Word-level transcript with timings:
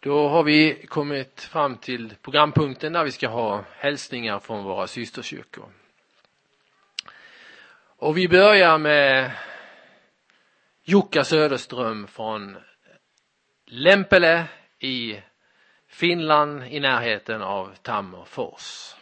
Då 0.00 0.28
har 0.28 0.42
vi 0.42 0.86
kommit 0.86 1.40
fram 1.40 1.76
till 1.76 2.14
programpunkten 2.22 2.92
där 2.92 3.04
vi 3.04 3.12
ska 3.12 3.28
ha 3.28 3.64
hälsningar 3.70 4.38
från 4.38 4.64
våra 4.64 4.86
systerkyrkor. 4.86 5.72
Och 7.98 8.16
vi 8.16 8.28
börjar 8.28 8.78
med 8.78 9.30
Jukka 10.82 11.24
Söderström 11.24 12.06
från 12.06 12.56
Lempele 13.66 14.44
i 14.78 15.20
Finland 15.86 16.64
i 16.64 16.80
närheten 16.80 17.42
av 17.42 17.74
Tammerfors. 17.82 18.94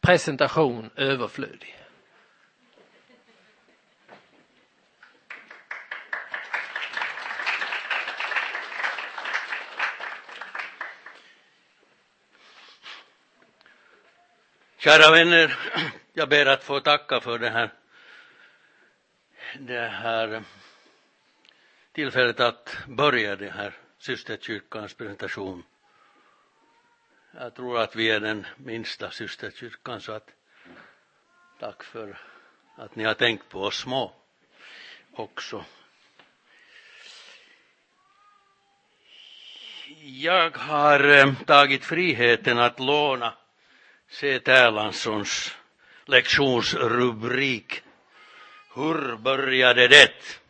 Presentation 0.00 0.90
överflödig. 0.96 1.81
Kära 14.84 15.10
vänner, 15.10 15.58
jag 16.12 16.28
ber 16.28 16.46
att 16.46 16.64
få 16.64 16.80
tacka 16.80 17.20
för 17.20 17.38
det 17.38 17.50
här, 17.50 17.72
det 19.58 19.88
här 19.88 20.42
tillfället 21.92 22.40
att 22.40 22.76
börja 22.86 23.36
det 23.36 23.50
här 23.50 23.74
systerkyrkans 23.98 24.94
presentation. 24.94 25.64
Jag 27.32 27.54
tror 27.54 27.78
att 27.78 27.96
vi 27.96 28.10
är 28.10 28.20
den 28.20 28.46
minsta 28.56 29.10
systerkyrkan 29.10 30.00
så 30.00 30.12
att 30.12 30.28
tack 31.60 31.82
för 31.82 32.18
att 32.76 32.96
ni 32.96 33.04
har 33.04 33.14
tänkt 33.14 33.48
på 33.48 33.62
oss 33.62 33.78
små 33.78 34.12
också. 35.12 35.64
Jag 40.02 40.56
har 40.56 41.08
eh, 41.08 41.34
tagit 41.46 41.84
friheten 41.84 42.58
att 42.58 42.80
låna 42.80 43.34
Se 44.12 44.40
Erlandssons 44.46 45.56
lektionsrubrik 46.04 47.82
Hur 48.74 49.16
började 49.16 49.88
det? 49.88 50.40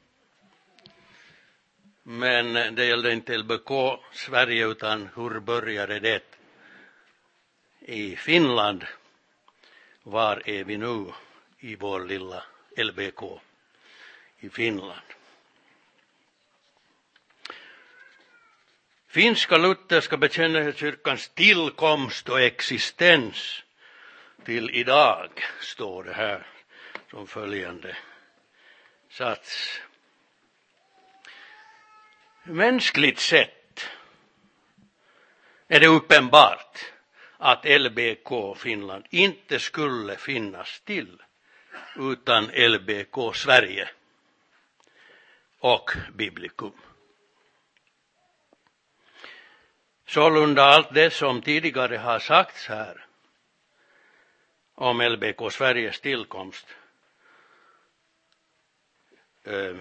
Men 2.02 2.74
det 2.74 2.84
gällde 2.84 3.12
inte 3.12 3.38
LBK 3.38 3.70
Sverige 4.12 4.66
utan 4.66 5.08
hur 5.16 5.40
började 5.40 5.98
det 5.98 6.22
i 7.80 8.16
Finland? 8.16 8.84
Var 10.02 10.42
är 10.48 10.64
vi 10.64 10.76
nu 10.76 11.12
i 11.58 11.76
vår 11.76 12.04
lilla 12.04 12.42
LBK 12.76 13.22
i 14.38 14.48
Finland? 14.48 15.11
Finska 19.12 19.56
lutherska 19.56 20.16
bekännelsekyrkans 20.16 21.28
tillkomst 21.28 22.28
och 22.28 22.40
existens 22.40 23.62
till 24.44 24.70
idag 24.70 25.30
står 25.60 26.04
det 26.04 26.12
här 26.12 26.46
som 27.10 27.26
följande 27.26 27.96
sats. 29.10 29.80
Mänskligt 32.42 33.18
sett 33.18 33.88
är 35.68 35.80
det 35.80 35.86
uppenbart 35.86 36.78
att 37.38 37.64
LBK 37.64 38.56
Finland 38.56 39.04
inte 39.10 39.58
skulle 39.58 40.16
finnas 40.16 40.80
till 40.80 41.22
utan 41.96 42.44
LBK 42.44 43.34
Sverige 43.36 43.88
och 45.58 45.90
Biblikum. 46.14 46.72
Sålunda 50.12 50.62
allt 50.62 50.94
det 50.94 51.10
som 51.10 51.42
tidigare 51.42 51.96
har 51.96 52.18
sagts 52.18 52.66
här 52.68 53.06
om 54.74 55.00
LBK 55.00 55.52
Sveriges 55.52 56.00
tillkomst 56.00 56.66
eh, 59.44 59.76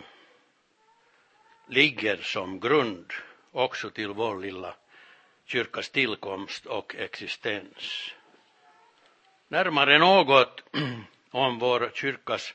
ligger 1.68 2.18
som 2.18 2.60
grund 2.60 3.14
också 3.52 3.90
till 3.90 4.10
vår 4.10 4.40
lilla 4.40 4.76
kyrkas 5.46 5.90
tillkomst 5.90 6.66
och 6.66 6.96
existens. 6.96 8.12
Närmare 9.48 10.00
något 10.00 10.64
om 11.32 11.60
vår 11.60 11.92
kyrkas 11.94 12.54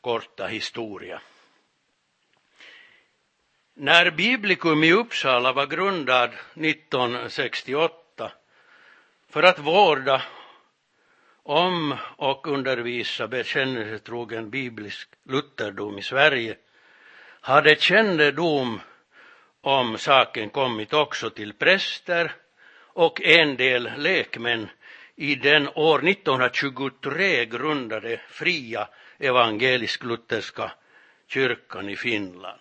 korta 0.00 0.46
historia. 0.46 1.20
När 3.80 4.10
Biblikum 4.10 4.84
i 4.84 4.92
Uppsala 4.92 5.52
var 5.52 5.66
grundad 5.66 6.30
1968 6.54 8.32
för 9.30 9.42
att 9.42 9.58
vårda 9.58 10.22
om 11.42 11.96
och 12.16 12.46
undervisa 12.46 13.28
bekännelsetrogen 13.28 14.50
biblisk 14.50 15.08
lutherdom 15.24 15.98
i 15.98 16.02
Sverige 16.02 16.56
hade 17.40 17.80
kännedom 17.80 18.80
om 19.60 19.98
saken 19.98 20.50
kommit 20.50 20.92
också 20.92 21.30
till 21.30 21.52
präster 21.52 22.32
och 22.80 23.22
en 23.22 23.56
del 23.56 23.90
lekmän 23.96 24.68
i 25.16 25.34
den 25.34 25.68
år 25.68 26.08
1923 26.08 27.44
grundade 27.44 28.20
fria 28.28 28.88
evangelisk-lutherska 29.18 30.70
kyrkan 31.28 31.88
i 31.88 31.96
Finland 31.96 32.60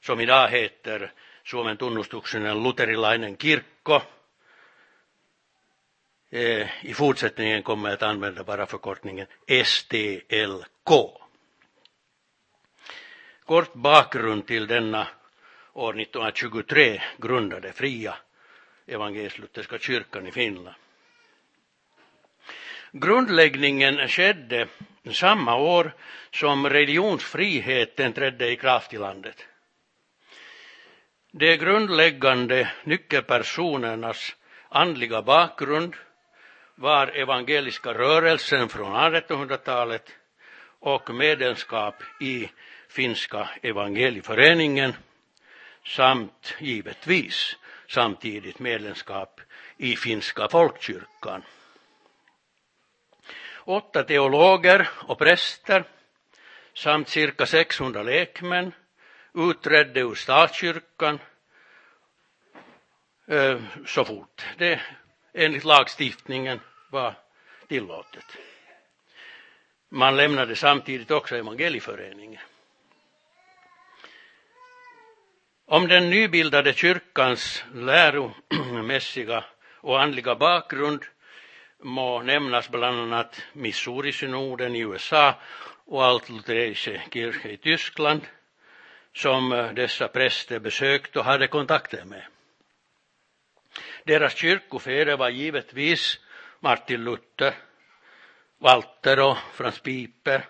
som 0.00 0.18
heter 0.18 1.12
Suomen 1.44 1.76
tunnustuksinen 1.76 2.62
luterilainen 2.62 3.36
kirkko. 3.36 4.02
E, 6.30 6.68
I 6.82 6.94
fortsättningen 6.94 7.62
kommer 7.62 7.88
jag 7.88 7.94
att 7.94 8.02
använda 8.02 8.44
bara 8.44 8.66
förkortningen 8.66 9.26
STLK. 9.64 10.90
Kort 13.44 13.74
bakgrund 13.74 14.46
till 14.46 14.66
denna 14.66 15.06
år 15.72 16.00
1923 16.00 17.02
grundade 17.18 17.72
fria 17.72 18.16
evangelisk-lutherska 18.86 19.78
kyrkan 19.78 20.26
i 20.26 20.32
Finland. 20.32 20.76
Grundläggningen 22.92 24.08
skedde 24.08 24.68
samma 25.12 25.56
år 25.56 25.92
som 26.30 26.68
religionsfriheten 26.70 28.12
trädde 28.12 28.50
i 28.50 28.56
kraft 28.56 28.94
i 28.94 28.98
landet. 28.98 29.46
De 31.30 31.56
grundläggande 31.56 32.72
nyckelpersonernas 32.84 34.36
andliga 34.68 35.22
bakgrund 35.22 35.96
var 36.74 37.06
evangeliska 37.06 37.94
rörelsen 37.94 38.68
från 38.68 38.92
1800-talet 38.92 40.12
och 40.80 41.14
medlemskap 41.14 41.94
i 42.20 42.48
finska 42.88 43.48
evangelieföreningen 43.62 44.94
samt 45.86 46.54
givetvis 46.60 47.56
samtidigt 47.88 48.58
medlemskap 48.58 49.40
i 49.76 49.96
finska 49.96 50.48
folkkyrkan. 50.48 51.42
Åtta 53.64 54.02
teologer 54.02 54.88
och 54.94 55.18
präster 55.18 55.84
samt 56.74 57.08
cirka 57.08 57.46
600 57.46 58.02
lekmän 58.02 58.72
utträdde 59.38 60.00
ur 60.00 60.14
statskyrkan 60.14 61.18
eh, 63.26 63.60
så 63.86 64.04
fort 64.04 64.46
det 64.58 64.80
enligt 65.32 65.64
lagstiftningen 65.64 66.60
var 66.90 67.14
tillåtet. 67.68 68.24
Man 69.88 70.16
lämnade 70.16 70.56
samtidigt 70.56 71.10
också 71.10 71.36
evangelieföreningen. 71.36 72.40
Om 75.66 75.88
den 75.88 76.10
nybildade 76.10 76.72
kyrkans 76.72 77.64
läromässiga 77.74 79.44
och 79.80 80.02
andliga 80.02 80.34
bakgrund 80.34 81.04
må 81.78 82.22
nämnas 82.22 82.68
bland 82.68 83.00
annat 83.00 83.42
Missouri-synoden 83.52 84.76
i 84.76 84.80
USA 84.80 85.34
och 85.84 86.04
Altlutherische 86.04 87.00
Kirche 87.10 87.48
i 87.48 87.56
Tyskland 87.56 88.20
som 89.18 89.52
eh, 89.52 89.72
dessa 89.72 90.08
präster 90.08 90.58
besökt 90.58 91.16
och 91.16 91.24
hade 91.24 91.46
kontakter 91.48 92.04
med. 92.04 92.26
Deras 94.04 94.36
kyrkofäder 94.36 95.16
var 95.16 95.28
givetvis 95.28 96.20
Martin 96.60 97.04
Luther, 97.04 97.54
Walter 98.58 99.20
och 99.20 99.36
Frans 99.54 99.80
Piper 99.80 100.44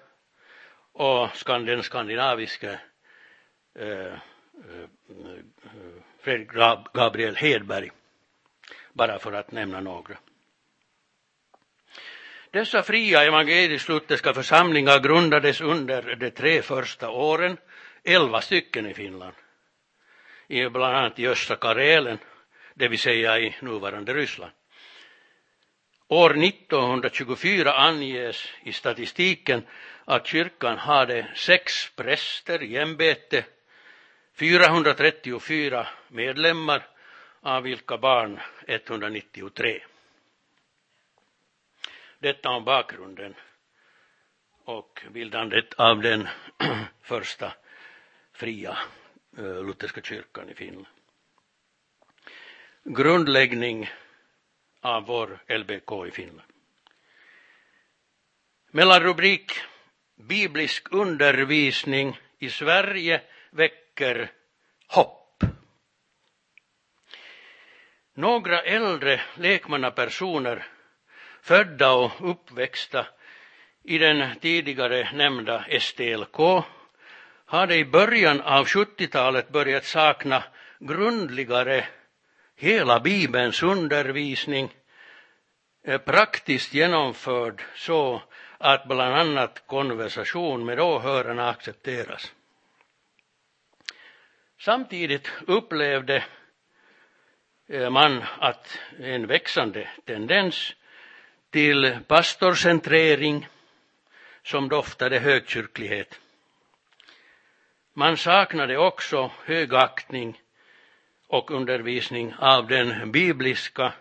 och 0.93 1.29
den 1.47 1.82
skandinaviske 1.82 2.81
eh, 3.75 3.88
eh, 3.88 4.15
eh 5.09 5.43
Fredrik 6.20 6.50
Gabriel 6.93 7.37
Hedberg, 7.37 7.91
bara 8.93 9.19
för 9.19 9.32
att 9.32 9.53
nämna 9.53 9.81
några. 9.81 10.19
Dessa 12.50 12.82
fria 12.82 13.25
evangelisk-lutherska 13.25 14.35
församlingar 14.35 15.00
grundades 15.00 15.61
under 15.61 16.17
de 16.17 16.31
tre 16.31 16.62
första 16.62 17.11
åren 17.11 17.56
elva 18.08 18.40
stycken 18.40 18.87
i 18.87 18.94
Finland. 18.94 19.34
i 20.49 20.69
bland 20.69 20.96
annat 20.96 21.19
i 21.19 21.26
östra 21.28 21.56
Karelen, 21.56 22.19
det 22.75 22.88
vill 22.88 22.99
säga 22.99 23.38
i 23.38 23.56
nuvarande 23.60 24.14
Ryssland. 24.14 24.52
År 26.08 26.44
1924 26.44 27.72
anges 27.72 28.49
i 28.62 28.72
statistiken 28.72 29.66
att 30.05 30.26
kyrkan 30.26 30.78
hade 30.78 31.26
sex 31.34 31.90
präster 31.96 32.62
i 32.62 32.76
ämbete, 32.76 33.44
434 34.34 35.87
medlemmar, 36.08 36.87
av 37.40 37.62
vilka 37.62 37.99
barn 37.99 38.40
193. 38.66 39.82
Detta 42.19 42.49
om 42.49 42.64
bakgrunden 42.64 43.34
och 44.64 45.02
bildandet 45.10 45.75
av 45.75 46.02
den 46.02 46.28
första 47.02 47.52
fria 48.38 48.79
eh, 49.38 49.64
lutherska 49.67 50.00
kyrkan 50.00 50.50
i 50.50 50.55
Finland. 50.55 50.87
Grundläggning 52.85 53.90
av 54.81 55.06
vår 55.06 55.38
LBK 55.49 56.06
i 56.06 56.11
Finland. 56.11 56.52
Mellanrubrik 58.70 59.52
Biblisk 60.17 60.93
undervisning 60.93 62.20
i 62.38 62.50
Sverige 62.50 63.20
väcker 63.50 64.31
hopp. 64.87 65.44
Några 68.14 68.62
äldre 68.62 69.20
lekmannapersoner 69.34 70.67
födda 71.43 71.93
och 71.93 72.31
uppväxta 72.31 73.06
i 73.82 73.99
den 73.99 74.38
tidigare 74.41 75.12
nämnda 75.12 75.64
STLK 75.81 76.64
hade 77.49 77.77
i 77.77 77.85
början 77.85 78.41
av 78.41 78.67
70-talet 78.67 79.49
börjat 79.49 79.85
sakna 79.85 80.45
grundligare 80.79 81.85
hela 82.56 83.00
Bibelns 83.00 83.62
undervisning 83.62 84.75
eh, 85.85 85.99
praktiskt 85.99 86.75
genomförd 86.75 87.62
så 87.75 88.23
att 88.59 88.89
bland 88.89 89.15
annat 89.15 89.62
konversation 89.67 90.65
med 90.65 90.81
åhörarna 90.81 91.49
accepteras. 91.50 92.33
Samtidigt 94.61 95.33
upplevde 95.47 96.25
eh, 97.69 97.91
man 97.91 98.25
att 98.39 98.79
en 98.99 99.27
växande 99.27 99.89
tendens 100.05 100.75
till 101.51 101.99
pastorcentrering 102.06 103.49
som 104.43 104.69
doftade 104.69 105.19
högkyrklighet. 105.19 106.21
Man 107.99 108.17
saknade 108.17 108.77
också 108.77 109.31
högaktning 109.45 110.41
och 111.27 111.50
undervisning 111.50 112.35
av 112.39 112.67
den 112.67 113.12
bibliska 113.12 113.93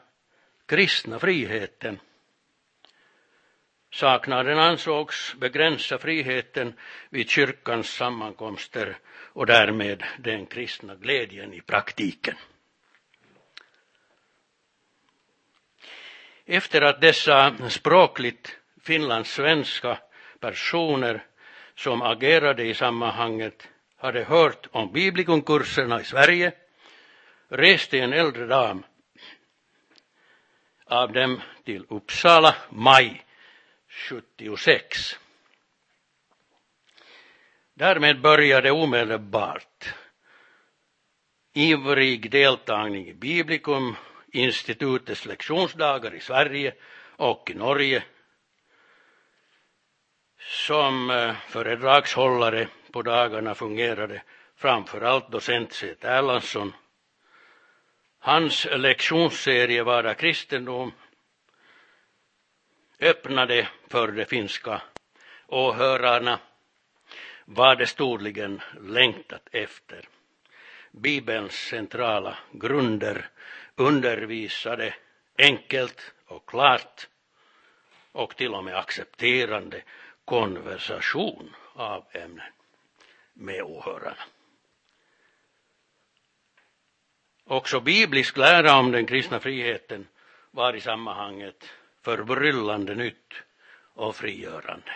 kristna 0.65 1.19
friheten. 1.19 1.99
Saknaden 3.93 4.59
ansågs 4.59 5.35
begränsa 5.35 5.97
friheten 5.97 6.73
vid 7.09 7.29
kyrkans 7.29 7.89
sammankomster 7.89 8.97
och 9.33 9.45
därmed 9.45 10.03
den 10.17 10.45
kristna 10.45 10.95
glädjen 10.95 11.53
i 11.53 11.61
praktiken. 11.61 12.35
Efter 16.45 16.81
att 16.81 17.01
dessa 17.01 17.69
språkligt 17.69 18.57
finlandssvenska 18.81 19.97
personer 20.39 21.25
som 21.75 22.01
agerade 22.01 22.63
i 22.63 22.73
sammanhanget 22.73 23.67
hade 23.97 24.23
hört 24.23 24.67
om 24.71 24.91
biblikumkurserna 24.91 26.01
i 26.01 26.03
Sverige 26.03 26.51
reste 27.49 27.99
en 27.99 28.13
äldre 28.13 28.45
dam 28.45 28.83
av 30.85 31.11
dem 31.11 31.41
till 31.65 31.85
Uppsala 31.89 32.55
maj 32.69 33.25
76. 33.87 35.19
Därmed 37.73 38.21
började 38.21 38.71
omedelbart 38.71 39.93
ivrig 41.53 42.31
deltagning 42.31 43.07
i 43.07 43.13
Biblikum, 43.13 43.95
institutets 44.31 45.25
lektionsdagar 45.25 46.15
i 46.15 46.19
Sverige 46.19 46.73
och 47.15 47.51
i 47.51 47.53
Norge 47.53 48.03
som 50.39 51.09
eh, 51.09 51.35
föredragshållare 51.47 52.67
på 52.97 53.01
dagarna 53.01 53.55
fungerade 53.55 54.21
framför 54.55 55.01
allt 55.01 55.31
docent 55.31 55.73
Seth 55.73 56.05
Erlandsson. 56.05 56.73
Hans 58.19 58.67
lektionsserie 58.71 59.83
Vara 59.83 60.13
kristendom 60.13 60.91
öppnade 62.99 63.67
för 63.87 64.07
de 64.07 64.25
finska 64.25 64.81
åhörarna 65.47 66.39
vad 67.45 67.77
de 67.77 67.85
storligen 67.85 68.61
längtat 68.81 69.47
efter. 69.51 70.07
Bibelns 70.91 71.53
centrala 71.53 72.37
grunder 72.51 73.29
undervisade 73.75 74.93
enkelt 75.37 76.13
och 76.25 76.49
klart 76.49 77.07
och 78.11 78.35
till 78.35 78.53
och 78.53 78.63
med 78.63 78.77
accepterande 78.77 79.81
konversation 80.25 81.55
av 81.73 82.05
ämnen 82.11 82.53
med 83.37 83.61
åhörarna. 83.61 84.17
Också 87.43 87.79
biblisk 87.79 88.37
lära 88.37 88.75
om 88.75 88.91
den 88.91 89.05
kristna 89.05 89.39
friheten 89.39 90.07
var 90.51 90.73
i 90.73 90.81
sammanhanget 90.81 91.69
förbryllande 92.01 92.95
nytt 92.95 93.33
och 93.93 94.15
frigörande 94.15 94.91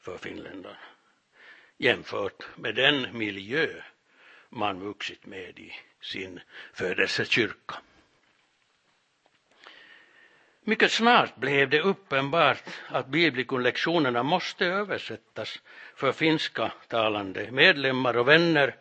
för 0.00 0.18
finländarna 0.18 0.76
jämfört 1.78 2.56
med 2.56 2.74
den 2.74 3.18
miljö 3.18 3.82
man 4.48 4.80
vuxit 4.80 5.26
med 5.26 5.58
i 5.58 5.72
sin 6.00 6.40
födelsekyrka. 6.72 7.74
Mycket 10.68 10.92
snart 10.92 11.36
blev 11.36 11.68
det 11.70 11.80
uppenbart 11.80 12.62
att 12.88 13.06
biblikumlektionerna 13.06 14.22
måste 14.22 14.66
översättas 14.66 15.62
för 15.94 16.12
finska 16.12 16.72
talande 16.88 17.50
medlemmar 17.50 18.16
och 18.16 18.28
vänner 18.28 18.76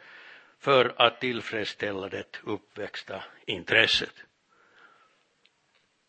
för 0.59 0.93
att 0.97 1.21
tillfredsställa 1.21 2.09
det 2.09 2.39
uppväxta 2.43 3.23
intresset. 3.45 4.13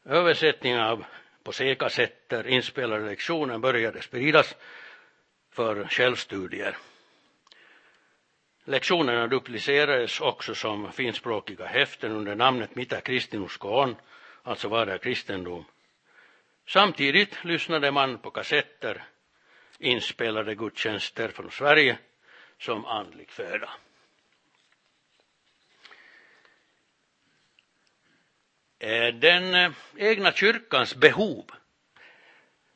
Översättningen 0.05 0.81
av 0.81 1.05
på 1.43 1.53
C-kassetter 1.53 2.47
inspelade 2.47 3.05
lektioner 3.05 3.59
började 3.59 4.03
spridas 4.03 4.55
för 5.51 5.85
självstudier. 5.85 6.77
Lektionerna 8.65 9.27
duplicerades 9.27 10.21
också 10.21 10.55
som 10.55 10.93
finspråkiga 10.93 11.67
häften 11.67 12.13
under 12.13 12.35
namnet 12.35 12.75
Mitä 12.75 13.01
kristinusko 13.01 13.69
on, 13.69 13.97
alltså 14.47 14.69
var 14.69 14.87
det 14.87 14.99
kristendom. 14.99 15.65
Samtidigt 16.67 17.45
lyssnade 17.45 17.91
man 17.91 18.19
på 18.19 18.31
kassetter 18.31 19.05
inspelade 19.79 20.55
gudstjänster 20.55 21.29
från 21.29 21.51
Sverige 21.51 21.99
som 22.59 22.85
andlig 22.85 23.31
föda. 23.31 23.71
Den 29.13 29.55
eh, 29.55 29.73
egna 29.97 30.33
kyrkans 30.33 30.95
behov 30.95 31.51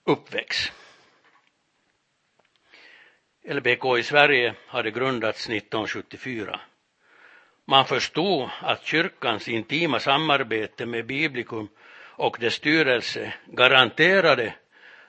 uppväcks. 0.05 0.73
LBK 3.43 3.99
i 3.99 4.03
Sverige 4.03 4.55
hade 4.67 4.91
grundats 4.91 5.49
1974. 5.49 6.61
Man 7.71 7.85
förstod 7.85 8.51
att 8.61 8.85
kyrkans 8.87 9.49
intima 9.49 10.01
samarbete 10.01 10.87
med 10.87 11.07
Biblikum 11.07 11.69
och 12.01 12.37
dess 12.41 12.55
styrelse 12.55 13.33
garanterade 13.47 14.55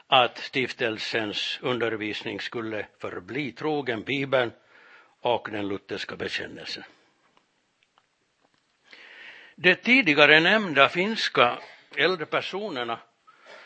att 0.08 0.38
stiftelsens 0.38 1.60
undervisning 1.62 2.40
skulle 2.40 2.88
förbli 3.00 3.52
trogen 3.52 4.04
Bibeln 4.04 4.52
och 5.22 5.48
den 5.52 5.68
lutherska 5.68 6.16
bekännelsen. 6.16 6.84
De 9.56 9.76
tidigare 9.76 10.40
nämnda 10.40 10.90
finska 10.90 11.58
äldre 11.96 12.26
personerna 12.26 13.00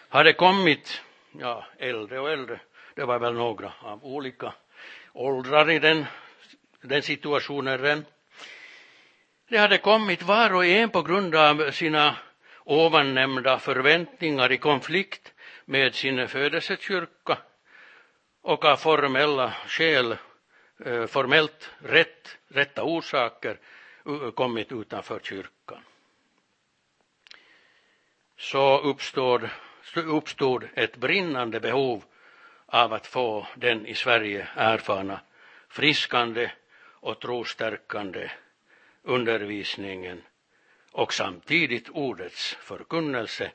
hade 0.09 0.33
kommit, 0.33 1.01
ja 1.39 1.65
äldre 1.77 2.19
och 2.19 2.31
äldre, 2.31 2.59
det 2.95 3.05
var 3.05 3.19
väl 3.19 3.33
några 3.33 3.73
av 3.79 4.05
olika 4.05 4.53
åldrar 5.13 5.71
i 5.71 5.79
den, 5.79 6.05
den 6.81 7.01
situationen 7.01 8.05
det 9.55 9.61
hade 9.61 9.77
kommit 9.77 10.23
var 10.23 10.53
och 10.53 10.65
en 10.65 10.89
på 10.89 11.01
grund 11.01 11.35
av 11.35 11.71
sina 11.71 12.15
ovannämnda 12.63 13.59
förväntningar 13.59 14.51
i 14.51 14.57
konflikt 14.57 15.33
med 15.65 15.95
sin 15.95 16.27
födelsekyrka 16.27 17.37
och 18.41 18.65
av 18.65 18.77
formella 18.77 19.53
skäl, 19.67 20.17
eh, 20.85 21.05
formellt 21.05 21.71
rätt, 21.79 22.37
rätta 22.47 22.83
orsaker 22.83 23.59
kommit 24.35 24.71
utanför 24.71 25.19
kyrkan. 25.19 25.83
Så 28.37 28.79
uppstod, 28.79 29.49
uppstod 29.95 30.67
ett 30.73 30.97
brinnande 30.97 31.59
behov 31.59 32.03
av 32.65 32.93
att 32.93 33.07
få 33.07 33.47
den 33.55 33.85
i 33.85 33.95
Sverige 33.95 34.47
erfarna 34.55 35.19
friskande 35.69 36.51
och 36.91 37.21
trostärkande 37.21 38.29
undervisningen 39.05 40.21
och 40.91 41.13
samtidigt 41.13 41.89
ordets 41.89 42.53
förkunnelse 42.53 43.51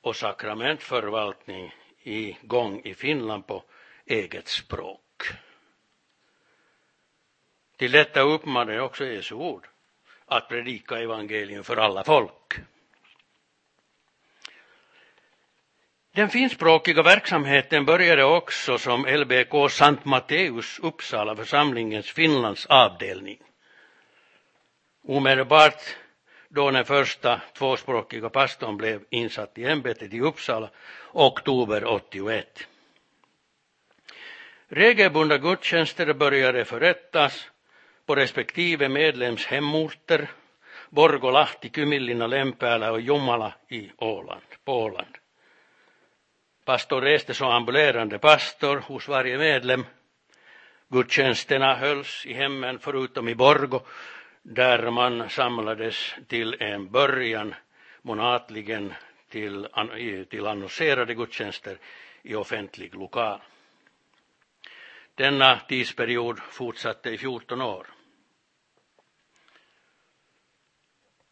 och 0.00 0.16
sakramentförvaltning 0.16 1.74
gång 2.42 2.80
i 2.84 2.94
Finland 2.94 3.46
på 3.46 3.64
eget 4.06 4.48
språk. 4.48 5.22
Till 7.76 7.92
detta 7.92 8.20
uppmanar 8.20 8.78
också 8.78 9.04
Jesu 9.04 9.34
ord 9.34 9.68
att 10.26 10.48
predika 10.48 10.98
evangelium 10.98 11.64
för 11.64 11.76
alla 11.76 12.04
folk. 12.04 12.54
Den 16.12 16.28
finskspråkiga 16.28 17.02
verksamheten 17.02 17.84
började 17.84 18.24
också 18.24 18.78
som 18.78 19.06
LBK 19.06 19.70
Sankt 19.70 20.04
Matteus 20.04 20.78
Uppsala 20.78 21.36
församlingens 21.36 22.10
Finlands 22.10 22.66
avdelning. 22.66 23.38
Omedelbart 25.10 25.96
då 26.48 26.70
den 26.70 26.84
första 26.84 27.40
tvåspråkiga 27.54 28.28
pastorn 28.28 28.76
blev 28.76 29.04
insatt 29.10 29.58
i 29.58 29.64
ämbetet 29.64 30.14
i 30.14 30.20
Uppsala 30.20 30.70
oktober 31.12 31.84
81. 31.84 32.68
Regelbundna 34.68 35.38
gudstjänster 35.38 36.12
började 36.12 36.64
förrättas 36.64 37.50
på 38.06 38.14
respektive 38.14 38.88
medlems 38.88 39.46
hemorter, 39.46 40.30
Borgolahti, 40.90 41.70
Kymillina, 41.74 42.26
Lempäälä 42.26 42.90
och 42.90 43.00
Jomala 43.00 43.54
i 43.68 43.90
Åland, 43.96 44.42
på 44.64 44.72
Åland. 44.72 45.18
Pastor 46.64 47.00
reste 47.00 47.34
som 47.34 47.48
ambulerande 47.48 48.18
pastor 48.18 48.76
hos 48.76 49.08
varje 49.08 49.38
medlem. 49.38 49.84
Gudstjänsterna 50.88 51.74
hölls 51.74 52.26
i 52.26 52.32
hemmen 52.32 52.78
förutom 52.78 53.28
i 53.28 53.34
Borgo 53.34 53.80
där 54.50 54.90
man 54.90 55.30
samlades 55.30 56.14
till 56.26 56.56
en 56.60 56.90
början 56.90 57.54
månatligen 58.02 58.94
till, 59.28 59.68
till 60.30 60.46
annonserade 60.46 61.14
gudstjänster 61.14 61.78
i 62.22 62.34
offentlig 62.34 62.94
lokal. 62.94 63.40
Denna 65.14 65.60
tidsperiod 65.60 66.38
fortsatte 66.38 67.10
i 67.10 67.18
14 67.18 67.60
år. 67.60 67.86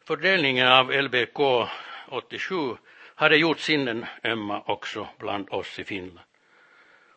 Fördelningen 0.04 0.68
av 0.68 0.92
LBK 0.92 1.68
87 2.08 2.76
hade 3.14 3.36
gjort 3.36 3.60
sinnen 3.60 4.06
ömma 4.24 4.62
också 4.66 5.08
bland 5.18 5.48
oss 5.50 5.78
i 5.78 5.84
Finland. 5.84 6.26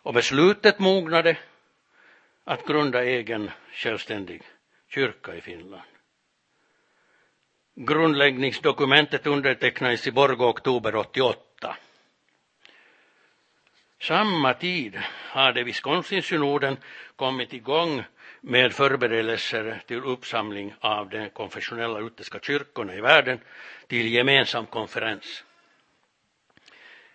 Och 0.02 0.14
beslutet 0.14 0.80
mognade 0.80 1.38
att 2.44 2.66
grunda 2.66 3.04
egen 3.04 3.52
självständig 3.72 4.44
kyrka 4.88 5.36
i 5.36 5.42
Finland. 5.42 5.89
Grundläggningsdokumentet 7.82 9.28
undertecknades 9.28 10.08
i 10.08 10.12
Borgå 10.12 10.50
oktober 10.50 10.96
88. 10.96 11.76
Samma 14.02 14.54
tid 14.54 14.96
hade 15.08 15.64
Wisconsin-synoden 15.64 16.78
kommit 17.16 17.54
igång 17.54 18.04
med 18.42 18.74
förberedelser 18.74 19.82
till 19.88 20.04
uppsamling 20.04 20.74
av 20.80 21.10
de 21.10 21.30
konfessionella 21.30 22.00
lutherska 22.00 22.40
kyrkorna 22.40 22.96
i 22.96 23.02
världen 23.02 23.40
till 23.88 24.14
gemensam 24.14 24.66
konferens. 24.66 25.44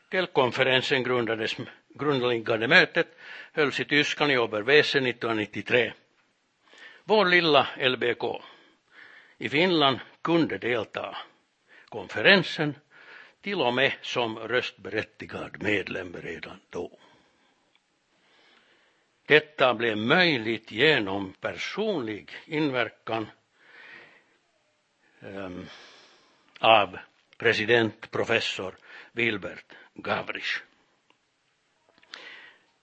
Delkonferensen 0.08 1.02
grundades, 1.02 1.56
grundläggande 1.88 2.68
mötet 2.68 3.18
hölls 3.52 3.80
i 3.80 3.84
Tyskland 3.84 4.32
i 4.32 4.38
Oberwesen 4.38 5.06
1993. 5.06 5.92
Vår 7.04 7.24
lilla 7.24 7.66
LBK 7.76 8.42
i 9.38 9.48
Finland 9.48 9.98
kunde 10.24 10.58
delta 10.58 11.16
konferensen 11.88 12.74
till 13.40 13.60
och 13.60 13.74
med 13.74 13.92
som 14.02 14.38
röstberättigad 14.38 15.62
medlem 15.62 16.16
redan 16.16 16.60
då. 16.70 16.98
Detta 19.26 19.74
blev 19.74 19.96
möjligt 19.96 20.70
genom 20.70 21.32
personlig 21.32 22.30
inverkan 22.46 23.30
um, 25.20 25.66
av 26.60 26.98
president 27.36 28.10
professor 28.10 28.76
Wilbert 29.12 29.72
Gavrisch. 29.94 30.62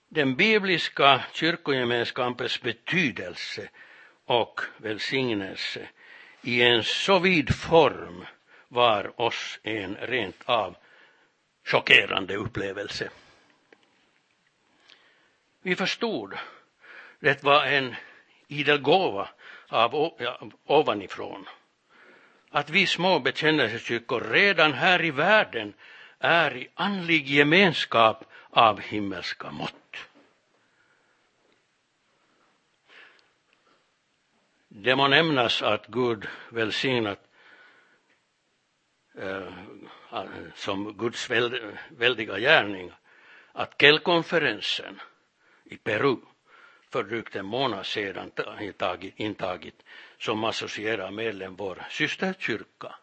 Den 0.07 0.35
bibliska 0.35 1.23
kyrkogemenskapens 1.33 2.61
betydelse 2.61 3.69
och 4.25 4.61
välsignelse 4.77 5.89
i 6.41 6.61
en 6.61 6.83
så 6.83 7.19
vid 7.19 7.55
form 7.55 8.25
var 8.67 9.21
oss 9.21 9.59
en 9.63 9.95
rent 9.95 10.41
av 10.45 10.75
chockerande 11.65 12.35
upplevelse. 12.35 13.09
Vi 15.61 15.75
förstod 15.75 16.33
det 17.19 17.43
var 17.43 17.65
en 17.65 17.95
idel 18.47 18.77
gåva 18.77 19.29
av 19.67 20.11
ovanifrån. 20.65 21.45
Att 22.49 22.69
vi 22.69 22.87
små 22.87 23.19
bekännelsekyrkor 23.19 24.21
redan 24.21 24.73
här 24.73 25.05
i 25.05 25.11
världen 25.11 25.73
är 26.19 26.57
i 26.57 26.67
andlig 26.73 27.27
gemenskap 27.27 28.25
av 28.49 28.79
himmelska 28.79 29.51
mått. 29.51 29.80
Det 34.73 34.95
må 34.95 35.07
nämnas 35.07 35.61
att 35.61 35.87
Gud 35.87 36.27
välsignat 36.49 37.19
eh, 39.17 39.53
som 40.55 40.97
Guds 40.97 41.29
väldiga 41.89 42.39
gärning 42.39 42.91
att 43.51 43.77
Kell-konferensen 43.77 45.01
i 45.63 45.77
Peru 45.77 46.15
för 46.89 47.03
drygt 47.03 47.35
en 47.35 47.45
månad 47.45 47.85
sedan 47.85 48.31
intagit 49.15 49.83
som 50.17 50.43
associerad 50.43 51.13
medlem 51.13 51.55
vår 51.55 51.83
systerkyrka 51.89 52.95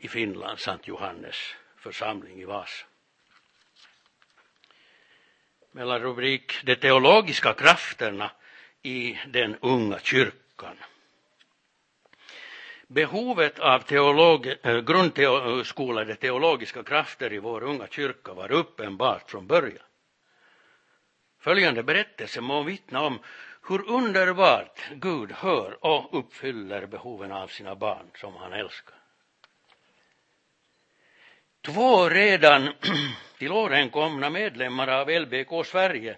i 0.00 0.08
Finland, 0.08 0.58
Sankt 0.58 0.88
Johannes 0.88 1.54
församling 1.76 2.40
i 2.40 2.44
Vasa. 2.44 2.86
Mellan 5.72 6.00
rubrik 6.00 6.64
De 6.64 6.76
teologiska 6.76 7.52
krafterna 7.54 8.30
i 8.82 9.18
den 9.26 9.56
unga 9.60 9.98
kyrkan. 9.98 10.76
Behovet 12.86 13.58
av 13.58 13.78
teolog, 13.78 14.46
eh, 14.62 14.80
grundskolade 14.80 16.14
teologiska 16.14 16.82
krafter 16.82 17.32
i 17.32 17.38
vår 17.38 17.62
unga 17.62 17.86
kyrka 17.86 18.32
var 18.34 18.52
uppenbart 18.52 19.30
från 19.30 19.46
början. 19.46 19.84
Följande 21.40 21.82
berättelse 21.82 22.40
må 22.40 22.62
vittna 22.62 23.02
om 23.02 23.18
hur 23.68 23.90
underbart 23.90 24.80
Gud 24.92 25.32
hör 25.32 25.84
och 25.84 26.18
uppfyller 26.18 26.86
behoven 26.86 27.32
av 27.32 27.48
sina 27.48 27.74
barn 27.74 28.10
som 28.14 28.36
han 28.36 28.52
älskar. 28.52 28.94
Två 31.60 32.08
redan 32.08 32.72
till 33.38 33.52
åren 33.52 33.90
komna 33.90 34.30
medlemmar 34.30 34.88
av 34.88 35.10
LBK 35.10 35.66
Sverige, 35.66 36.16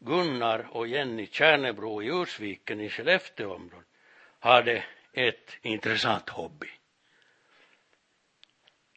Gunnar 0.00 0.68
och 0.70 0.88
Jenny 0.88 1.26
Kärnebro 1.26 2.02
i 2.02 2.06
Ursviken 2.06 2.80
i 2.80 2.88
Skellefteåområdet, 2.90 3.86
hade 4.38 4.84
ett 5.12 5.56
intressant 5.62 6.28
hobby. 6.28 6.70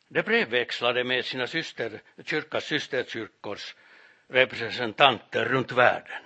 De 0.07 0.21
brevväxlade 0.21 1.03
med 1.03 1.25
sina 1.25 1.47
syster, 1.47 2.01
kyrkas 2.25 2.65
systerkyrkors 2.65 3.75
representanter 4.27 5.45
runt 5.45 5.71
världen. 5.71 6.23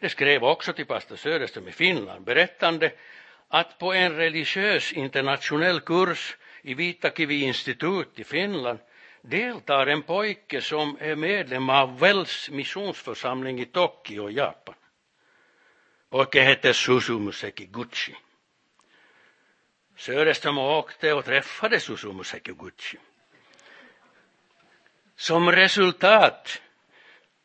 De 0.00 0.08
skrev 0.08 0.44
också 0.44 0.72
till 0.72 0.86
pastor 0.86 1.16
Söderström 1.16 1.68
i 1.68 1.72
Finland 1.72 2.24
berättande 2.24 2.92
att 3.48 3.78
på 3.78 3.92
en 3.92 4.16
religiös 4.16 4.92
internationell 4.92 5.80
kurs 5.80 6.36
i 6.62 6.74
Vitakivi-institut 6.74 8.18
i 8.18 8.24
Finland 8.24 8.78
deltar 9.22 9.86
en 9.86 10.02
pojke 10.02 10.60
som 10.60 10.96
är 11.00 11.16
medlem 11.16 11.70
av 11.70 11.98
Wells 11.98 12.50
missionsförsamling 12.50 13.60
i 13.60 13.64
Tokyo, 13.64 14.30
Japan. 14.30 14.74
Pojken 16.10 16.46
heter 16.46 16.72
Susumu 16.72 17.32
Sekiguchi. 17.32 18.16
Söderström 19.96 20.58
åkte 20.58 21.12
och 21.12 21.24
träffade 21.24 21.80
Susumu 21.80 22.24
Sekiguchi. 22.24 22.98
Som 25.16 25.52
resultat 25.52 26.62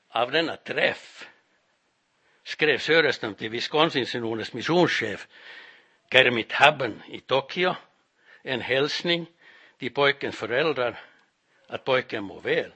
av 0.09 0.31
denna 0.31 0.55
träff 0.55 1.27
skrev 2.43 2.77
Söderström 2.77 3.35
till 3.35 3.51
Wisconsin-synodens 3.51 4.53
missionschef 4.53 5.27
Kermit 6.11 6.51
Habben 6.51 7.03
i 7.07 7.19
Tokyo 7.19 7.75
en 8.43 8.61
hälsning 8.61 9.25
till 9.77 9.93
pojkens 9.93 10.35
föräldrar 10.35 10.99
att 11.67 11.83
pojken 11.83 12.23
mår 12.23 12.41
väl 12.41 12.73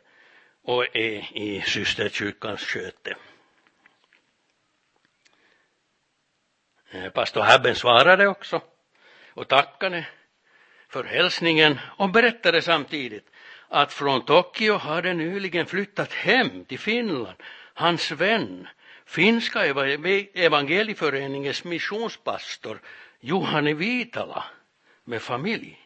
och 0.63 0.95
är 0.95 1.38
i 1.38 1.63
systerkyrkans 1.65 2.62
sköte. 2.62 3.15
Eh, 6.91 7.10
pastor 7.10 7.41
Habben 7.41 7.75
svarade 7.75 8.27
också 8.27 8.62
och 9.33 9.48
tackade 9.48 10.05
för 10.88 11.03
hälsningen 11.03 11.79
och 11.98 12.10
berättade 12.10 12.62
samtidigt 12.62 13.29
att 13.67 13.93
från 13.93 14.25
Tokyo 14.25 14.74
hade 14.77 15.13
nyligen 15.13 15.65
flyttat 15.65 16.13
hem 16.13 16.65
till 16.65 16.79
Finland 16.79 17.38
hans 17.74 18.12
vän, 18.12 18.67
finska 19.05 19.65
evangelieföreningens 20.33 21.63
missionspastor 21.63 22.81
Juhani 23.19 23.74
Viitala 23.74 24.43
med 25.03 25.21
familj. 25.21 25.80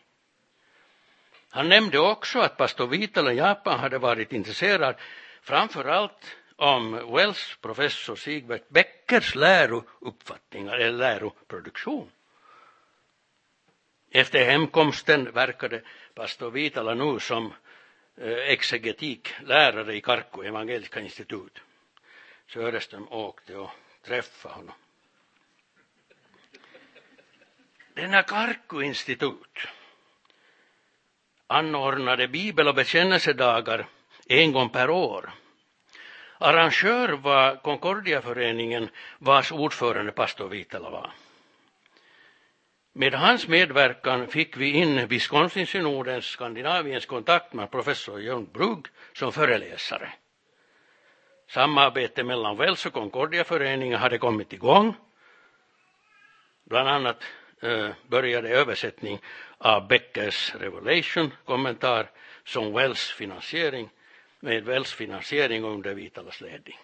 Han 1.56 1.70
nämnde 1.70 2.00
också 2.00 2.40
att 2.40 2.58
pastor 2.58 2.88
Vitala 2.88 3.34
i 3.34 3.38
Japan 3.38 3.80
hade 3.80 3.98
varit 3.98 4.34
intresserad 4.34 4.96
framför 5.42 5.86
allt 5.86 6.36
om 6.56 7.14
Wells 7.16 7.58
professor 7.62 8.16
Sigbert 8.16 8.70
Beckers 8.70 9.36
lärouppfattningar 9.36 10.74
eller 10.74 10.98
läroproduktion. 10.98 12.12
Efter 14.12 14.46
hemkomsten 14.46 15.32
verkade 15.32 15.82
pastor 16.14 16.52
Vitala 16.52 16.94
nu 16.94 17.20
som 17.20 17.54
eh, 18.18 18.34
exegetiklärare 18.34 19.96
i 19.96 20.02
Karko 20.02 20.44
evangeliska 20.44 21.00
institut. 21.00 21.62
Söderström 22.48 23.08
åkte 23.10 23.56
och 23.56 23.72
träffade 24.06 24.56
honom. 24.56 24.76
Denna 27.94 28.24
Karko 28.24 28.82
institut 28.82 29.68
anordnade 31.48 32.28
bibel 32.28 32.68
och 32.68 32.76
bekännelsedagar 32.76 33.86
en 34.28 34.52
gång 34.52 34.70
per 34.70 34.90
år. 34.90 35.32
Arrangör 36.38 37.10
var 37.10 37.56
Concordiaföreningen 37.56 38.90
vars 39.18 39.52
ordförande 39.52 40.12
pastor 40.12 40.48
Vitala 40.48 40.90
var. 40.90 41.12
Med 42.94 43.14
hans 43.14 43.48
medverkan 43.48 44.28
fick 44.28 44.58
vi 44.58 44.72
in 44.72 45.08
Wisconsin-synodens 45.08 46.26
Skandinaviens 46.26 47.06
kontakt 47.06 47.54
med 47.54 47.72
professor 47.72 48.22
Jörn 48.22 48.48
Brugg 48.54 48.88
som 49.14 49.32
föreläsare. 49.32 50.14
Samarbete 51.50 52.24
mellan 52.24 52.58
Wells 52.58 52.86
och 52.86 52.94
Concordiaföreningen 52.94 54.00
hade 54.00 54.18
kommit 54.18 54.54
igång. 54.54 54.96
Bland 56.66 56.90
annat 56.90 57.24
eh, 57.62 57.90
började 58.08 58.50
översättning 58.50 59.20
av 59.66 59.88
Beckers 59.88 60.56
Revelation 60.56 61.34
kommentar 61.46 62.12
som 62.44 62.74
Wells 62.74 63.12
finansiering 63.12 63.90
med 64.40 64.64
Wells 64.64 64.94
finansiering 64.94 65.64
under 65.64 65.94
Vitalas 65.94 66.42
ledning. 66.42 66.78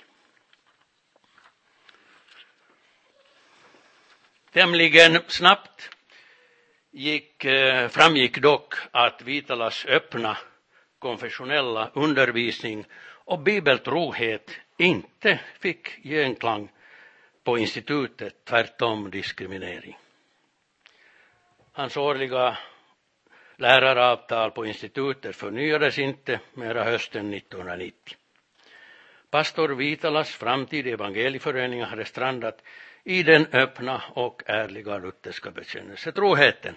Tämligen 4.51 5.19
snabbt 5.27 5.89
gick, 6.91 7.45
eh, 7.45 7.87
framgick 7.89 8.37
dock 8.37 8.73
att 8.91 9.21
Vitalas 9.21 9.85
öppna 9.85 10.37
konfessionella 10.99 11.91
undervisning 11.93 12.85
och 13.03 13.39
bibeltrohet 13.39 14.51
inte 14.77 15.39
fick 15.59 16.03
genklang 16.03 16.69
på 17.43 17.57
institutet, 17.57 18.45
tvärtom 18.45 19.11
diskriminering. 19.11 19.97
Hans 21.71 21.97
årliga 21.97 22.57
läraravtal 23.61 24.51
på 24.51 24.65
institutet 24.65 25.35
förnyades 25.35 25.99
inte 25.99 26.39
mera 26.53 26.83
hösten 26.83 27.33
1990. 27.33 28.17
Pastor 29.29 29.69
Vitalas 29.69 30.29
framtid 30.29 30.87
i 30.87 30.91
evangelieföreningen 30.91 31.87
hade 31.87 32.05
strandat 32.05 32.63
i 33.03 33.23
den 33.23 33.45
öppna 33.51 34.01
och 34.13 34.43
ärliga 34.45 34.97
lutherska 34.97 35.51
bekännelsetroheten. 35.51 36.75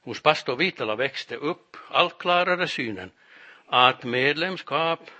Hos 0.00 0.20
pastor 0.20 0.56
Vitala 0.56 0.96
växte 0.96 1.36
upp 1.36 1.76
allt 1.90 2.18
klarare 2.18 2.68
synen 2.68 3.10
att 3.66 4.04
medlemskap 4.04 5.10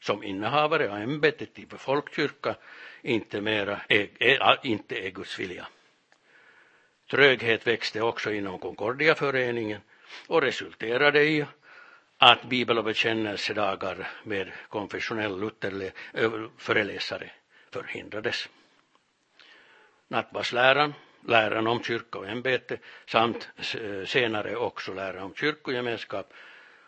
som 0.00 0.22
innehavare 0.22 0.90
av 0.90 0.96
ämbetet 0.96 1.58
i 1.58 1.66
folkkyrka 1.78 2.54
inte, 3.02 3.40
mera 3.40 3.80
är, 3.88 4.08
är, 4.18 4.58
inte 4.62 5.06
är 5.06 5.10
Guds 5.10 5.38
vilja. 5.38 5.66
Tröghet 7.10 7.66
växte 7.66 8.00
också 8.00 8.32
inom 8.32 8.58
Concordiaföreningen 8.58 9.80
och 10.26 10.42
resulterade 10.42 11.24
i 11.24 11.46
att 12.18 12.44
bibel 12.44 12.78
och 12.78 12.84
bekännelsedagar 12.84 14.08
med 14.22 14.52
konfessionell 14.68 15.40
Lutherföreläsare 15.40 17.30
förhindrades. 17.70 18.48
Nattvardsläran, 20.08 20.94
läran 21.26 21.66
om 21.66 21.82
kyrka 21.82 22.18
och 22.18 22.28
ämbete 22.28 22.78
samt 23.06 23.48
senare 24.06 24.56
också 24.56 24.94
läran 24.94 25.22
om 25.22 25.34
kyrkogemenskap 25.34 26.32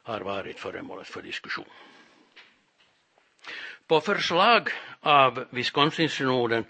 har 0.03 0.21
varit 0.21 0.61
föremålet 0.61 1.09
för 1.09 1.23
diskussion. 1.23 1.69
På 3.87 4.01
förslag 4.01 4.71
av 5.01 5.45
Wisconsin-synoden 5.51 6.65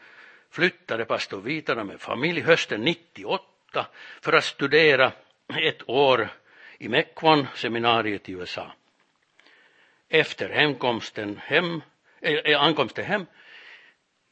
flyttade 0.51 1.05
pastor 1.05 1.41
Vitala 1.41 1.85
med 1.85 2.01
familj 2.01 2.41
hösten 2.41 2.81
98 2.81 3.87
för 4.21 4.33
att 4.33 4.45
studera 4.45 5.13
ett 5.49 5.89
år 5.89 6.29
i 6.79 6.89
Mequon, 6.89 7.47
seminariet 7.55 8.29
i 8.29 8.33
USA. 8.33 8.73
Efter 10.09 10.49
hemkomsten 10.49 11.37
hem, 11.37 11.83
äh, 12.21 12.63
ankomsten 12.63 13.05
hem 13.05 13.27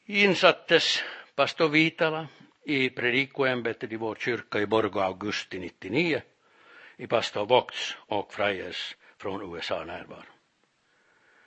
insattes 0.05 1.03
pastor 1.35 1.69
Vitala 1.69 2.27
i 2.63 2.89
predikoämbetet 2.89 3.91
i 3.91 3.95
vår 3.95 4.15
kyrka 4.15 4.59
i 4.59 4.65
Borgå 4.65 4.99
augusti 4.99 5.59
99 5.59 6.21
i 6.97 7.07
pastor 7.07 7.45
Vox 7.45 7.95
och 8.07 8.33
Freyers 8.33 8.95
från 9.17 9.55
USA 9.55 9.83
närvaro. 9.83 10.25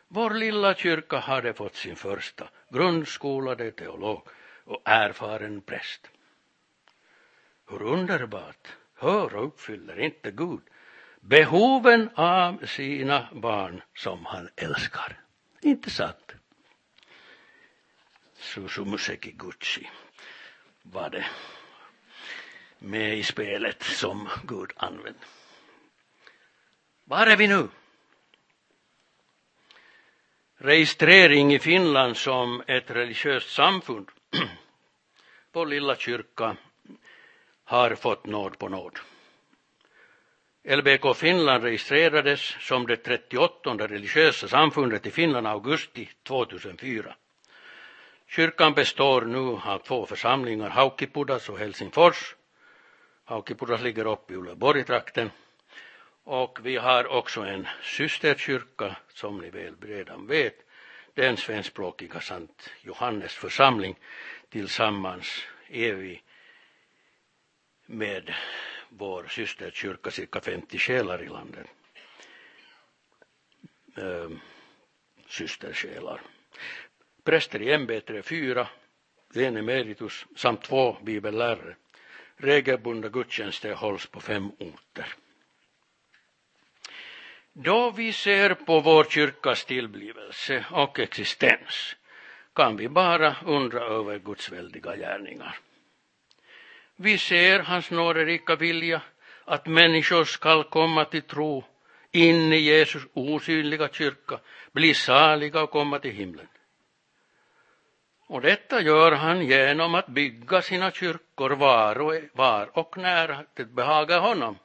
Vår 0.09 0.30
lilla 0.30 0.74
kyrka 0.74 1.18
hade 1.18 1.54
fått 1.54 1.74
sin 1.76 1.96
första 1.96 2.48
grundskolade 2.70 3.70
teolog 3.70 4.28
och 4.70 4.83
erfaren 4.85 5.61
präst. 5.61 6.11
Hur 7.68 7.83
underbart! 7.83 8.68
Hör 8.94 9.35
och 9.35 9.46
uppfyller 9.46 10.00
inte 10.00 10.30
Gud 10.30 10.61
behoven 11.20 12.11
av 12.14 12.66
sina 12.66 13.28
barn 13.33 13.83
som 13.94 14.26
han 14.26 14.48
älskar. 14.56 15.20
Inte 15.61 15.90
sant? 15.90 16.33
Susumuseki 18.35 19.33
Gucci 19.33 19.90
var 20.83 21.11
det 21.11 21.26
med 22.78 23.18
i 23.18 23.22
spelet 23.22 23.83
som 23.83 24.28
Gud 24.44 24.72
använde. 24.76 25.18
Var 27.04 27.26
är 27.26 27.37
vi 27.37 27.46
nu? 27.46 27.68
Registrering 30.56 31.54
i 31.54 31.59
Finland 31.59 32.16
som 32.16 32.62
ett 32.66 32.90
religiöst 32.90 33.50
samfund 33.50 34.11
Vår 35.52 35.66
Lilla 35.66 35.96
kyrka 35.96 36.56
har 37.64 37.94
fått 37.94 38.26
nåd 38.26 38.58
på 38.58 38.68
nåd. 38.68 38.98
LBK 40.64 41.16
Finland 41.16 41.64
registrerades 41.64 42.40
som 42.40 42.86
det 42.86 42.96
38 42.96 43.76
religiösa 43.88 44.48
samfundet 44.48 45.06
i 45.06 45.10
Finland 45.10 45.46
augusti 45.46 46.10
2004. 46.22 47.14
Kyrkan 48.26 48.74
består 48.74 49.22
nu 49.22 49.58
av 49.64 49.78
två 49.78 50.06
församlingar, 50.06 50.68
Haukipudas 50.68 51.48
och 51.48 51.58
Helsingfors. 51.58 52.36
Haukipudas 53.24 53.82
ligger 53.82 54.06
uppe 54.06 54.32
i 54.32 54.36
Uleåborg-trakten. 54.36 55.30
Och 56.24 56.58
vi 56.62 56.76
har 56.76 57.06
också 57.06 57.40
en 57.40 57.66
systerkyrka, 57.82 58.96
som 59.08 59.38
ni 59.38 59.50
väl 59.50 59.74
redan 59.80 60.26
vet, 60.26 60.54
den 61.14 61.36
svenskspråkiga 61.36 62.20
Sankt 62.20 62.70
Johannes 62.82 63.34
församling. 63.34 63.96
Tillsammans 64.50 65.46
är 65.68 65.94
vi 65.94 66.22
med 67.86 68.34
vår 68.88 69.26
systerkyrka 69.28 70.10
cirka 70.10 70.40
50 70.40 70.78
själar 70.78 71.22
i 71.22 71.28
landet. 71.28 71.66
Ehm, 73.96 74.40
systersjälar. 75.28 76.20
Präster 77.24 77.62
i 77.62 77.72
ämbetet 77.72 78.16
är 78.16 78.22
fyra, 78.22 78.68
en 79.34 79.56
emeritus 79.56 80.26
samt 80.36 80.62
två 80.62 80.96
bibellärare. 81.02 81.76
Regelbundna 82.36 83.08
gudstjänster 83.08 83.74
hålls 83.74 84.06
på 84.06 84.20
fem 84.20 84.50
orter. 84.58 85.14
Då 87.52 87.90
vi 87.90 88.12
ser 88.12 88.54
på 88.54 88.80
vår 88.80 89.04
kyrkas 89.04 89.64
tillblivelse 89.64 90.64
och 90.70 90.98
existens 90.98 91.96
kan 92.54 92.76
vi 92.76 92.88
bara 92.88 93.36
undra 93.44 93.80
över 93.80 94.18
Guds 94.18 94.52
väldiga 94.52 94.96
gärningar. 94.96 95.58
Vi 96.96 97.18
ser 97.18 97.58
hans 97.58 97.90
nåderika 97.90 98.56
vilja 98.56 99.02
att 99.44 99.66
människor 99.66 100.24
skall 100.24 100.64
komma 100.64 101.04
till 101.04 101.22
tro 101.22 101.64
in 102.12 102.52
i 102.52 102.56
Jesus 102.56 103.02
osynliga 103.12 103.88
kyrka, 103.88 104.40
bli 104.72 104.94
saliga 104.94 105.62
och 105.62 105.70
komma 105.70 105.98
till 105.98 106.12
himlen. 106.12 106.48
Och 108.26 108.40
detta 108.40 108.80
gör 108.80 109.12
han 109.12 109.46
genom 109.46 109.94
att 109.94 110.06
bygga 110.06 110.62
sina 110.62 110.90
kyrkor 110.90 111.50
var 111.50 112.00
och, 112.00 112.14
var 112.32 112.78
och 112.78 112.98
när 112.98 113.46
det 113.54 113.64
behagar 113.64 114.20
honom. 114.20 114.58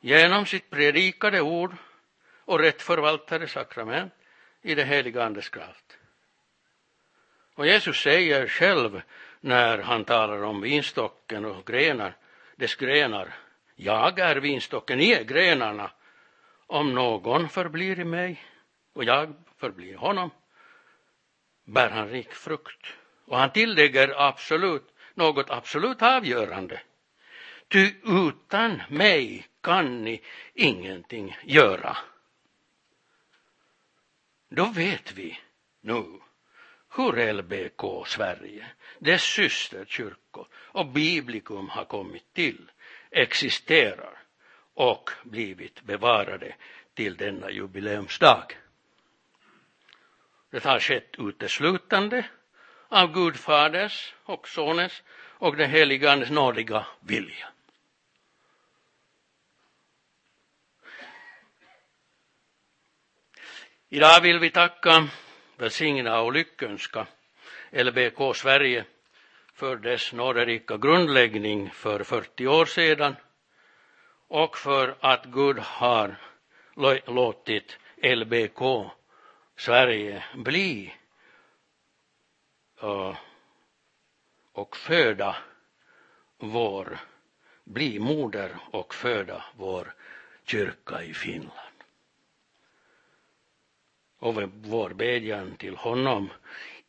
Genom 0.00 0.46
sitt 0.46 0.70
predikade 0.70 1.40
ord 1.40 1.76
och 2.44 2.58
rätt 2.58 2.82
förvaltade 2.82 3.48
sakrament 3.48 4.12
i 4.62 4.74
det 4.74 4.84
heliga 4.84 5.24
Andes 5.24 5.48
kraft. 5.48 5.95
Och 7.56 7.66
Jesus 7.66 7.96
säger 7.96 8.48
själv 8.48 9.02
när 9.40 9.78
han 9.78 10.04
talar 10.04 10.42
om 10.42 10.60
vinstocken 10.60 11.44
och 11.44 11.66
grenar, 11.66 12.16
dess 12.56 12.74
grenar. 12.74 13.34
Jag 13.74 14.18
är 14.18 14.36
vinstocken, 14.36 14.98
ni 14.98 15.12
är 15.12 15.24
grenarna. 15.24 15.90
Om 16.66 16.94
någon 16.94 17.48
förblir 17.48 18.00
i 18.00 18.04
mig 18.04 18.44
och 18.92 19.04
jag 19.04 19.34
förblir 19.56 19.96
honom 19.96 20.30
bär 21.64 21.90
han 21.90 22.08
rik 22.08 22.32
frukt. 22.32 22.86
Och 23.24 23.38
han 23.38 23.52
tillägger 23.52 24.28
absolut, 24.28 24.94
något 25.14 25.50
absolut 25.50 26.02
avgörande. 26.02 26.80
Ty 27.68 27.94
utan 28.04 28.82
mig 28.88 29.46
kan 29.60 30.04
ni 30.04 30.22
ingenting 30.54 31.36
göra. 31.44 31.96
Då 34.48 34.64
vet 34.64 35.12
vi 35.12 35.38
nu 35.80 36.20
hur 36.96 37.32
LBK 37.32 38.06
Sverige, 38.06 38.66
dess 38.98 39.22
systerkyrkor 39.22 40.46
och 40.54 40.86
Biblikum 40.86 41.68
har 41.68 41.84
kommit 41.84 42.34
till, 42.34 42.70
existerar 43.10 44.22
och 44.74 45.10
blivit 45.24 45.82
bevarade 45.82 46.54
till 46.94 47.16
denna 47.16 47.50
jubileumsdag. 47.50 48.56
Det 50.50 50.64
har 50.64 50.80
skett 50.80 51.14
uteslutande 51.18 52.24
av 52.88 53.12
Gudfaders 53.12 54.14
och 54.24 54.48
Sonens 54.48 55.02
och 55.38 55.56
den 55.56 55.70
helige 55.70 56.12
Andes 56.12 56.30
nådiga 56.30 56.86
vilja. 57.00 57.48
Idag 63.88 64.20
vill 64.20 64.38
vi 64.38 64.50
tacka, 64.50 65.08
välsigna 65.56 66.20
och 66.20 66.32
lyckönska 66.32 67.06
LBK 67.70 68.36
Sverige 68.36 68.84
för 69.54 69.76
dess 69.76 70.12
nåderika 70.12 70.76
grundläggning 70.76 71.70
för 71.70 72.04
40 72.04 72.46
år 72.46 72.66
sedan 72.66 73.16
och 74.28 74.58
för 74.58 74.96
att 75.00 75.24
Gud 75.24 75.58
har 75.58 76.16
låtit 77.06 77.78
LBK 77.96 78.90
Sverige 79.56 80.24
bli 80.34 80.94
och 84.52 84.76
föda 84.76 85.36
vår, 86.38 86.98
bli 87.64 87.98
moder 87.98 88.56
och 88.70 88.94
föda 88.94 89.44
vår 89.56 89.94
kyrka 90.44 91.02
i 91.02 91.14
Finland. 91.14 91.65
Och 94.26 94.34
vår 94.52 94.90
bedjan 94.90 95.56
till 95.56 95.76
honom 95.76 96.30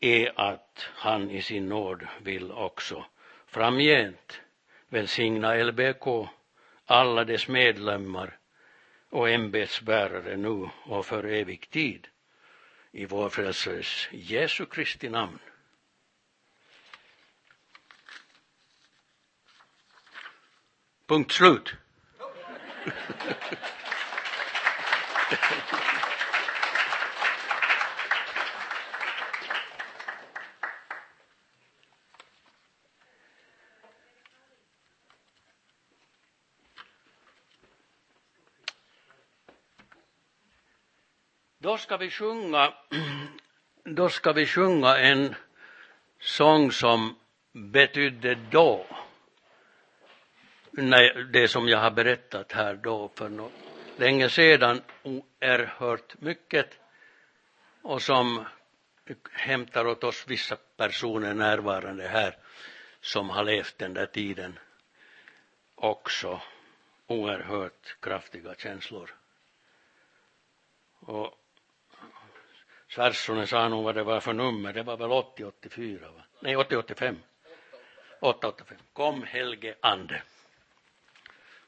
är 0.00 0.40
att 0.40 0.88
han 0.94 1.30
i 1.30 1.42
sin 1.42 1.68
nåd 1.68 2.06
vill 2.22 2.52
också 2.52 3.04
framgent 3.46 4.40
välsigna 4.88 5.54
LBK, 5.54 6.28
alla 6.86 7.24
dess 7.24 7.48
medlemmar 7.48 8.38
och 9.10 9.30
ämbetsbärare 9.30 10.36
nu 10.36 10.68
och 10.82 11.06
för 11.06 11.24
evig 11.24 11.70
tid 11.70 12.08
i 12.92 13.06
vår 13.06 13.28
frälsares 13.28 14.08
Jesu 14.12 14.66
Kristi 14.66 15.08
namn. 15.08 15.38
Punkt 21.06 21.32
slut. 21.32 21.74
Då 41.78 41.82
ska 41.82 41.96
vi 41.96 42.10
sjunga, 42.10 42.74
då 43.84 44.08
ska 44.08 44.32
vi 44.32 44.46
sjunga 44.46 44.98
en 44.98 45.34
sång 46.20 46.72
som 46.72 47.16
betydde 47.52 48.34
då. 48.34 48.86
Nej, 50.70 51.24
det 51.32 51.48
som 51.48 51.68
jag 51.68 51.78
har 51.78 51.90
berättat 51.90 52.52
här 52.52 52.74
då 52.74 53.08
för 53.14 53.28
något, 53.28 53.52
länge 53.96 54.28
sedan 54.28 54.82
oerhört 55.02 56.20
mycket 56.20 56.78
och 57.82 58.02
som 58.02 58.44
hämtar 59.32 59.86
åt 59.86 60.04
oss 60.04 60.24
vissa 60.28 60.56
personer 60.76 61.34
närvarande 61.34 62.08
här 62.08 62.36
som 63.00 63.30
har 63.30 63.44
levt 63.44 63.78
den 63.78 63.94
där 63.94 64.06
tiden 64.06 64.58
också 65.74 66.40
oerhört 67.06 67.96
kraftiga 68.00 68.54
känslor. 68.54 69.14
Och 71.00 71.34
Svärssonen 72.88 73.46
sa 73.46 73.68
nog 73.68 73.84
vad 73.84 73.94
det 73.94 74.02
var 74.02 74.20
för 74.20 74.32
nummer, 74.32 74.72
det 74.72 74.82
var 74.82 74.96
väl 74.96 75.08
80-84 75.10 76.00
va? 76.00 76.24
Nej 76.40 76.56
80-85. 76.56 77.16
885. 78.20 78.78
Kom 78.92 79.22
Helge 79.22 79.74
Ande. 79.80 80.22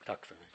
Tack 0.04 0.26
för 0.26 0.34
mig. 0.34 0.49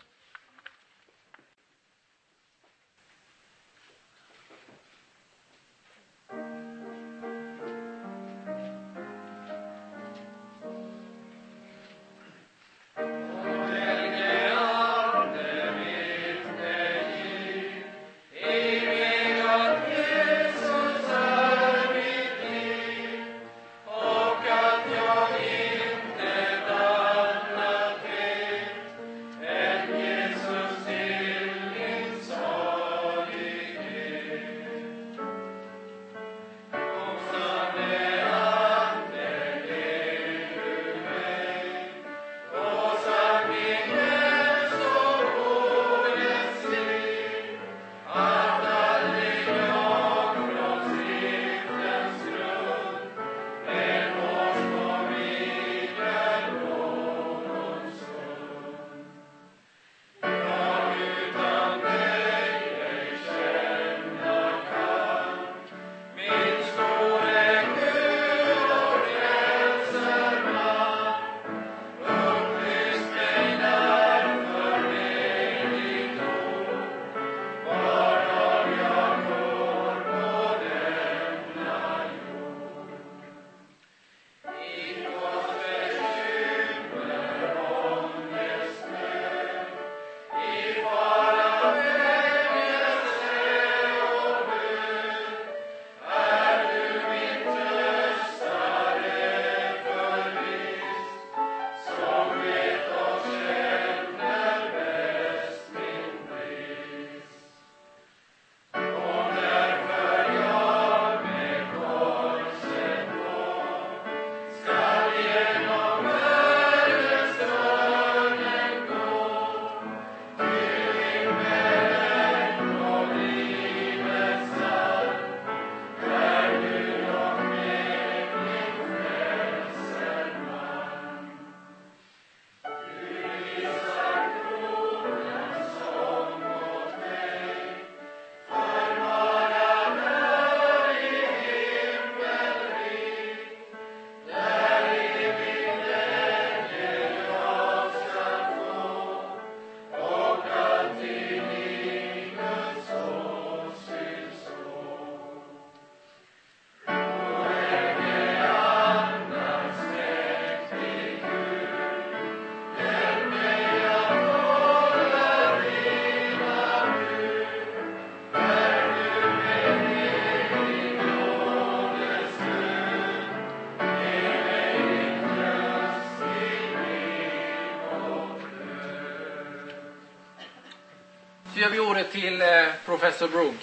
Så 181.55 181.61
gör 181.61 181.69
vi 181.69 181.79
ordet 181.79 182.11
till 182.11 182.41
eh, 182.41 182.47
professor 182.85 183.27
Brugg, 183.27 183.55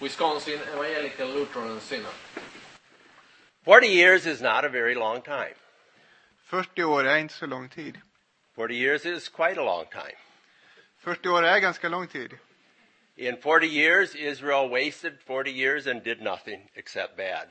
Wisconsin 0.00 0.58
Evangelical 0.74 1.34
Lutheran 1.34 1.80
Synod. 1.80 2.14
40 3.64 3.86
years 3.86 4.26
is 4.26 4.40
not 4.40 4.64
a 4.64 4.68
very 4.68 4.94
long 4.94 5.22
time. 5.22 5.54
40 6.44 6.84
år 6.84 7.04
är 7.04 7.16
inte 7.16 7.34
så 7.34 7.46
lång 7.46 7.68
tid. 7.68 8.00
40 8.54 8.74
years 8.74 9.06
is 9.06 9.28
quite 9.28 9.60
a 9.60 9.64
long 9.64 9.86
time. 9.86 10.16
40 10.98 11.28
år 11.28 11.42
är 11.42 11.60
ganska 11.60 11.88
lång 11.88 12.06
tid. 12.06 12.38
In 13.16 13.36
40 13.36 13.66
years, 13.66 14.14
Israel 14.14 14.70
wasted 14.70 15.12
40 15.26 15.50
years 15.50 15.86
and 15.86 16.04
did 16.04 16.22
nothing 16.22 16.70
except 16.74 17.16
bad. 17.16 17.48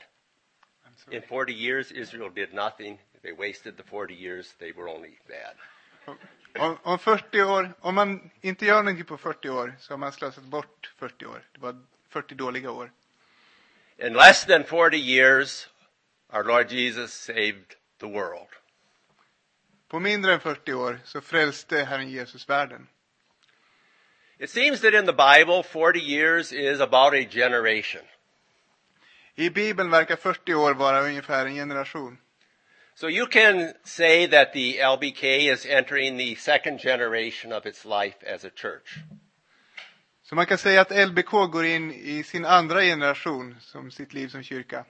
In 1.10 1.22
40 1.22 1.52
years, 1.52 1.92
Israel 1.92 2.30
did 2.34 2.54
nothing. 2.54 2.98
They 3.22 3.32
wasted 3.32 3.76
the 3.76 3.82
40 3.82 4.14
years. 4.14 4.54
They 4.58 4.72
were 4.72 4.88
only 4.88 5.18
bad. 5.28 6.16
Om, 6.58 6.78
om 6.82 6.98
40 6.98 7.42
år, 7.42 7.72
om 7.80 7.94
man 7.94 8.30
inte 8.40 8.66
gör 8.66 8.82
någonting 8.82 9.04
på 9.04 9.16
40 9.16 9.48
år 9.48 9.74
så 9.78 9.92
har 9.92 9.98
man 9.98 10.12
slösat 10.12 10.44
bort 10.44 10.92
40 10.96 11.26
år. 11.26 11.48
Det 11.52 11.60
var 11.60 11.82
40 12.08 12.34
dåliga 12.34 12.70
år. 12.70 12.92
In 13.98 14.12
less 14.12 14.46
than 14.46 14.64
40 14.64 14.96
years, 14.96 15.68
our 16.32 16.44
Lord 16.44 16.72
Jesus 16.72 17.12
saved 17.12 17.74
the 18.00 18.06
world. 18.06 18.48
På 19.88 20.00
mindre 20.00 20.34
än 20.34 20.40
40 20.40 20.72
år 20.72 21.00
så 21.04 21.20
frälste 21.20 21.84
Herren 21.84 22.10
Jesus 22.10 22.48
världen. 22.48 22.88
It 24.38 24.50
seems 24.50 24.80
that 24.80 24.94
in 24.94 25.06
the 25.06 25.12
Bible, 25.12 25.62
40 25.62 26.00
years 26.00 26.52
is 26.52 26.80
about 26.80 27.14
a 27.14 27.28
generation. 27.30 28.02
I 29.34 29.50
Bibeln 29.50 29.90
verkar 29.90 30.16
40 30.16 30.54
år 30.54 30.74
vara 30.74 31.02
ungefär 31.02 31.46
en 31.46 31.54
generation. 31.54 32.18
So 33.02 33.08
you 33.08 33.26
can 33.26 33.74
say 33.82 34.26
that 34.26 34.52
the 34.52 34.76
LBK 34.76 35.50
is 35.52 35.66
entering 35.66 36.16
the 36.16 36.36
second 36.36 36.78
generation 36.78 37.52
of 37.52 37.66
its 37.66 37.84
life 37.84 38.14
as 38.24 38.44
a 38.44 38.50
church. 38.50 38.98
Så 40.22 40.34
man 40.34 40.46
kan 40.46 40.58
säga 40.58 40.80
att 40.80 40.90
LBK 40.90 41.30
går 41.30 41.64
in 41.64 41.90
i 41.92 42.22
sin 42.22 42.44
andra 42.44 42.80
generation 42.82 43.56
som 43.60 43.90
sitt 43.90 44.14
liv 44.14 44.28
som 44.28 44.42
kyrka. 44.42 44.84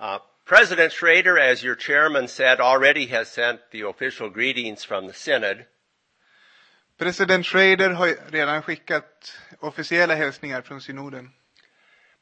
Uh, 0.00 0.18
President 0.44 0.92
Schrader, 0.92 1.38
as 1.38 1.64
your 1.64 1.74
chairman 1.76 2.28
said, 2.28 2.60
already 2.60 3.06
has 3.06 3.28
sent 3.28 3.60
the 3.72 3.82
official 3.82 4.30
greetings 4.30 4.84
from 4.84 5.06
the 5.06 5.12
synod. 5.14 5.64
President 6.98 7.46
Schrader 7.46 7.90
har 7.90 8.16
redan 8.30 8.62
skickat 8.62 9.38
officiella 9.60 10.14
hälsningar 10.14 10.62
från 10.62 10.80
synoden. 10.80 11.30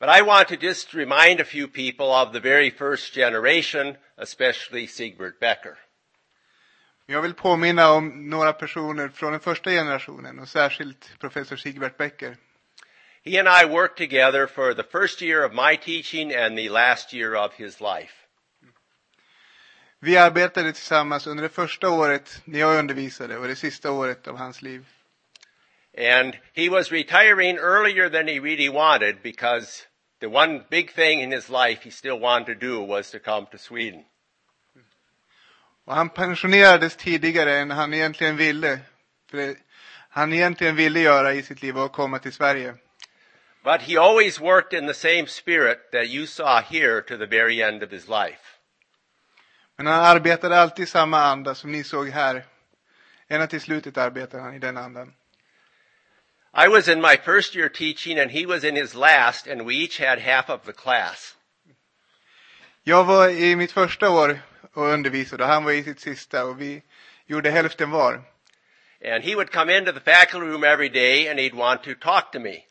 But 0.01 0.09
I 0.09 0.23
want 0.23 0.49
to 0.49 0.57
just 0.57 0.95
remind 0.95 1.41
a 1.41 1.45
few 1.45 1.69
people 1.69 2.07
of 2.07 2.33
the 2.33 2.41
very 2.41 2.71
first 2.71 3.15
generation, 3.15 3.97
especially 4.17 4.87
Siegbert 4.87 5.41
Becker. 5.41 5.79
Jag 7.07 7.23
vill 7.23 7.35
påminna 7.35 7.91
om 7.91 8.31
några 8.31 8.53
personer 8.53 9.09
från 9.09 9.33
den 9.33 9.41
första 9.41 9.71
generationen 9.71 10.39
och 10.39 10.49
särskilt 10.49 11.19
professor 11.19 11.57
Sigbert 11.57 11.97
Becker. 11.97 12.37
He 13.25 13.39
and 13.39 13.49
I 13.49 13.65
worked 13.65 13.97
together 13.97 14.47
for 14.47 14.75
the 14.75 14.83
first 14.83 15.23
year 15.23 15.45
of 15.45 15.53
my 15.53 15.77
teaching 15.77 16.35
and 16.35 16.57
the 16.57 16.69
last 16.69 17.15
year 17.15 17.35
of 17.37 17.55
his 17.55 17.81
life. 17.81 18.15
Vi 20.01 20.17
arbetade 20.17 20.73
tillsammans 20.73 21.27
under 21.27 21.43
det 21.43 21.49
första 21.49 21.89
året 21.91 22.43
när 22.45 22.59
jag 22.61 22.79
undervisade 22.79 23.39
och 23.39 23.49
det 23.49 23.57
sista 23.57 23.91
året 23.91 24.29
av 24.29 24.37
hans 24.37 24.63
liv. 24.63 24.87
And 25.97 26.37
he 26.53 26.69
was 26.69 26.91
retiring 26.91 27.59
earlier 27.59 28.09
than 28.09 28.29
he 28.29 28.41
really 28.41 28.69
wanted 28.69 29.23
because 29.23 29.87
the 30.21 30.29
one 30.29 30.65
big 30.71 30.91
thing 30.93 31.21
in 31.21 31.31
his 31.31 31.49
life 31.49 31.85
he 31.85 31.91
still 31.91 32.19
wanted 32.19 32.47
to 32.47 32.67
do 32.67 32.83
was 32.83 33.11
to 33.11 33.19
come 33.19 33.47
to 33.53 33.59
Sweden. 33.59 34.05
Och 35.85 35.95
han 35.95 36.09
pensionerades 36.09 36.97
tidigare 36.97 37.59
än 37.59 37.71
han 37.71 37.95
egentligen 37.95 38.37
ville. 38.37 38.79
För 39.31 39.37
det 39.37 39.57
han 40.09 40.33
egentligen 40.33 40.77
ville 40.77 41.01
göra 41.01 41.33
i 41.33 41.43
sitt 41.43 41.63
liv 41.63 41.75
var 41.75 41.85
att 41.85 41.93
komma 41.93 42.19
till 42.19 42.33
Sverige. 42.33 42.75
But 43.65 43.81
he 43.81 43.97
always 43.97 44.41
worked 44.41 44.79
in 44.79 44.87
the 44.87 44.95
same 44.95 45.27
spirit 45.27 45.91
that 45.93 46.07
you 46.07 46.27
saw 46.27 46.61
here 46.61 47.01
to 47.01 47.17
the 47.17 47.27
very 47.27 47.63
end 47.63 47.83
of 47.83 47.91
his 47.91 48.09
life. 48.09 48.59
Men 49.77 49.87
han 49.87 50.05
arbetade 50.05 50.61
alltid 50.61 50.83
i 50.83 50.87
samma 50.87 51.23
anda 51.23 51.55
som 51.55 51.73
ni 51.73 51.85
såg 51.85 52.09
här. 52.09 52.45
Ända 53.29 53.47
till 53.47 53.61
slutet 53.61 53.99
arbetade 53.99 54.43
han 54.43 54.55
i 54.55 54.59
den 54.59 54.77
andan. 54.77 55.15
I 56.57 56.69
was 56.69 56.89
in 56.89 57.01
my 57.01 57.17
first 57.17 57.55
year 57.55 57.69
teaching 57.69 58.19
and 58.19 58.31
he 58.31 58.47
was 58.47 58.63
in 58.65 58.77
his 58.77 58.95
last 58.95 59.47
and 59.49 59.67
we 59.67 59.75
each 59.75 59.99
had 59.99 60.21
half 60.21 60.49
of 60.49 60.65
the 60.65 60.73
class. 60.73 61.35
Jag 62.85 63.05
var 63.05 63.29
i 63.29 63.57
mitt 63.57 63.73
första 63.73 64.11
år 64.11 64.39
och 64.73 64.89
undervisade 64.89 65.43
och 65.45 65.49
han 65.49 65.65
var 65.65 65.73
i 65.73 65.85
sitt 65.85 66.01
sista 66.01 66.45
och 66.45 66.61
vi 66.61 66.83
gjorde 67.27 67.51
hälften 67.51 67.91
var. 67.91 68.21
And 69.05 69.25
he 69.25 69.35
would 69.35 69.51
come 69.51 69.77
into 69.79 69.93
the 69.93 70.01
faculty 70.01 70.47
room 70.47 70.65
every 70.65 70.89
day 70.89 71.29
and 71.29 71.39
he'd 71.41 71.55
want 71.55 71.83
to 71.83 71.95
talk 71.95 72.33
to 72.33 72.39
me. 72.39 72.63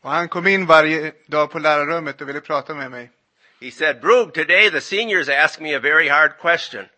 Och 0.00 0.10
han 0.10 0.28
kom 0.28 0.46
in 0.46 0.66
varje 0.66 1.12
dag 1.26 1.50
på 1.50 1.58
lärarrummet 1.58 2.20
och 2.20 2.28
ville 2.28 2.40
prata 2.40 2.74
med 2.74 2.90
mig. 2.90 3.10
He 3.60 3.70
said, 3.70 4.00
Brug, 4.00 4.32
today 4.34 4.70
the 4.70 4.80
seniors 4.80 5.28
asked 5.28 5.62
me 5.62 5.74
a 5.74 5.80
very 5.80 6.08
hard 6.08 6.38
question. 6.38 6.88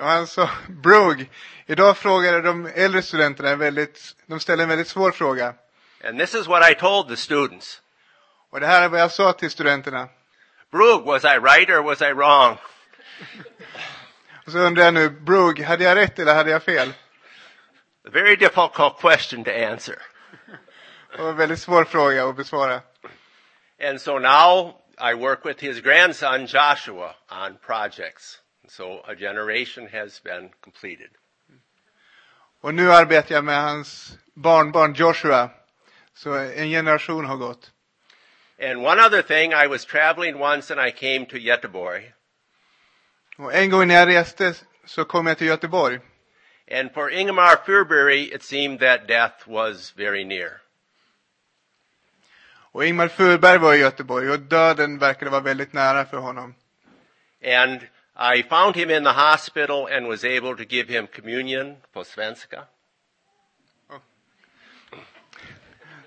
Och 0.00 0.06
han 0.06 0.26
sa, 0.26 0.50
Brog, 0.68 1.30
idag 1.66 1.96
frågade 1.96 2.42
de 2.42 2.66
äldre 2.66 3.02
studenterna 3.02 3.50
en 3.50 3.58
väldigt, 3.58 4.16
de 4.26 4.40
ställde 4.40 4.64
en 4.64 4.68
väldigt 4.68 4.88
svår 4.88 5.10
fråga. 5.10 5.54
And 6.04 6.18
this 6.18 6.34
is 6.34 6.46
what 6.46 6.70
I 6.70 6.74
told 6.74 7.08
the 7.08 7.16
students. 7.16 7.82
Och 8.50 8.60
det 8.60 8.66
här 8.66 8.82
är 8.82 8.88
vad 8.88 9.00
jag 9.00 9.12
sa 9.12 9.32
till 9.32 9.50
studenterna. 9.50 10.08
Brug, 10.70 11.04
was 11.04 11.24
I 11.24 11.38
right 11.38 11.70
or 11.70 11.82
was 11.82 12.02
I 12.02 12.12
wrong? 12.12 12.58
Och 14.46 14.52
så 14.52 14.58
undrar 14.58 14.84
jag 14.84 14.94
nu, 14.94 15.10
Brog, 15.10 15.60
hade 15.60 15.84
jag 15.84 15.96
rätt 15.96 16.18
eller 16.18 16.34
hade 16.34 16.50
jag 16.50 16.62
fel? 16.62 16.88
A 18.06 18.10
very 18.12 18.36
difficult 18.36 19.00
question 19.00 19.44
to 19.44 19.50
answer. 19.50 19.96
Det 21.16 21.22
var 21.22 21.30
en 21.30 21.36
väldigt 21.36 21.60
svår 21.60 21.84
fråga 21.84 22.28
att 22.28 22.36
besvara. 22.36 22.80
And 23.82 24.00
so 24.00 24.18
now 24.18 24.74
I 24.98 25.14
work 25.14 25.44
with 25.44 25.60
his 25.60 25.80
grandson 25.80 26.46
Joshua 26.46 27.14
on 27.30 27.58
projects. 27.66 28.40
So 28.68 29.02
a 29.06 29.14
generation 29.14 29.88
has 29.92 30.22
been 30.22 30.50
completed. 30.60 31.10
Och 32.60 32.74
nu 32.74 32.92
arbetar 32.92 33.34
jag 33.34 33.44
med 33.44 33.62
hans 33.62 34.18
barnbarn 34.34 34.94
Joshua. 34.94 35.50
Så 36.14 36.34
en 36.34 36.68
generation 36.68 37.24
har 37.24 37.36
gått. 37.36 37.72
And 38.58 38.86
one 38.86 39.06
other 39.06 39.22
thing, 39.22 39.52
I 39.52 39.66
was 39.66 39.84
traveling 39.84 40.40
once 40.40 40.74
and 40.74 40.88
I 40.88 40.90
came 40.90 41.26
to 41.26 41.36
Göteborg. 41.36 42.12
Och 43.36 43.54
en 43.54 43.70
gång 43.70 43.88
när 43.88 43.94
jag 43.94 44.08
reste 44.08 44.54
så 44.84 45.04
kom 45.04 45.26
jag 45.26 45.38
till 45.38 45.46
Göteborg. 45.46 46.00
And 46.70 46.92
for 46.94 47.10
Ingemar 47.10 47.56
Furbury, 47.66 48.34
it 48.34 48.42
seemed 48.42 48.80
that 48.80 49.08
death 49.08 49.48
was 49.48 49.92
very 49.96 50.24
near. 50.24 50.60
Och 52.76 52.84
Ingmar 52.84 53.08
Furberg 53.08 53.58
var 53.58 53.74
i 53.74 53.78
Göteborg 53.78 54.30
och 54.30 54.40
döden 54.40 54.98
verkade 54.98 55.30
vara 55.30 55.40
väldigt 55.40 55.72
nära 55.72 56.04
för 56.04 56.16
honom. 56.16 56.54
And 57.44 57.80
I 58.18 58.42
found 58.42 58.76
him 58.76 58.90
in 58.90 59.04
the 59.04 59.12
hospital 59.12 59.86
and 59.86 60.06
was 60.06 60.24
able 60.24 60.56
to 60.56 60.64
give 60.64 60.88
him 60.88 61.06
communion 61.06 61.76
på 61.92 62.04
svenska. 62.04 62.64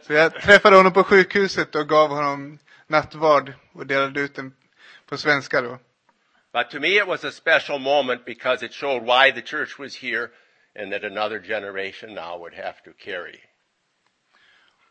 Så 0.02 0.14
jag 0.14 0.42
träffade 0.42 0.76
honom 0.76 0.94
på 0.94 1.04
sjukhuset 1.04 1.76
och 1.76 1.90
gav 1.90 2.10
honom 2.10 2.60
nattvard 2.88 3.54
och 3.74 3.88
delade 3.88 4.22
ut 4.22 4.36
den 4.36 4.54
på 5.06 5.18
svenska 5.18 5.62
då. 5.62 5.80
But 6.54 6.70
to 6.70 6.80
me 6.80 6.98
it 6.98 7.08
was 7.08 7.24
a 7.24 7.32
special 7.32 7.80
moment 7.80 8.26
because 8.26 8.66
it 8.66 8.74
showed 8.74 9.04
why 9.04 9.32
the 9.32 9.42
church 9.42 9.80
was 9.80 9.96
here 9.96 10.30
and 10.80 10.92
that 10.92 11.04
another 11.04 11.40
generation 11.40 12.16
now 12.16 12.40
would 12.40 12.54
have 12.54 12.76
to 12.86 12.92
carry. 12.98 13.40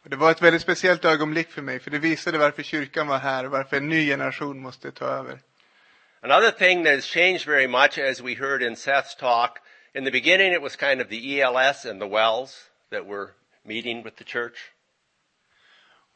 Och 0.03 0.11
det 0.11 0.17
var 0.17 0.31
ett 0.31 0.43
väldigt 0.43 0.63
speciellt 0.63 1.05
ögonblick 1.05 1.51
för 1.51 1.63
mig 1.63 1.79
för 1.79 1.91
det 1.91 1.99
visade 1.99 2.39
varför 2.39 2.63
kyrkan 2.63 3.07
var 3.07 3.19
här 3.19 3.45
och 3.45 3.51
varför 3.51 3.77
en 3.77 3.89
ny 3.89 4.07
generation 4.07 4.61
måste 4.61 4.93
ta 4.93 5.05
över. 5.05 5.39
Another 6.23 6.51
thing 6.51 6.83
that 6.83 6.95
has 6.95 7.07
changed 7.07 7.45
very 7.45 7.67
much 7.67 7.99
as 7.99 8.21
we 8.21 8.35
heard 8.35 8.63
in 8.63 8.75
Seth's 8.77 9.15
talk, 9.15 9.61
in 9.95 10.05
the 10.05 10.11
beginning 10.11 10.53
it 10.53 10.63
was 10.63 10.77
kind 10.77 11.01
of 11.01 11.09
the 11.09 11.41
ELS 11.41 11.85
and 11.85 12.01
the 12.01 12.09
Wells 12.09 12.71
that 12.91 13.07
were 13.07 13.35
meeting 13.65 14.03
with 14.03 14.17
the 14.17 14.25
church. 14.25 14.73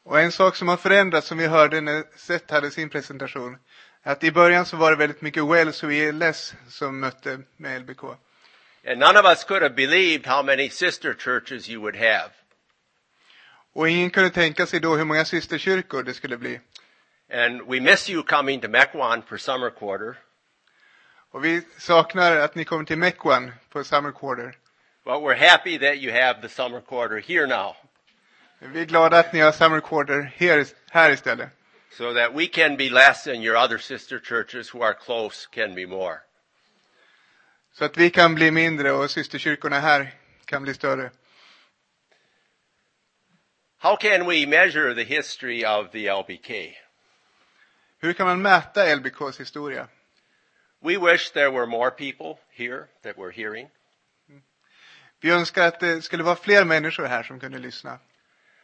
Och 0.05 0.19
en 0.19 0.31
sak 0.31 0.55
som 0.55 0.67
har 0.67 0.77
förändrats 0.77 1.27
som 1.27 1.37
vi 1.37 1.47
hörde 1.47 1.81
när 1.81 2.03
Seth 2.15 2.53
hade 2.53 2.71
sin 2.71 2.89
presentation. 2.89 3.57
Att 4.03 4.23
i 4.23 4.31
början 4.31 4.65
så 4.65 4.77
var 4.77 4.91
det 4.91 4.97
väldigt 4.97 5.21
mycket 5.21 5.43
Wells 5.43 5.83
och 5.83 5.93
ELS 5.93 6.53
som 6.69 6.99
mötte 6.99 7.39
med 7.57 7.81
LBK. 7.81 8.03
And 8.87 8.99
none 8.99 9.19
of 9.19 9.25
us 9.25 9.43
could 9.43 9.61
have 9.61 9.75
believed 9.75 10.25
how 10.27 10.43
many 10.43 10.69
sister 10.69 11.13
churches 11.13 11.69
you 11.69 11.81
would 11.81 11.95
have. 11.95 12.29
Och 13.73 13.89
ingen 13.89 14.09
kunde 14.09 14.29
tänka 14.29 14.65
sig 14.65 14.79
då 14.79 14.95
hur 14.95 15.05
många 15.05 15.25
systerkyrkor 15.25 16.03
det 16.03 16.13
skulle 16.13 16.37
bli. 16.37 16.59
And 17.33 17.61
we 17.67 17.79
miss 17.79 18.09
you 18.09 18.23
coming 18.23 18.61
to 18.61 18.67
Mequon 18.67 19.23
for 19.23 19.37
summer 19.37 19.69
quarter, 19.71 20.15
Och 21.31 21.45
vi 21.45 21.61
saknar 21.77 22.35
att 22.35 22.55
ni 22.55 22.65
kommer 22.65 22.83
till 22.85 22.97
Mekwan 22.97 23.51
på 23.69 23.83
Summer 23.83 24.11
Quarter. 24.11 24.55
but 25.05 25.21
we're 25.21 25.49
happy 25.49 25.77
that 25.79 25.97
you 25.97 26.11
have 26.11 26.41
the 26.41 26.49
summer 26.49 26.81
quarter 26.81 27.17
here 27.19 27.47
now 27.47 27.75
Vi 28.59 28.81
är 28.81 28.85
glada 28.85 29.19
att 29.19 29.33
ni 29.33 29.39
har 29.39 29.51
Summer 29.51 29.79
Quarter 29.79 30.31
här, 30.37 30.65
här 30.91 31.11
istället. 31.11 31.49
so 31.97 32.13
that 32.13 32.33
we 32.35 32.45
can 32.47 32.77
be 32.77 32.89
less 32.89 33.27
and 33.27 33.43
your 33.43 33.57
other 33.57 33.77
sister 33.77 34.19
churches 34.19 34.73
who 34.73 34.83
are 34.83 34.93
close 34.93 35.47
can 35.51 35.75
be 35.75 35.85
more. 35.87 36.19
Så 37.73 37.85
att 37.85 37.97
vi 37.97 38.09
kan 38.09 38.35
bli 38.35 38.51
mindre 38.51 38.91
och 38.91 39.11
systerkyrkorna 39.11 39.79
här 39.79 40.13
kan 40.45 40.63
bli 40.63 40.73
större. 40.73 41.11
How 43.79 43.95
can 43.95 44.25
we 44.27 44.45
measure 44.45 44.93
the 44.95 45.03
history 45.15 45.65
of 45.65 45.91
the 45.91 46.09
LBK? 46.11 46.77
Hur 48.03 48.13
kan 48.13 48.27
man 48.27 48.41
mäta 48.41 48.95
LBKs 48.95 49.39
historia? 49.39 49.87
We 50.81 50.97
wish 50.97 51.31
there 51.31 51.51
were 51.51 51.65
more 51.65 51.91
people 51.91 52.39
here 52.49 52.87
that 53.03 53.17
were 53.17 53.31
hearing. 53.31 53.69
Vi 55.21 55.31
önskar 55.31 55.67
att 55.67 55.79
det 55.79 56.01
skulle 56.01 56.23
vara 56.23 56.35
fler 56.35 56.65
människor 56.65 57.05
här 57.05 57.23
som 57.23 57.39
kunde 57.39 57.59
lyssna. 57.59 57.99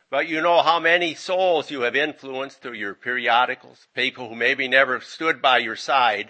But 0.09 0.29
you 0.29 0.41
know 0.41 0.61
how 0.63 0.79
many 0.79 1.15
souls 1.15 1.71
you 1.71 1.83
have 1.83 2.03
influenced 2.03 2.61
through 2.61 2.75
your 2.75 2.93
periodicals, 2.93 3.87
people 3.93 4.23
who 4.23 4.35
maybe 4.35 4.67
never 4.67 4.99
stood 4.99 5.41
by 5.41 5.65
your 5.65 5.75
side, 5.75 6.27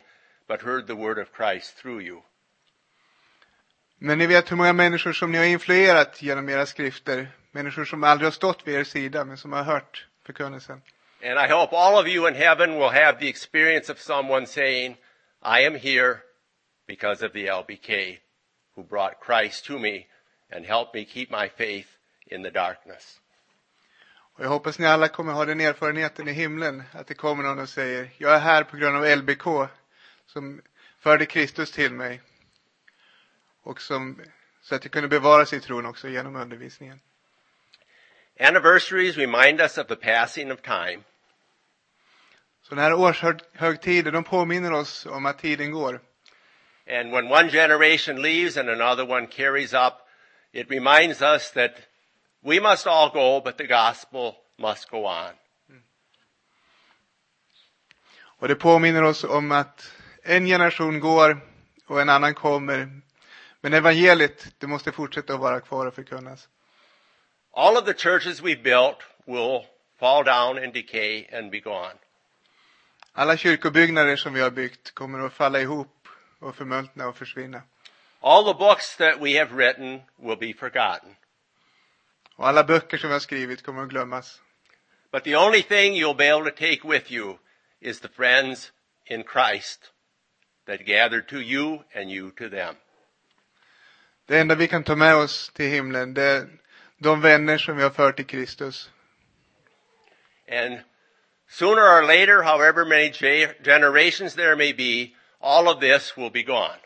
but 0.48 0.62
heard 0.62 0.88
the 0.88 0.96
word 0.96 1.18
of 1.20 1.28
Christ 1.38 1.78
through 1.78 2.02
you. 2.06 2.22
Men 3.98 4.18
ni 4.18 4.28
vet 4.28 4.52
hur 4.52 4.58
många 4.58 4.74
människor 4.74 5.14
som 5.14 5.32
ni 5.32 5.38
har 5.38 5.46
influerat 5.46 6.22
genom 6.22 6.50
era 6.50 6.66
skrifter. 6.66 7.28
Människor 7.52 7.86
som 7.86 8.04
aldrig 8.04 8.26
har 8.26 8.32
stått 8.32 8.68
vid 8.68 8.76
er 8.76 8.84
sida, 8.84 9.26
men 9.26 9.38
som 9.38 9.54
har 9.54 9.64
hört 9.64 10.08
förkunnelsen. 10.26 10.82
And 11.22 11.38
I 11.38 11.48
hope 11.48 11.74
all 11.74 12.00
of 12.00 12.08
you 12.08 12.28
in 12.28 12.36
heaven 12.36 12.78
will 12.78 12.90
have 12.90 13.20
the 13.20 13.28
experience 13.28 13.90
of 13.90 14.00
someone 14.00 14.46
saying, 14.46 14.98
I 15.42 15.62
am 15.62 15.76
here 15.76 16.24
because 16.88 17.22
of 17.22 17.34
the 17.34 17.48
LBK 17.48 18.20
who 18.76 18.84
brought 18.84 19.20
Christ 19.20 19.66
to 19.66 19.80
me 19.80 20.08
and 20.50 20.66
helped 20.66 20.96
me 20.96 21.06
keep 21.06 21.30
my 21.30 21.50
faith 21.50 21.98
in 22.28 22.44
the 22.44 22.52
darkness. 22.52 23.20
Och 24.34 24.46
jag 24.46 24.50
hoppas 24.50 24.80
ni 24.80 24.88
alla 24.88 25.08
kommer 25.08 25.34
ha 25.34 25.46
den 25.46 25.62
erfarenheten 25.62 26.28
i 26.28 26.32
himlen, 26.32 26.84
att 26.92 27.08
det 27.08 27.14
kommer 27.14 27.44
någon 27.44 27.60
och 27.60 27.70
säger, 27.70 28.10
jag 28.18 28.36
är 28.36 28.40
här 28.40 28.64
på 28.64 28.78
grund 28.78 28.98
av 28.98 29.18
LBK, 29.18 29.70
som 30.26 30.62
förde 31.00 31.26
Kristus 31.26 31.72
till 31.72 31.94
mig. 31.94 32.22
Och 33.64 33.82
som, 33.82 34.22
så 34.62 34.76
att 34.76 34.86
jag 34.86 34.92
kunde 34.92 35.08
bevara 35.08 35.46
sin 35.46 35.62
tron 35.62 35.86
också 35.86 36.08
genom 36.08 36.36
undervisningen. 36.36 37.00
Anniversaries 38.40 39.18
remind 39.18 39.62
us 39.62 39.78
of 39.78 39.88
the 39.88 39.96
passing 39.96 40.52
of 40.52 40.62
time. 40.62 41.04
Sådana 42.62 42.82
här 42.82 42.94
årshögtider, 42.94 44.12
de 44.12 44.24
påminner 44.24 44.72
oss 44.72 45.06
om 45.06 45.26
att 45.26 45.40
tiden 45.40 45.72
går. 45.72 46.02
And 46.88 47.12
when 47.12 47.32
one 47.32 47.50
generation 47.50 48.22
leaves 48.22 48.58
and 48.58 48.70
another 48.70 49.10
one 49.10 49.28
carries 49.28 49.74
up, 49.74 49.94
it 50.54 50.70
reminds 50.70 51.22
us 51.22 51.52
that 51.52 51.72
we 52.42 52.60
must 52.60 52.88
all 52.88 53.10
go, 53.10 53.42
but 53.46 53.58
the 53.58 53.68
gospel 53.68 54.34
must 54.58 54.90
go 54.90 55.06
on. 55.06 55.34
Och 58.40 58.48
det 58.48 58.56
påminner 58.56 59.04
oss 59.04 59.24
om 59.24 59.52
att 59.52 59.92
en 60.24 60.46
generation 60.46 61.00
går 61.00 61.40
och 61.86 62.02
en 62.02 62.10
annan 62.10 62.34
kommer. 62.34 63.02
Men 63.62 63.74
evangeliet, 63.74 64.48
det 64.58 64.68
måste 64.68 64.92
fortsätta 64.92 65.34
att 65.34 65.40
vara 65.40 65.60
kvar 65.60 65.86
och 65.86 65.94
förkunnas. 65.94 66.50
All 67.54 67.78
of 67.78 67.86
the 67.86 67.94
churches 67.94 68.42
we 68.42 68.56
built 68.56 68.98
will 69.26 69.66
fall 70.00 70.24
down 70.24 70.58
and 70.58 70.74
decay 70.74 71.28
and 71.32 71.52
be 71.52 71.60
gone. 71.60 71.98
Alla 73.14 73.38
kyrkobyggnader 73.38 74.16
som 74.16 74.34
vi 74.34 74.42
har 74.42 74.50
byggt 74.50 74.92
kommer 74.92 75.20
att 75.20 75.34
falla 75.34 75.60
ihop 75.60 76.08
och 76.40 76.56
förmultna 76.56 77.08
och 77.08 77.18
försvinna. 77.18 77.62
All 78.22 78.46
the 78.46 78.60
books 78.60 78.98
that 78.98 79.22
we 79.22 79.38
have 79.40 79.52
written 79.52 80.02
will 80.18 80.38
be 80.38 80.54
forgotten. 80.54 81.16
Och 82.36 82.48
alla 82.48 82.64
böcker 82.64 82.98
som 82.98 83.10
vi 83.10 83.14
har 83.14 83.20
skrivit 83.20 83.64
kommer 83.64 83.84
att 83.84 83.90
glömmas. 83.90 84.42
But 85.12 85.24
the 85.24 85.36
only 85.36 85.62
thing 85.62 85.94
you'll 85.94 86.18
be 86.18 86.30
able 86.30 86.52
to 86.52 86.58
take 86.58 86.82
with 86.84 87.12
you 87.12 87.38
is 87.80 88.00
the 88.00 88.08
friends 88.08 88.72
in 89.06 89.24
Christ 89.24 89.92
that 90.66 90.86
gathered 90.86 91.28
to 91.28 91.36
you 91.36 91.84
and 91.96 92.12
you 92.12 92.32
to 92.32 92.50
them. 92.50 92.76
Det 94.26 94.40
enda 94.40 94.56
vi 94.56 94.68
kan 94.68 94.84
ta 94.84 94.96
med 94.96 95.16
oss 95.16 95.50
till 95.50 95.70
himlen, 95.70 96.14
det 96.14 96.24
är 96.24 96.48
de 97.00 97.22
vänner 97.22 97.58
som 97.58 97.78
vi 97.78 97.84
har 97.84 97.90
fört 97.90 98.16
till 98.16 98.26
Kristus. 98.26 98.90
And 100.52 100.80
sooner 101.50 101.82
or 101.82 102.02
later, 102.02 102.44
however 102.44 102.86
many 102.86 103.12
ge- 103.12 103.64
generations 103.64 104.36
there 104.36 104.56
may 104.56 104.74
be, 104.74 105.16
all 105.40 105.68
of 105.68 105.80
this 105.80 106.18
will 106.18 106.32
be 106.32 106.44
gone. 106.44 106.80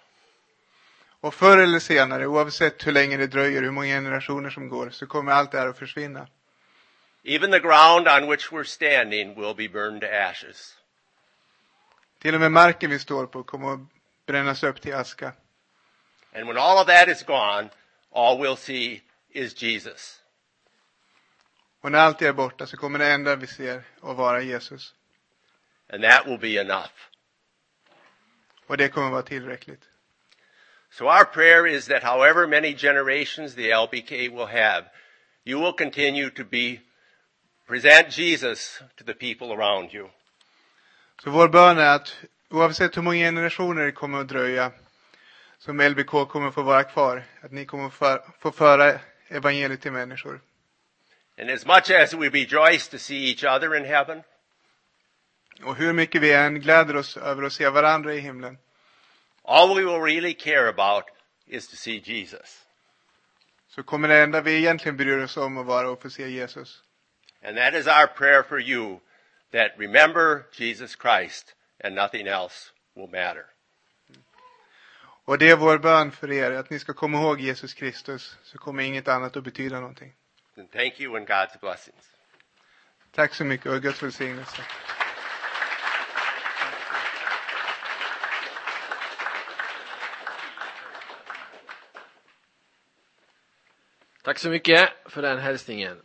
Och 1.21 1.33
förr 1.33 1.57
eller 1.57 1.79
senare, 1.79 2.27
oavsett 2.27 2.87
hur 2.87 2.91
länge 2.91 3.17
det 3.17 3.27
dröjer, 3.27 3.61
hur 3.61 3.71
många 3.71 3.87
generationer 3.87 4.49
som 4.49 4.69
går, 4.69 4.89
så 4.89 5.07
kommer 5.07 5.31
allt 5.31 5.51
det 5.51 5.59
här 5.59 5.67
att 5.67 5.77
försvinna. 5.77 6.27
Even 7.23 7.51
the 7.51 7.59
ground 7.59 8.07
on 8.07 8.29
which 8.29 8.51
we're 8.51 8.63
standing 8.63 9.35
will 9.35 9.55
be 9.55 9.69
burned 9.69 10.01
to 10.01 10.07
ashes. 10.07 10.77
Till 12.21 12.35
och 12.35 12.41
med 12.41 12.51
marken 12.51 12.89
vi 12.89 12.99
står 12.99 13.25
på 13.25 13.43
kommer 13.43 13.73
att 13.73 13.79
brännas 14.25 14.63
upp 14.63 14.81
till 14.81 14.93
aska. 14.95 15.33
And 16.35 16.47
when 16.47 16.57
all 16.57 16.77
of 16.77 16.87
that 16.87 17.07
is 17.07 17.23
gone, 17.23 17.69
all 18.11 18.37
we'll 18.37 18.55
see 18.55 19.01
is 19.33 19.63
Jesus. 19.63 20.23
Och 21.81 21.91
när 21.91 21.99
allt 21.99 22.21
är 22.21 22.33
borta 22.33 22.67
så 22.67 22.77
kommer 22.77 22.99
det 22.99 23.07
enda 23.07 23.35
vi 23.35 23.47
ser 23.47 23.83
att 24.01 24.17
vara 24.17 24.41
Jesus. 24.41 24.93
And 25.93 26.03
that 26.03 26.27
will 26.27 26.39
be 26.39 26.55
enough. 26.55 26.91
Och 28.67 28.77
det 28.77 28.89
kommer 28.89 29.09
vara 29.09 29.21
tillräckligt. 29.21 29.89
So 30.89 31.05
our 31.05 31.25
prayer 31.25 31.67
is 31.67 31.87
that 31.87 32.03
however 32.03 32.47
many 32.47 32.73
generations 32.73 33.55
the 33.55 33.71
LBK 33.71 34.11
will 34.11 34.45
have, 34.45 34.85
you 35.43 35.59
will 35.59 35.73
continue 35.73 36.29
to 36.29 36.43
be, 36.43 36.79
present 37.67 38.17
Jesus 38.17 38.81
to 38.95 39.03
the 39.03 39.13
people 39.13 39.47
around 39.53 39.93
you. 39.93 40.09
Så 41.23 41.29
vår 41.29 41.47
bön 41.47 41.77
är 41.77 41.95
att 41.95 42.15
oavsett 42.49 42.97
hur 42.97 43.01
många 43.01 43.17
generationer 43.17 43.85
det 43.85 43.91
kommer 43.91 44.21
att 44.21 44.27
dröja, 44.27 44.71
som 45.57 45.81
LBK 45.81 46.29
kommer 46.29 46.47
att 46.47 46.53
få 46.53 46.61
vara 46.61 46.83
kvar, 46.83 47.23
att 47.41 47.51
ni 47.51 47.65
kommer 47.65 47.85
att 47.85 48.25
få 48.39 48.51
föra 48.51 48.99
evangeliet 49.33 49.81
till 49.81 49.91
människor. 49.91 50.41
And 51.37 51.49
as 51.49 51.65
much 51.65 51.89
as 51.91 52.13
we 52.13 52.29
rejoice 52.29 52.87
to 52.87 52.97
see 52.97 53.29
each 53.31 53.43
other 53.43 53.75
in 53.75 53.85
heaven, 53.85 54.23
Och 55.63 55.75
hur 55.75 55.93
mycket 55.93 56.21
vi 56.21 56.33
än 56.33 56.59
gläder 56.59 56.95
oss 56.95 57.17
över 57.17 57.43
att 57.43 57.53
se 57.53 57.69
varandra 57.69 58.13
i 58.13 58.19
himlen, 58.19 58.57
all 59.43 59.75
we 59.75 59.83
will 59.83 60.01
really 60.01 60.33
care 60.33 60.69
about 60.69 61.03
is 61.47 61.67
to 61.67 61.75
see 61.75 62.01
Jesus. 62.05 62.59
så 63.75 63.83
kommer 63.83 64.07
det 64.07 64.21
enda 64.21 64.41
vi 64.41 64.57
egentligen 64.57 64.97
bryr 64.97 65.23
oss 65.23 65.37
om 65.37 65.57
att 65.57 65.65
vara 65.65 65.93
att 65.93 66.01
få 66.01 66.09
se 66.09 66.29
Jesus. 66.29 66.83
And 67.43 67.57
that 67.57 67.73
is 67.73 67.87
our 67.87 68.07
prayer 68.07 68.43
for 68.43 68.61
you, 68.61 68.99
that 69.51 69.71
remember 69.77 70.45
Jesus 70.51 70.95
Christ 70.95 71.55
and 71.83 71.95
nothing 71.95 72.27
else 72.27 72.71
will 72.95 73.09
matter. 73.09 73.45
Och 75.25 75.37
det 75.37 75.49
är 75.49 75.55
vår 75.55 75.77
bön 75.77 76.11
för 76.11 76.31
er, 76.31 76.51
att 76.51 76.69
ni 76.69 76.79
ska 76.79 76.93
komma 76.93 77.17
ihåg 77.17 77.41
Jesus 77.41 77.73
Kristus, 77.73 78.37
så 78.43 78.57
kommer 78.57 78.83
inget 78.83 79.07
annat 79.07 79.37
att 79.37 79.43
betyda 79.43 79.79
någonting. 79.79 80.13
And 80.57 80.71
thank 80.71 80.99
you 80.99 81.17
and 81.17 81.27
God's 81.27 81.59
blessings. 81.61 82.11
Tack 83.11 83.33
så 83.33 83.45
mycket 83.45 83.71
och 83.71 83.81
Guds 83.81 84.03
välsignelse. 84.03 84.61
Tack 94.23 94.39
så 94.39 94.49
mycket 94.49 94.89
för 95.05 95.21
den 95.21 95.39
hälsningen. 95.39 96.01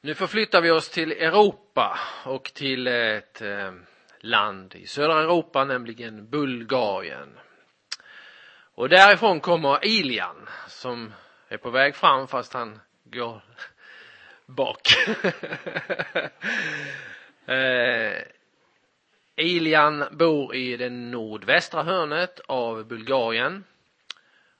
Nu 0.00 0.14
förflyttar 0.14 0.60
vi 0.60 0.70
oss 0.70 0.88
till 0.88 1.12
Europa 1.12 1.98
och 2.24 2.44
till 2.54 2.86
ett 2.86 3.42
eh, 3.42 3.72
land 4.20 4.74
i 4.74 4.86
södra 4.86 5.20
Europa, 5.20 5.64
nämligen 5.64 6.30
Bulgarien. 6.30 7.38
Och 8.74 8.88
därifrån 8.88 9.40
kommer 9.40 9.84
Ilian 9.84 10.48
som 10.68 11.12
är 11.48 11.56
på 11.56 11.70
väg 11.70 11.96
fram 11.96 12.28
fast 12.28 12.52
han 12.52 12.80
går 13.04 13.42
bak. 14.46 14.88
eh, 17.46 18.22
Ilian 19.36 20.04
bor 20.10 20.54
i 20.54 20.76
det 20.76 20.90
nordvästra 20.90 21.82
hörnet 21.82 22.40
av 22.46 22.86
Bulgarien. 22.86 23.64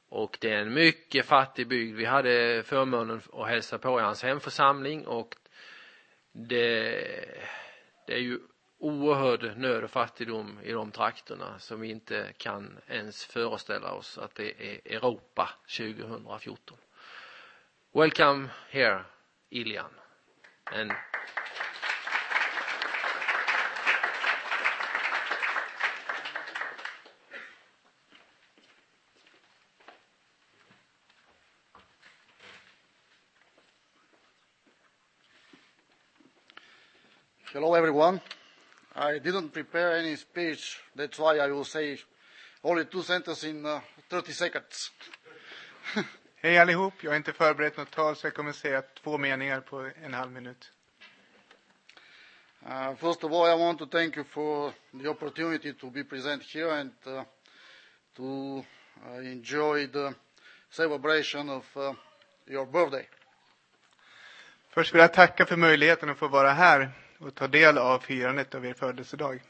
Och 0.08 0.38
det 0.40 0.50
är 0.50 0.58
en 0.58 0.74
mycket 0.74 1.26
fattig 1.26 1.68
bygd. 1.68 1.96
Vi 1.96 2.04
hade 2.04 2.62
förmånen 2.66 3.20
att 3.32 3.48
hälsa 3.48 3.78
på 3.78 4.00
i 4.00 4.02
hans 4.02 4.22
hemförsamling 4.22 5.06
och 5.06 5.36
det, 6.32 6.90
det 8.06 8.12
är 8.12 8.18
ju 8.18 8.38
oerhörd 8.84 9.56
nöd 9.58 9.84
och 9.84 9.90
fattigdom 9.90 10.58
i 10.62 10.72
de 10.72 10.90
trakterna 10.90 11.58
som 11.58 11.80
vi 11.80 11.90
inte 11.90 12.32
kan 12.36 12.78
ens 12.88 13.24
föreställa 13.24 13.92
oss 13.92 14.18
att 14.18 14.34
det 14.34 14.62
är 14.72 14.96
Europa 14.96 15.50
2014. 15.78 16.76
Welcome 17.92 18.48
here, 18.70 19.04
Ilian. 19.50 19.90
And 20.64 20.92
Hello, 37.52 37.74
everyone. 37.74 38.20
I 38.96 39.18
didn't 39.18 39.50
prepare 39.52 39.96
any 39.98 40.16
speech. 40.16 40.78
That's 40.94 41.18
why 41.18 41.38
I 41.38 41.48
will 41.48 41.64
say 41.64 41.98
only 42.62 42.84
two 42.84 43.02
sentences 43.02 43.44
in 43.44 43.66
uh, 43.66 43.80
30 44.08 44.32
seconds. 44.32 44.90
Hej 46.36 46.58
allihop, 46.58 46.94
jag 47.00 47.10
har 47.10 47.16
inte 47.16 47.32
förberett 47.32 47.76
något 47.76 47.90
tal 47.90 48.16
så 48.16 48.26
jag 48.26 48.34
kommer 48.34 48.52
säga 48.52 48.82
två 48.82 49.18
meningar 49.18 49.60
på 49.60 49.90
en 50.02 50.14
halv 50.14 50.32
minut. 50.32 50.70
Uh, 52.66 52.94
first 52.94 53.24
of 53.24 53.32
all, 53.32 53.46
I 53.46 53.54
want 53.58 53.78
to 53.78 53.86
thank 53.86 54.16
you 54.16 54.24
for 54.24 54.72
the 55.02 55.08
opportunity 55.08 55.72
to 55.72 55.90
be 55.90 56.04
present 56.04 56.42
here 56.42 56.70
and 56.80 56.90
uh, 57.06 57.22
to 58.16 58.64
uh, 59.06 59.18
enjoy 59.18 59.86
the 59.86 60.14
celebration 60.70 61.50
of 61.50 61.76
uh, 61.76 61.92
your 62.46 62.66
birthday. 62.66 63.08
Först 64.70 64.94
vill 64.94 65.00
jag 65.00 65.12
tacka 65.12 65.46
för 65.46 65.56
möjligheten 65.56 66.10
att 66.10 66.18
få 66.18 66.28
vara 66.28 66.50
här 66.52 66.90
och 67.24 67.34
ta 67.34 67.48
del 67.48 67.78
av 67.78 67.98
firandet 67.98 68.54
av 68.54 68.66
er 68.66 68.74
födelsedag. 68.74 69.42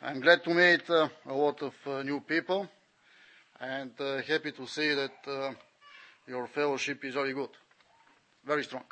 I'm 0.00 0.20
glad 0.20 0.44
to 0.44 0.50
meet 0.50 0.90
uh, 0.90 1.08
a 1.24 1.32
lot 1.34 1.62
of 1.62 1.86
uh, 1.86 2.02
new 2.02 2.20
people 2.20 2.66
and 3.58 4.00
uh, 4.00 4.22
happy 4.28 4.52
to 4.52 4.66
see 4.66 4.94
that 4.94 5.28
uh, 5.28 5.52
your 6.26 6.46
fellowship 6.46 7.04
is 7.04 7.14
very 7.14 7.32
good, 7.32 7.50
very 8.42 8.64
strong. 8.64 8.84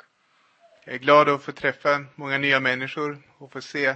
Jag 0.85 0.95
är 0.95 0.99
glad 0.99 1.29
att 1.29 1.43
få 1.43 1.51
träffa 1.51 2.05
många 2.15 2.37
nya 2.37 2.59
människor 2.59 3.21
och 3.37 3.51
få 3.51 3.61
se 3.61 3.95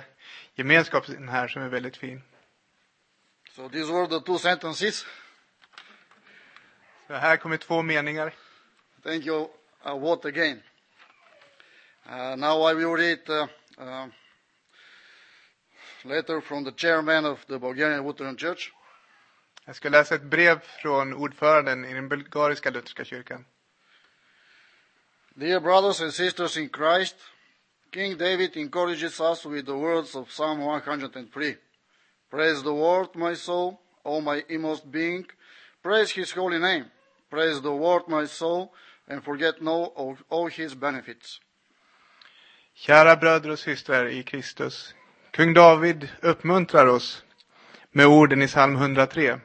gemenskapen 0.56 1.30
här 1.30 1.48
som 1.48 1.62
är 1.62 1.70
väldigt 1.70 1.98
fin. 1.98 2.22
So 3.56 3.70
these 3.70 3.92
were 3.94 4.08
the 4.08 4.20
two 4.26 4.38
sentences. 4.38 5.06
Så 7.08 7.14
här 7.14 7.38
kommer 7.38 7.58
två 7.58 7.82
meningar. 7.82 8.34
Thank 9.04 9.26
you 9.26 9.48
a 9.82 9.94
lot 9.94 10.26
again. 10.26 10.62
Uh, 12.06 12.36
now 12.36 12.62
I 12.62 12.74
will 12.74 12.94
read 12.94 13.20
uh, 13.30 13.48
uh, 13.78 14.08
letter 16.04 16.42
from 16.42 16.66
the 16.66 16.72
chairman 16.74 17.26
of 17.26 17.46
the 17.48 17.58
Bulgarian 17.58 18.06
Lutheran 18.06 18.36
Church. 18.36 18.74
Jag 19.66 19.76
ska 19.76 19.90
läsa 19.90 20.16
ett 20.16 20.24
brev 20.24 20.60
från 20.60 21.14
ordföranden 21.14 21.86
i 21.86 21.94
den 21.94 22.10
bulgariska 22.10 22.70
lutherska 22.70 23.06
kyrkan. 23.06 23.46
Dear 25.36 25.60
brothers 25.60 26.02
and 26.02 26.14
sisters 26.14 26.58
in 26.58 26.70
Christ, 26.70 27.16
King 27.92 28.18
David 28.18 28.58
encourages 28.58 29.22
us 29.22 29.46
with 29.46 29.66
the 29.66 29.78
words 29.78 30.16
of 30.16 30.32
Psalm 30.32 30.60
103. 30.60 31.56
Praise 32.30 32.64
the 32.64 32.70
Lord, 32.70 33.16
my 33.16 33.36
soul, 33.36 33.80
all 34.04 34.22
my 34.22 34.44
inmost 34.50 34.92
being. 34.92 35.26
Praise 35.82 36.12
his 36.12 36.34
holy 36.34 36.60
name. 36.60 36.86
Praise 37.30 37.62
the 37.62 37.72
Lord, 37.72 38.08
my 38.08 38.26
soul, 38.26 38.74
and 39.08 39.24
forget 39.24 39.62
no 39.62 39.94
of 39.96 40.24
all 40.30 40.48
his 40.48 40.76
benefits. 40.76 41.40
Kära 42.76 43.16
bröder 43.16 43.50
och 43.50 43.60
systrar 43.60 44.06
i 44.06 44.24
Kristus. 44.24 44.96
Kung 45.32 45.54
David 45.54 46.10
uppmuntrar 46.22 46.88
oss 46.88 47.24
med 47.92 48.06
orden 48.06 48.42
i 48.42 48.48
psalm 48.48 48.76
103. 48.76 49.40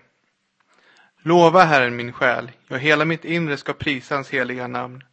Lova 1.22 1.64
Herren 1.64 1.96
min 1.96 2.12
själ, 2.12 2.50
ja 2.68 2.76
hela 2.76 3.04
mitt 3.04 3.24
inre 3.24 3.56
ska 3.56 3.72
prisa 3.72 4.14
hans 4.14 4.30
heliga 4.30 4.66
namn. 4.66 5.04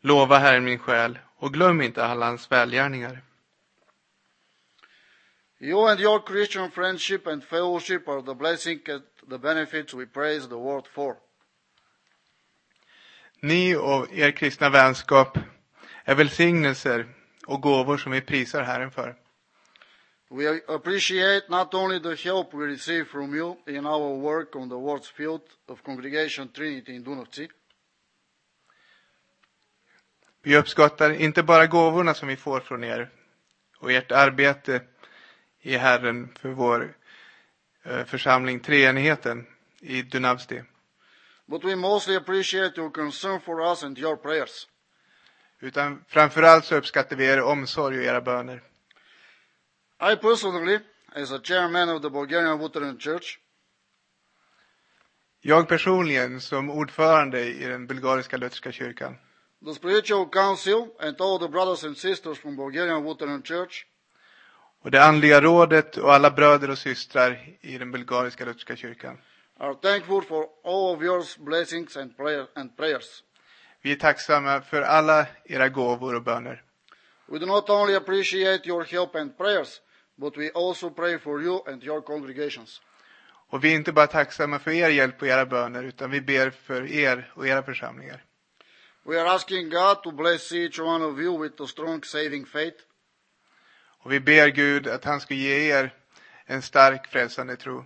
Lova 0.00 0.38
Herren 0.38 0.64
min 0.64 0.78
själ 0.78 1.18
och 1.36 1.52
glöm 1.52 1.80
inte 1.80 2.04
alla 2.04 2.26
hans 2.26 2.52
välgärningar. 2.52 3.22
You 5.60 5.90
and 5.90 6.00
your 6.00 6.22
Christian 6.26 6.70
friendship 6.70 7.26
and 7.26 7.44
fellowship 7.44 8.08
are 8.08 8.22
the 8.22 8.34
blessing 8.34 8.80
and 8.88 9.02
the 9.30 9.38
benefits 9.38 9.94
we 9.94 10.06
praise 10.06 10.48
the 10.48 10.54
Lord 10.54 10.86
for. 10.86 11.16
Ni 13.40 13.76
och 13.76 14.12
er 14.12 14.30
kristna 14.30 14.68
vänskap 14.68 15.38
är 16.04 16.14
välsignelser 16.14 17.06
och 17.48 17.60
gåvor 17.62 17.96
som 17.96 18.12
vi 18.12 18.20
prisar 18.20 18.62
Herren 18.62 18.90
för. 18.90 19.16
We 20.30 20.60
appreciate 20.68 21.48
not 21.48 21.74
only 21.74 22.00
the 22.00 22.14
help 22.14 22.54
we 22.54 22.66
receive 22.66 23.04
from 23.04 23.34
you 23.34 23.56
in 23.66 23.86
our 23.86 24.20
work 24.22 24.56
on 24.56 24.68
the 24.68 24.74
Lord's 24.74 25.12
field 25.12 25.40
of 25.66 25.82
Congregation 25.82 26.48
Trinity 26.48 26.92
in 26.94 27.04
Dunovci, 27.04 27.48
Vi 30.42 30.56
uppskattar 30.56 31.10
inte 31.10 31.42
bara 31.42 31.66
gåvorna 31.66 32.14
som 32.14 32.28
vi 32.28 32.36
får 32.36 32.60
från 32.60 32.84
er 32.84 33.10
och 33.78 33.92
ert 33.92 34.12
arbete 34.12 34.80
i 35.60 35.76
Herren 35.76 36.28
för 36.40 36.48
vår 36.48 36.94
eh, 37.82 38.04
församling 38.04 38.60
Treenigheten 38.60 39.46
i 39.80 40.02
Dunavsti. 40.02 40.62
but 41.46 41.64
we 41.64 41.76
mostly 41.76 42.14
appreciate 42.16 42.76
your 42.80 42.90
concern 42.90 43.40
for 43.40 43.60
us 43.62 43.82
and 43.82 43.98
your 43.98 44.16
prayers. 44.16 44.66
Utan 45.60 46.04
framförallt 46.08 46.64
så 46.64 46.76
uppskattar 46.76 47.16
vi 47.16 47.26
er 47.26 47.42
omsorg 47.42 47.98
och 47.98 48.04
era 48.04 48.20
böner. 48.20 48.62
I 50.12 50.16
personally, 50.16 50.78
as 51.14 51.32
a 51.32 51.40
chairman 51.44 51.88
of 51.88 52.02
the 52.02 52.10
Bulgarian 52.10 52.58
Lutheran 52.58 52.98
Church, 52.98 53.38
Jag 55.40 55.68
personligen 55.68 56.40
som 56.40 56.70
ordförande 56.70 57.44
i 57.44 57.64
den 57.64 57.86
bulgariska 57.86 58.36
lutherska 58.36 58.72
kyrkan 58.72 59.16
the 59.64 59.74
Spiritual 59.74 60.28
Council, 60.28 60.88
and 61.00 61.20
all 61.20 61.38
the 61.38 61.48
brothers 61.48 61.84
and 61.84 61.96
sisters 61.96 62.38
from 62.38 62.56
Bulgarian 62.56 63.04
Lutheran 63.04 63.42
Church 63.42 63.86
och 64.80 64.90
det 64.90 65.04
andliga 65.04 65.40
rådet 65.40 65.96
och 65.96 66.14
alla 66.14 66.30
bröder 66.30 66.70
och 66.70 66.78
systrar 66.78 67.56
i 67.60 67.78
den 67.78 67.92
bulgariska 67.92 68.44
lutherska 68.44 68.76
kyrkan. 68.76 69.18
are 69.60 69.74
thankful 69.74 70.22
for 70.22 70.46
all 70.64 70.96
of 70.96 71.02
your 71.02 71.24
blessings 71.44 71.96
and, 71.96 72.16
prayer, 72.16 72.46
and 72.54 72.76
prayers. 72.76 73.22
Vi 73.82 73.92
är 73.92 73.96
tacksamma 73.96 74.60
för 74.60 74.82
alla 74.82 75.26
era 75.44 75.68
gåvor 75.68 76.14
och 76.14 76.22
böner. 76.22 76.62
We 77.26 77.38
do 77.38 77.46
not 77.46 77.70
only 77.70 77.94
appreciate 77.94 78.68
your 78.68 78.84
help 78.84 79.14
and 79.14 79.38
prayers, 79.38 79.80
but 80.16 80.36
we 80.36 80.50
also 80.54 80.90
pray 80.90 81.18
for 81.18 81.42
you 81.42 81.60
and 81.68 81.84
your 81.84 82.00
congregations. 82.00 82.80
Och 83.50 83.64
vi 83.64 83.72
är 83.72 83.76
inte 83.76 83.92
bara 83.92 84.06
tacksamma 84.06 84.58
för 84.58 84.70
er 84.70 84.88
hjälp 84.88 85.22
och 85.22 85.28
era 85.28 85.46
böner, 85.46 85.82
utan 85.82 86.10
vi 86.10 86.20
ber 86.20 86.50
för 86.50 86.86
er 86.86 87.32
och 87.34 87.46
era 87.48 87.62
församlingar. 87.62 88.24
We 89.04 89.20
are 89.20 89.30
asking 89.30 89.70
God 89.70 90.02
to 90.02 90.10
bless 90.10 90.52
each 90.52 90.78
one 90.78 91.04
of 91.04 91.18
you 91.18 91.42
with 91.42 91.62
a 91.62 91.66
strong 91.66 92.04
saving 92.04 92.46
faith, 92.46 92.76
Och 94.00 94.12
vi 94.12 94.20
ber 94.20 94.48
Gud 94.48 94.86
att 94.86 95.04
han 95.04 95.20
ska 95.20 95.34
ge 95.34 95.72
er 95.72 95.94
en 96.46 96.62
stark 96.62 97.06
frälsande 97.06 97.56
tro. 97.56 97.84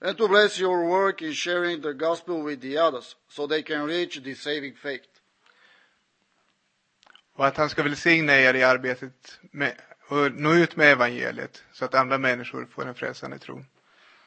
And 0.00 0.16
to 0.16 0.28
bless 0.28 0.58
your 0.58 0.88
work 0.88 1.22
in 1.22 1.32
sharing 1.32 1.82
the 1.82 1.92
gospel 1.92 2.42
with 2.42 2.60
the 2.60 2.78
others, 2.78 3.16
so 3.28 3.46
they 3.46 3.62
can 3.62 3.86
reach 3.86 4.22
the 4.22 4.34
saving 4.34 4.74
faith. 4.74 5.08
Och 7.32 7.46
att 7.46 7.56
han 7.56 7.68
ska 7.68 7.82
välsigna 7.82 8.32
er 8.32 8.54
i 8.54 8.62
arbetet 8.62 9.38
med 9.50 9.76
och 10.08 10.32
nå 10.32 10.54
ut 10.54 10.76
med 10.76 10.92
evangeliet 10.92 11.64
så 11.72 11.84
att 11.84 11.94
andra 11.94 12.18
människor 12.18 12.66
får 12.66 12.86
en 12.86 12.94
frälsande 12.94 13.38
tro. 13.38 13.58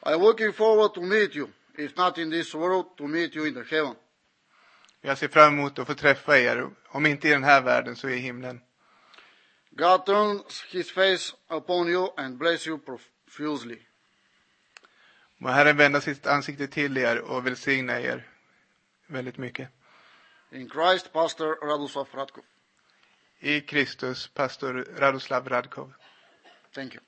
I 0.06 0.14
am 0.14 0.22
looking 0.22 0.54
forward 0.54 0.94
to 0.94 1.02
meet 1.02 1.36
you, 1.36 1.48
if 1.78 1.98
not 1.98 2.18
in 2.18 2.32
this 2.32 2.56
world, 2.56 2.86
to 2.98 3.08
meet 3.08 3.36
you 3.36 3.48
in 3.48 3.54
the 3.54 3.76
heaven. 3.76 3.96
Jag 5.02 5.18
ser 5.18 5.28
fram 5.28 5.54
emot 5.54 5.80
att 5.80 5.88
få 5.88 5.94
träffa 5.94 6.40
er, 6.40 6.70
om 6.88 7.06
inte 7.06 7.28
i 7.28 7.32
den 7.32 7.44
här 7.44 7.62
världen 7.62 7.96
så 7.96 8.10
i 8.10 8.18
himlen. 8.18 8.62
God 9.72 10.06
turns 10.06 10.66
his 10.70 10.92
face 10.92 11.36
upon 11.50 11.90
you 11.90 12.10
and 12.18 12.38
bless 12.38 12.68
you 12.68 12.80
profusely. 12.80 13.80
Må 15.44 15.52
Herren 15.52 15.78
vända 15.78 16.02
sitt 16.02 16.28
ansikte 16.28 16.68
till 16.68 16.98
er 16.98 17.20
och 17.20 17.46
välsigna 17.46 18.00
er 18.02 18.28
väldigt 19.08 19.38
mycket. 19.38 19.70
In 20.52 20.70
Christ, 20.70 21.14
Pastor 21.14 21.56
Radoslav 21.68 22.08
Radkov. 22.14 22.44
I 23.40 23.62
Kristus, 23.62 24.28
pastor 24.28 24.74
Radoslav 24.98 25.50
Radkov. 25.50 25.94
Thank 26.74 26.94
you. 26.94 27.04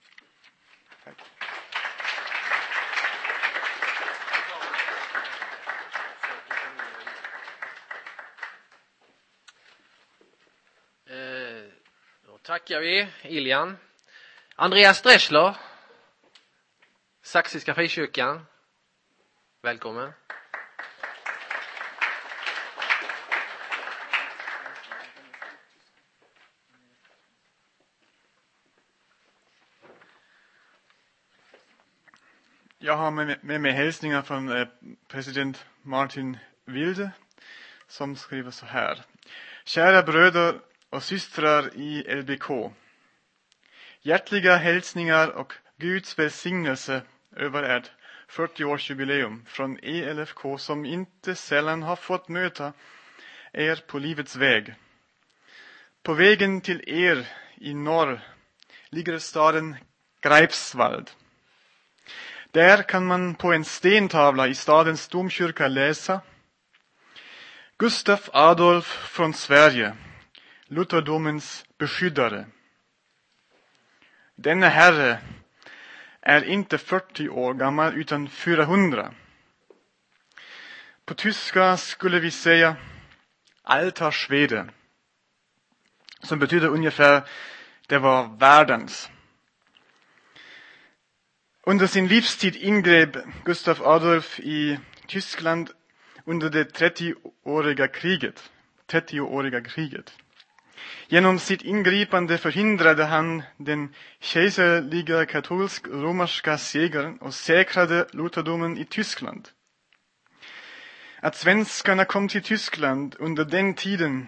Eh, 11.06 11.72
då 12.26 12.38
tackar 12.38 12.80
vi 12.80 13.08
Iljan. 13.24 13.78
Andreas 14.56 15.02
Dreschler, 15.02 15.56
Saxiska 17.36 17.74
frikyrkan. 17.74 18.46
Välkommen. 19.62 20.12
Jag 32.78 32.98
har 32.98 33.12
med, 33.12 33.44
med 33.44 33.62
mig 33.62 33.72
hälsningar 33.72 34.22
från 34.22 34.58
eh, 34.58 34.68
president 35.08 35.66
Martin 35.82 36.38
Wilde 36.66 37.12
som 37.88 38.16
skriver 38.16 38.52
så 38.52 38.66
här. 38.66 39.02
Kära 39.66 40.04
bröder 40.04 40.60
och 40.90 41.04
systrar 41.04 41.76
i 41.76 42.16
LBK. 42.22 42.72
Hjärtliga 44.02 44.56
hälsningar 44.56 45.30
och 45.30 45.54
Guds 45.78 46.20
välsignelse 46.20 47.02
över 47.36 47.64
ett 47.64 47.92
40-årsjubileum 48.30 49.46
från 49.46 49.80
ELFK 49.84 50.58
som 50.58 50.86
inte 50.86 51.36
sällan 51.36 51.84
har 51.84 51.96
fått 51.96 52.30
möta 52.30 52.74
er 53.54 53.76
på 53.88 54.00
livets 54.00 54.36
väg. 54.36 54.76
På 56.04 56.14
vägen 56.14 56.62
till 56.62 56.90
er 56.90 57.28
i 57.56 57.74
norr 57.74 58.20
ligger 58.90 59.20
staden 59.20 59.76
Greifswald. 60.22 61.12
Där 62.52 62.84
kan 62.84 63.06
man 63.06 63.36
på 63.36 63.54
en 63.54 63.66
stentavla 63.66 64.48
i 64.48 64.56
stadens 64.56 65.08
domkyrka 65.08 65.68
läsa 65.68 66.22
Gustav 67.78 68.20
Adolf 68.34 68.86
från 68.86 69.34
Sverige, 69.34 69.96
Lutherdomens 70.68 71.66
beskyddare. 71.78 72.46
Denne 74.36 74.68
herre 74.68 75.20
är 76.26 76.44
inte 76.44 76.78
40 76.78 77.30
år 77.30 77.54
gammal 77.54 77.94
utan 77.94 78.30
400. 78.30 79.14
På 81.06 81.14
tyska 81.14 81.78
skulle 81.78 82.20
vi 82.20 82.32
säga 82.32 82.76
alter 83.64 84.12
Schwede. 84.12 84.66
Som 86.22 86.40
betyder 86.40 86.68
ungefär 86.68 87.24
det 87.88 87.98
var 87.98 88.38
världens. 88.38 89.10
Under 91.64 91.88
sin 91.88 92.08
livstid 92.08 92.56
ingrep 92.56 93.18
Gustav 93.44 93.88
Adolf 93.88 94.40
i 94.40 94.80
Tyskland 95.08 95.70
under 96.26 96.50
det 96.50 96.78
30-åriga 96.80 97.88
kriget. 97.88 98.52
30-åriga 98.88 99.62
kriget. 99.62 100.18
Genom 101.08 101.40
sitt 101.40 101.62
ingripande 101.62 102.38
förhindrade 102.38 103.04
han 103.04 103.44
den 103.58 103.94
kejserliga 104.20 105.26
katolsk-romerska 105.26 106.58
segern 106.58 107.18
och 107.18 107.34
säkrade 107.34 108.08
Lutherdomen 108.12 108.78
i 108.78 108.86
Tyskland. 108.86 109.50
Att 111.20 111.36
svenskarna 111.36 112.06
kom 112.06 112.28
till 112.28 112.44
Tyskland 112.44 113.16
under 113.20 113.46
den 113.46 113.74
tiden 113.74 114.28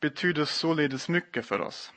betyder 0.00 0.44
således 0.44 1.08
mycket 1.08 1.46
för 1.46 1.60
oss. 1.60 1.92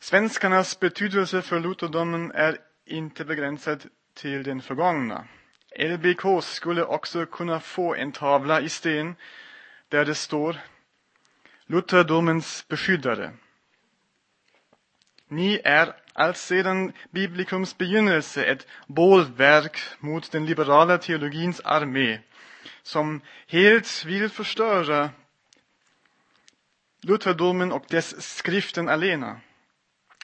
Svenskarnas 0.00 0.80
betydelse 0.80 1.42
för 1.42 1.60
Lutherdomen 1.60 2.32
är 2.32 2.58
inte 2.86 3.24
begränsad 3.24 3.84
till 4.14 4.42
den 4.42 4.62
förgångna. 4.62 5.24
LBK 5.78 6.42
skulle 6.42 6.84
också 6.84 7.26
kunna 7.26 7.60
få 7.60 7.94
en 7.94 8.12
tavla 8.12 8.60
i 8.60 8.68
sten 8.68 9.16
där 9.88 10.04
det 10.04 10.14
står 10.14 10.56
Lutherdomens 11.70 12.68
beskyddare. 12.68 13.32
Ni 15.28 15.60
är 15.64 15.96
alltsedan 16.12 16.92
biblikums 17.10 17.78
begynnelse 17.78 18.44
ett 18.44 18.66
bålverk 18.86 19.78
mot 20.00 20.32
den 20.32 20.46
liberala 20.46 20.98
teologins 20.98 21.60
armé 21.64 22.20
som 22.82 23.20
helt 23.46 24.04
vill 24.04 24.28
förstöra 24.28 25.10
Lutherdomen 27.02 27.72
och 27.72 27.84
dess 27.88 28.36
skriften 28.36 28.88
alena 28.88 29.40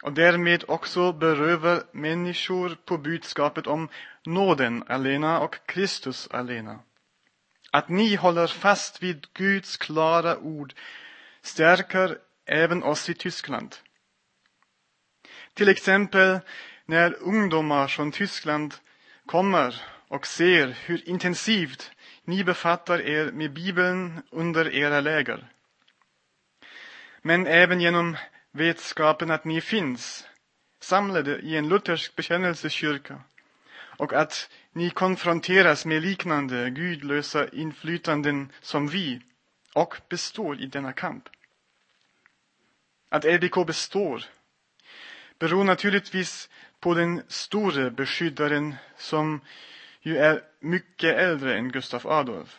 och 0.02 0.12
därmed 0.12 0.64
också 0.68 1.12
berövar 1.12 1.82
människor 1.92 2.76
på 2.84 2.98
budskapet 2.98 3.66
om 3.66 3.88
nåden 4.26 4.84
alena 4.86 5.40
och 5.40 5.66
Kristus 5.66 6.28
alena. 6.30 6.80
Att 7.70 7.88
ni 7.88 8.14
håller 8.14 8.46
fast 8.46 9.02
vid 9.02 9.26
Guds 9.32 9.76
klara 9.76 10.38
ord 10.38 10.74
stärker 11.44 12.18
även 12.46 12.82
oss 12.82 13.10
i 13.10 13.14
Tyskland. 13.14 13.76
Till 15.54 15.68
exempel 15.68 16.40
när 16.86 17.22
ungdomar 17.22 17.86
från 17.86 18.12
Tyskland 18.12 18.74
kommer 19.26 19.82
och 20.08 20.26
ser 20.26 20.66
hur 20.66 21.08
intensivt 21.08 21.90
ni 22.24 22.44
befattar 22.44 23.00
er 23.00 23.32
med 23.32 23.52
Bibeln 23.52 24.22
under 24.30 24.74
era 24.74 25.00
läger. 25.00 25.48
Men 27.22 27.46
även 27.46 27.80
genom 27.80 28.16
vetskapen 28.52 29.30
att 29.30 29.44
ni 29.44 29.60
finns 29.60 30.28
samlade 30.80 31.38
i 31.38 31.56
en 31.56 31.68
luthersk 31.68 32.16
bekännelsekyrka 32.16 33.20
och 33.98 34.12
att 34.12 34.50
ni 34.72 34.90
konfronteras 34.90 35.86
med 35.86 36.02
liknande 36.02 36.70
gudlösa 36.70 37.48
inflytanden 37.48 38.52
som 38.60 38.88
vi 38.88 39.22
och 39.74 40.00
består 40.08 40.60
i 40.60 40.66
denna 40.66 40.92
kamp. 40.92 41.28
Att 43.08 43.24
LBK 43.24 43.66
består 43.66 44.24
beror 45.38 45.64
naturligtvis 45.64 46.48
på 46.80 46.94
den 46.94 47.22
store 47.28 47.90
beskyddaren 47.90 48.74
som 48.96 49.40
ju 50.00 50.18
är 50.18 50.42
mycket 50.60 51.14
äldre 51.14 51.58
än 51.58 51.72
Gustav 51.72 52.06
Adolf. 52.06 52.58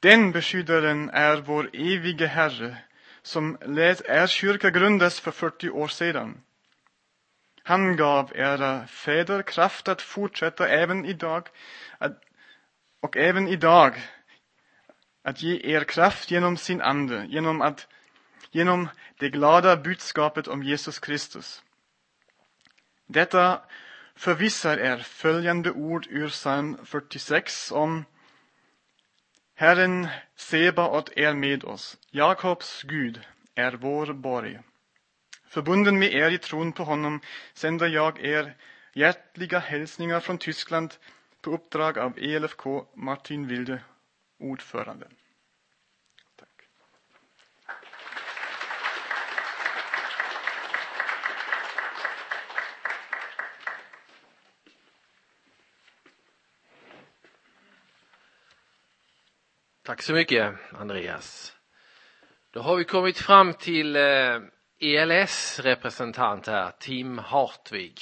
Den 0.00 0.32
beskyddaren 0.32 1.10
är 1.10 1.36
vår 1.36 1.70
evige 1.72 2.26
Herre 2.26 2.76
som 3.22 3.58
lät 3.66 4.00
er 4.08 4.26
kyrka 4.26 4.70
grundas 4.70 5.20
för 5.20 5.30
40 5.30 5.70
år 5.70 5.88
sedan. 5.88 6.40
Han 7.62 7.96
gav 7.96 8.32
era 8.34 8.86
fäder 8.86 9.42
kraft 9.42 9.88
att 9.88 10.02
fortsätta 10.02 10.68
även 10.68 11.04
idag 11.04 11.48
att, 11.98 12.22
och 13.00 13.16
även 13.16 13.48
idag 13.48 14.02
att 15.24 15.42
ge 15.42 15.60
er 15.64 15.84
kraft 15.84 16.30
genom 16.30 16.56
sin 16.56 16.80
ande, 16.80 17.26
genom, 17.28 17.62
att, 17.62 17.88
genom 18.50 18.88
det 19.18 19.28
glada 19.28 19.76
budskapet 19.76 20.48
om 20.48 20.62
Jesus 20.62 20.98
Kristus. 20.98 21.62
Detta 23.06 23.60
förvissar 24.14 24.78
er 24.78 24.98
följande 24.98 25.70
ord 25.70 26.06
ur 26.10 26.28
psalm 26.28 26.76
46 26.84 27.72
om 27.72 28.04
Herren 29.54 30.08
Sebaot 30.36 31.12
är 31.16 31.34
med 31.34 31.64
oss. 31.64 31.96
Jakobs 32.10 32.82
Gud 32.82 33.20
är 33.54 33.72
vår 33.72 34.12
borg. 34.12 34.60
Förbunden 35.48 35.98
med 35.98 36.12
er 36.12 36.30
i 36.30 36.38
tron 36.38 36.72
på 36.72 36.84
honom 36.84 37.20
sänder 37.54 37.88
jag 37.88 38.24
er 38.24 38.56
hjärtliga 38.94 39.58
hälsningar 39.58 40.20
från 40.20 40.38
Tyskland 40.38 40.94
på 41.40 41.50
uppdrag 41.50 41.98
av 41.98 42.18
ELFK 42.18 42.66
Martin 42.94 43.46
Wilde, 43.46 43.80
ordförande. 44.38 45.08
Tack. 46.36 46.68
Tack 59.82 60.02
så 60.02 60.12
mycket 60.12 60.54
Andreas. 60.72 61.56
Då 62.50 62.60
har 62.60 62.76
vi 62.76 62.84
kommit 62.84 63.18
fram 63.18 63.54
till 63.54 63.96
eh, 63.96 64.40
ELS 64.80 65.60
representant 65.60 66.46
här, 66.46 66.70
Tim 66.70 67.18
Hartvig. 67.18 68.00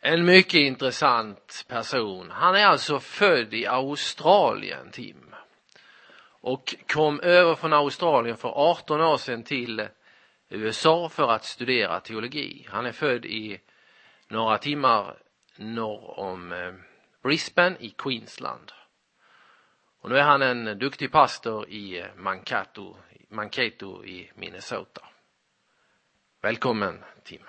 En 0.00 0.24
mycket 0.24 0.54
intressant 0.54 1.64
person. 1.68 2.30
Han 2.30 2.54
är 2.54 2.66
alltså 2.66 3.00
född 3.00 3.54
i 3.54 3.66
Australien, 3.66 4.90
Tim. 4.90 5.34
Och 6.40 6.74
kom 6.86 7.20
över 7.20 7.54
från 7.54 7.72
Australien 7.72 8.36
för 8.36 8.48
18 8.48 9.00
år 9.00 9.16
sedan 9.16 9.42
till 9.42 9.88
USA 10.48 11.08
för 11.08 11.30
att 11.30 11.44
studera 11.44 12.00
teologi. 12.00 12.66
Han 12.70 12.86
är 12.86 12.92
född 12.92 13.24
i 13.24 13.60
några 14.28 14.58
timmar 14.58 15.18
norr 15.56 16.18
om 16.20 16.52
eh, 16.52 16.74
Brisbane 17.22 17.76
i 17.80 17.90
Queensland. 17.90 18.72
Och 20.00 20.10
nu 20.10 20.18
är 20.18 20.22
han 20.22 20.42
en 20.42 20.78
duktig 20.78 21.12
pastor 21.12 21.68
i 21.68 22.00
eh, 22.00 22.06
Mankato, 22.16 22.96
Mankato 23.28 24.04
i 24.04 24.30
Minnesota. 24.34 25.02
Välkommen 26.40 27.04
Tim. 27.24 27.42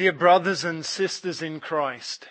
Dear 0.00 0.12
brothers 0.12 0.64
and 0.64 0.82
sisters 0.86 1.42
in 1.42 1.60
Christ, 1.60 2.26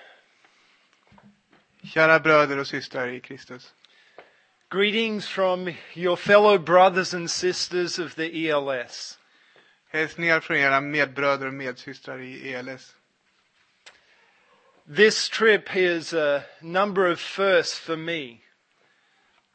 Kära 1.83 2.19
bröder 2.19 2.57
och 2.57 2.67
systrar 2.67 3.07
i 3.07 3.19
Kristus. 3.19 3.73
greetings 4.71 5.27
from 5.27 5.75
your 5.93 6.15
fellow 6.17 6.57
brothers 6.57 7.13
and 7.13 7.29
sisters 7.29 7.99
of 7.99 8.15
the 8.15 8.49
ELS. 8.49 9.19
Hälsningar 9.89 10.39
från 10.39 10.57
era 10.57 10.81
medbröder 10.81 11.45
och 11.45 11.53
medsystrar 11.53 12.19
i 12.19 12.53
ELS. 12.53 12.95
This 14.95 15.29
trip 15.29 15.75
is 15.75 16.13
a 16.13 16.41
number 16.61 17.11
of 17.11 17.19
firsts 17.19 17.79
for 17.79 17.95
me. 17.95 18.37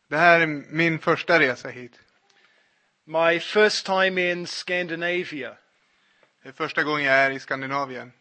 Det 0.09 0.17
här 0.17 0.41
är 0.41 0.47
min 0.47 0.99
första 0.99 1.41
resa 1.41 1.69
hit. 1.69 2.01
My 3.05 3.41
first 3.41 3.87
time 3.87 4.31
in 4.31 4.47
Scandinavia, 4.47 5.57
Det 6.45 6.51
är 6.51 6.53
första 6.53 6.83
gången 6.83 7.05
jag 7.07 7.15
är 7.15 7.31
i 7.31 7.39
Skandinavien. 7.41 8.13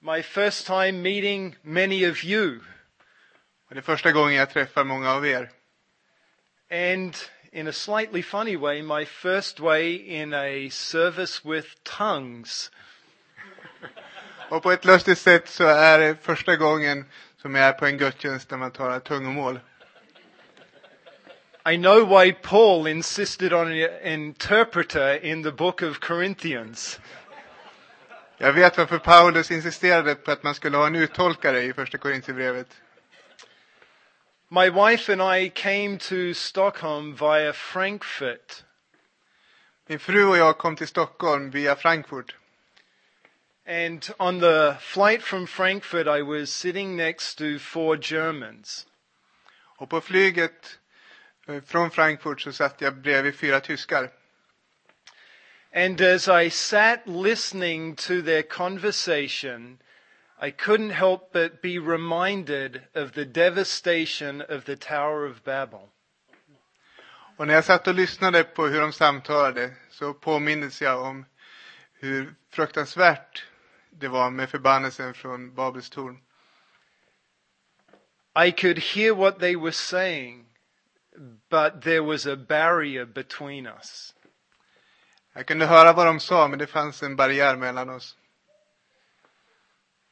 my 0.00 0.22
first 0.22 0.66
time 0.66 0.92
meeting 0.92 1.56
many 1.62 2.10
of 2.10 2.24
you, 2.24 2.58
Och 3.68 3.74
det 3.74 3.78
är 3.78 3.82
första 3.82 4.12
gången 4.12 4.34
jag 4.34 4.50
träffar 4.50 4.84
många 4.84 5.12
av 5.12 5.26
er. 5.26 5.50
and 6.70 7.16
in 7.52 7.68
a 7.68 7.72
slightly 7.72 8.22
funny 8.22 8.56
way, 8.56 8.82
my 8.82 9.04
first 9.04 9.60
way 9.60 9.96
in 9.96 10.34
a 10.34 10.68
service 10.70 11.44
with 11.44 11.68
tongues. 11.82 12.70
Och 14.50 14.62
på 14.62 14.72
ett 14.72 14.84
lustigt 14.84 15.18
sätt 15.18 15.48
så 15.48 15.64
är 15.64 15.98
det 15.98 16.16
första 16.22 16.56
gången 16.56 17.04
som 17.36 17.54
jag 17.54 17.64
är 17.68 17.72
på 17.72 17.86
en 17.86 17.98
gudstjänst 17.98 18.48
där 18.48 18.56
man 18.56 18.70
talar 18.70 19.00
tungomål. 19.00 19.60
I 21.72 21.76
know 21.76 22.08
why 22.08 22.32
Paul 22.32 22.86
insisted 22.88 23.52
on 23.52 23.66
an 23.68 24.06
interpreter 24.06 25.24
in 25.24 25.42
the 25.42 25.50
book 25.52 25.82
of 25.82 25.98
Corinthians. 26.00 27.00
Jag 28.40 28.52
vet 28.52 28.78
varför 28.78 28.98
Paulus 28.98 29.50
insisterade 29.50 30.14
på 30.14 30.30
att 30.30 30.42
man 30.42 30.54
skulle 30.54 30.76
ha 30.76 30.86
en 30.86 30.96
uttolkare 30.96 31.62
i 31.62 31.72
första 31.72 31.98
Korintierbrevet. 31.98 32.80
My 34.48 34.70
wife 34.70 35.12
and 35.12 35.36
I 35.36 35.50
came 35.50 35.98
to 35.98 36.34
Stockholm 36.34 37.14
via 37.14 37.52
Frankfurt. 37.52 38.64
Min 39.86 39.98
fru 39.98 40.24
och 40.24 40.36
jag 40.36 40.58
kom 40.58 40.76
till 40.76 40.88
Stockholm 40.88 41.50
via 41.50 41.76
Frankfurt. 41.76 42.36
And 43.66 44.08
on 44.18 44.40
the 44.40 44.74
flight 44.80 45.22
from 45.22 45.46
Frankfurt, 45.46 46.06
I 46.06 46.22
was 46.22 46.50
sitting 46.50 46.96
next 46.96 47.38
to 47.38 47.58
four 47.58 47.98
Germans. 48.02 48.86
Och 49.78 49.90
på 49.90 50.00
flyget 50.00 50.78
eh, 51.48 51.60
från 51.66 51.90
Frankfurt 51.90 52.40
så 52.40 52.52
satt 52.52 52.80
jag 52.80 52.96
bredvid 52.96 53.34
fyra 53.36 53.60
tyskar. 53.60 54.10
And 55.78 56.00
as 56.00 56.26
I 56.28 56.48
sat 56.48 57.06
listening 57.06 57.94
to 58.08 58.20
their 58.20 58.42
conversation, 58.42 59.80
I 60.40 60.50
couldn't 60.50 60.90
help 60.90 61.32
but 61.32 61.62
be 61.62 61.78
reminded 61.78 62.82
of 62.96 63.12
the 63.12 63.24
devastation 63.24 64.42
of 64.42 64.64
the 64.64 64.74
Tower 64.74 65.24
of 65.24 65.44
Babel. 65.44 65.88
Och 67.36 67.46
när 67.46 67.54
jag 67.54 67.64
satt 67.64 67.86
och 67.86 67.94
lyssnade 67.94 68.44
på 68.44 68.66
hur 68.66 68.80
de 68.80 68.92
samtalade 68.92 69.70
så 69.90 70.14
påmindes 70.14 70.82
jag 70.82 71.02
om 71.02 71.26
hur 71.94 72.34
fruktansvärt 72.50 73.46
det 73.90 74.08
var 74.08 74.30
med 74.30 74.50
förbannelsen 74.50 75.14
från 75.14 75.54
Babels 75.54 75.90
torn. 75.90 76.20
I 78.46 78.50
could 78.52 78.78
hear 78.78 79.14
what 79.14 79.38
they 79.38 79.56
were 79.56 79.72
saying, 79.72 80.46
but 81.50 81.82
there 81.82 82.02
was 82.02 82.26
a 82.26 82.36
barrier 82.36 83.04
between 83.04 83.66
us. 83.66 84.14
Jag 85.38 85.46
kunde 85.46 85.66
höra 85.66 85.92
vad 85.92 86.06
de 86.06 86.20
sa 86.20 86.48
men 86.48 86.58
det 86.58 86.66
fanns 86.66 87.02
en 87.02 87.16
barriär 87.16 87.56
mellan 87.56 87.90
oss. 87.90 88.16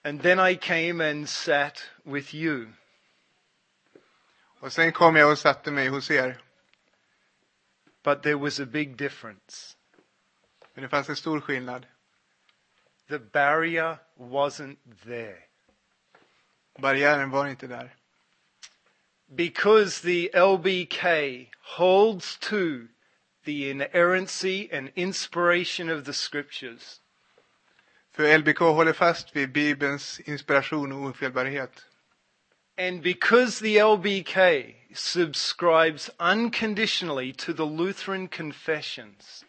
And 0.05 0.23
then 0.23 0.41
I 0.41 0.57
came 0.57 1.11
and 1.11 1.29
sat 1.29 1.91
with 2.03 2.35
you. 2.35 2.67
Och 4.61 4.73
sen 4.73 4.93
kom 4.93 5.17
jag 5.17 5.31
och 5.31 5.39
satte 5.39 5.71
mig 5.71 5.89
hos 5.89 6.11
er. 6.11 6.41
But 8.05 8.23
there 8.23 8.35
was 8.35 8.61
a 8.61 8.65
big 8.67 8.97
difference. 8.97 9.77
Men 10.75 10.83
det 10.83 10.89
fanns 10.89 11.09
en 11.09 11.17
stor 11.17 11.41
skillnad. 11.41 11.87
The 13.09 13.19
barrier 13.19 13.99
wasn't 14.19 14.79
there. 15.05 15.39
Barriären 16.79 17.31
var 17.31 17.47
inte 17.47 17.67
där. 17.67 17.97
Because 19.27 20.03
the 20.03 20.41
LBK 20.41 21.05
holds 21.77 22.39
to 22.39 22.87
the 23.47 23.71
inerrancy 23.71 24.69
and 24.73 24.91
inspiration 24.97 25.89
of 25.89 26.05
the 26.05 26.13
scriptures, 26.13 27.01
För 28.13 28.39
LBK 28.39 28.59
håller 28.61 28.93
fast 28.93 29.37
vid 29.37 29.53
Bibelns 29.53 30.21
inspiration 30.21 30.93
och 30.93 31.05
ofelbarhet. 31.11 31.85
and 32.79 33.03
because 33.03 33.61
the 33.61 33.79
LBK 33.83 34.37
subscribes 34.95 36.11
unconditionally 36.19 37.33
to 37.33 37.53
the 37.55 37.65
Lutheran 37.65 38.29
confessions, 38.29 39.45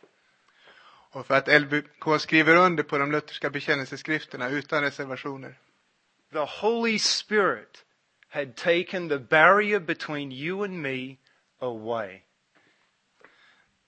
Och 1.11 1.25
för 1.27 1.35
att 1.35 1.47
LBK 1.61 2.19
skriver 2.19 2.55
under 2.55 2.83
på 2.83 2.97
de 2.97 3.11
lutherska 3.11 3.49
bekännelseskrifterna 3.49 4.49
utan 4.49 4.81
reservationer. 4.83 5.55
the 6.33 6.45
Holy 6.61 6.99
Spirit 6.99 7.83
had 8.29 8.55
taken 8.55 9.09
the 9.09 9.17
barrier 9.19 9.79
between 9.79 10.31
you 10.31 10.63
and 10.63 10.81
me 10.81 11.17
away. 11.59 12.23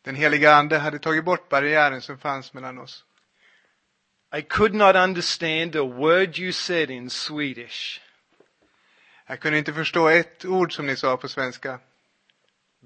Den 0.10 0.16
heliga 0.16 0.54
ande 0.56 0.78
hade 0.78 1.00
tagit 1.00 1.24
bort 1.26 1.50
barriären 1.50 2.02
som 2.02 2.18
fanns 2.18 2.54
mellan 2.54 2.78
oss. 2.80 3.06
I 4.38 4.42
could 4.42 4.74
not 4.74 4.96
understand 4.96 5.76
a 5.76 5.84
word 5.84 6.40
you 6.40 6.52
said 6.52 6.90
in 6.92 7.10
Swedish, 7.10 8.02
Jag 9.28 9.40
kunde 9.40 9.58
inte 9.58 9.74
förstå 9.74 10.08
ett 10.10 10.46
ord 10.46 10.74
som 10.76 10.86
ni 10.86 10.96
sa 10.96 11.18
på 11.18 11.28
svenska. 11.28 11.80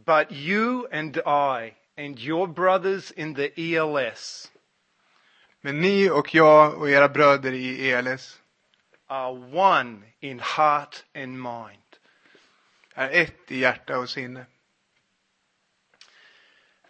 but 0.06 0.32
you 0.32 0.88
and 0.92 1.18
I 1.18 1.74
and 1.98 2.20
your 2.20 2.48
brothers 2.48 3.12
in 3.12 3.36
the 3.36 3.76
ELS 3.76 4.52
Men 5.62 5.82
ni 5.82 6.10
och 6.10 6.36
jag 6.36 6.74
och 6.78 6.90
era 6.90 7.10
bröder 7.10 7.52
i 7.52 7.92
ELS 7.92 8.42
are 9.08 9.32
one 9.54 10.02
in 10.20 10.40
heart 10.40 11.04
and 11.16 11.42
mind. 11.42 11.98
är 12.94 13.10
ett 13.10 13.52
i 13.52 13.60
hjärta 13.60 14.00
och 14.00 14.10
sinne. 14.10 14.46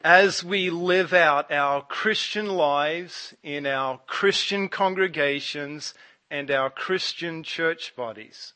As 0.04 0.44
we 0.44 0.70
live 0.70 1.14
out 1.14 1.52
our 1.52 1.82
Christian 1.82 2.48
lives 2.48 3.34
in 3.42 3.66
our 3.66 4.00
Christian 4.06 4.68
congregations 4.70 5.94
and 6.30 6.52
our 6.52 6.70
Christian 6.70 7.44
church 7.44 7.96
bodies, 7.96 8.54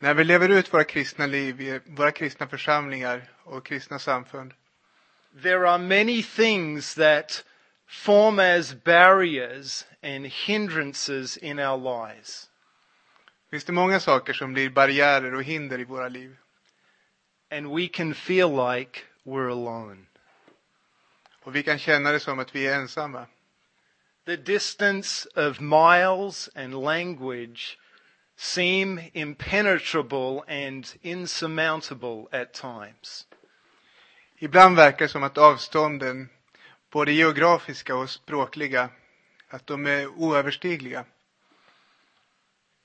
När 0.00 0.14
vi 0.14 0.24
lever 0.24 0.48
ut 0.48 0.72
våra 0.74 0.84
kristna 0.84 1.26
liv 1.26 1.60
i 1.60 1.80
våra 1.86 2.10
kristna 2.12 2.46
församlingar 2.46 3.22
och 3.44 3.66
kristna 3.66 3.98
samfund 3.98 4.52
there 5.34 5.66
are 5.66 5.78
many 5.78 6.22
things 6.22 6.94
that 6.94 7.42
form 7.86 8.38
as 8.38 8.74
barriers 8.74 9.84
and 10.02 10.26
hindrances 10.26 11.36
in 11.36 11.58
our 11.58 11.78
lives. 11.78 12.48
finns 13.50 13.64
det 13.64 13.72
många 13.72 14.00
saker 14.00 14.32
som 14.32 14.52
blir 14.52 14.70
barriärer 14.70 15.34
och 15.34 15.42
hinder 15.42 15.80
i 15.80 15.84
våra 15.84 16.08
liv. 16.08 16.36
And 17.50 17.76
we 17.76 17.88
can 17.88 18.14
feel 18.14 18.48
like 18.48 19.00
we're 19.24 19.50
alone. 19.50 20.06
Och 21.42 21.56
vi 21.56 21.62
kan 21.62 21.78
känna 21.78 22.12
det 22.12 22.20
som 22.20 22.38
att 22.38 22.54
vi 22.54 22.66
är 22.66 22.74
ensamma. 22.74 23.26
The 24.26 24.36
distance 24.36 25.28
of 25.34 25.60
miles 25.60 26.50
and 26.54 26.74
language 26.74 27.78
seem 28.36 29.00
impenetrable 29.12 30.42
and 30.48 30.86
insurmountable 31.02 32.26
at 32.32 32.52
times. 32.52 33.26
Ibland 34.38 34.76
verkar 34.76 35.04
det 35.04 35.08
som 35.08 35.22
att 35.22 35.38
avstånden, 35.38 36.28
både 36.90 37.12
geografiska 37.12 37.96
och 37.96 38.10
språkliga, 38.10 38.90
att 39.48 39.66
de 39.66 39.86
är 39.86 40.06
oöverstigliga. 40.06 41.04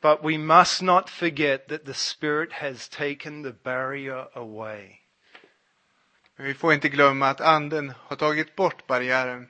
But 0.02 0.20
we 0.24 0.38
must 0.38 0.82
not 0.82 1.10
forget 1.10 1.68
that 1.68 1.86
the 1.86 1.94
Spirit 1.94 2.54
has 2.54 2.90
taken 2.90 3.44
the 3.44 3.52
barrier 3.64 4.28
away. 4.34 5.02
Men 6.38 6.46
vi 6.46 6.54
får 6.54 6.74
inte 6.74 6.90
glömma 6.90 7.28
att 7.28 7.42
anden 7.42 7.94
har 7.98 8.16
tagit 8.16 8.56
bort 8.56 8.88
barriären. 8.88 9.48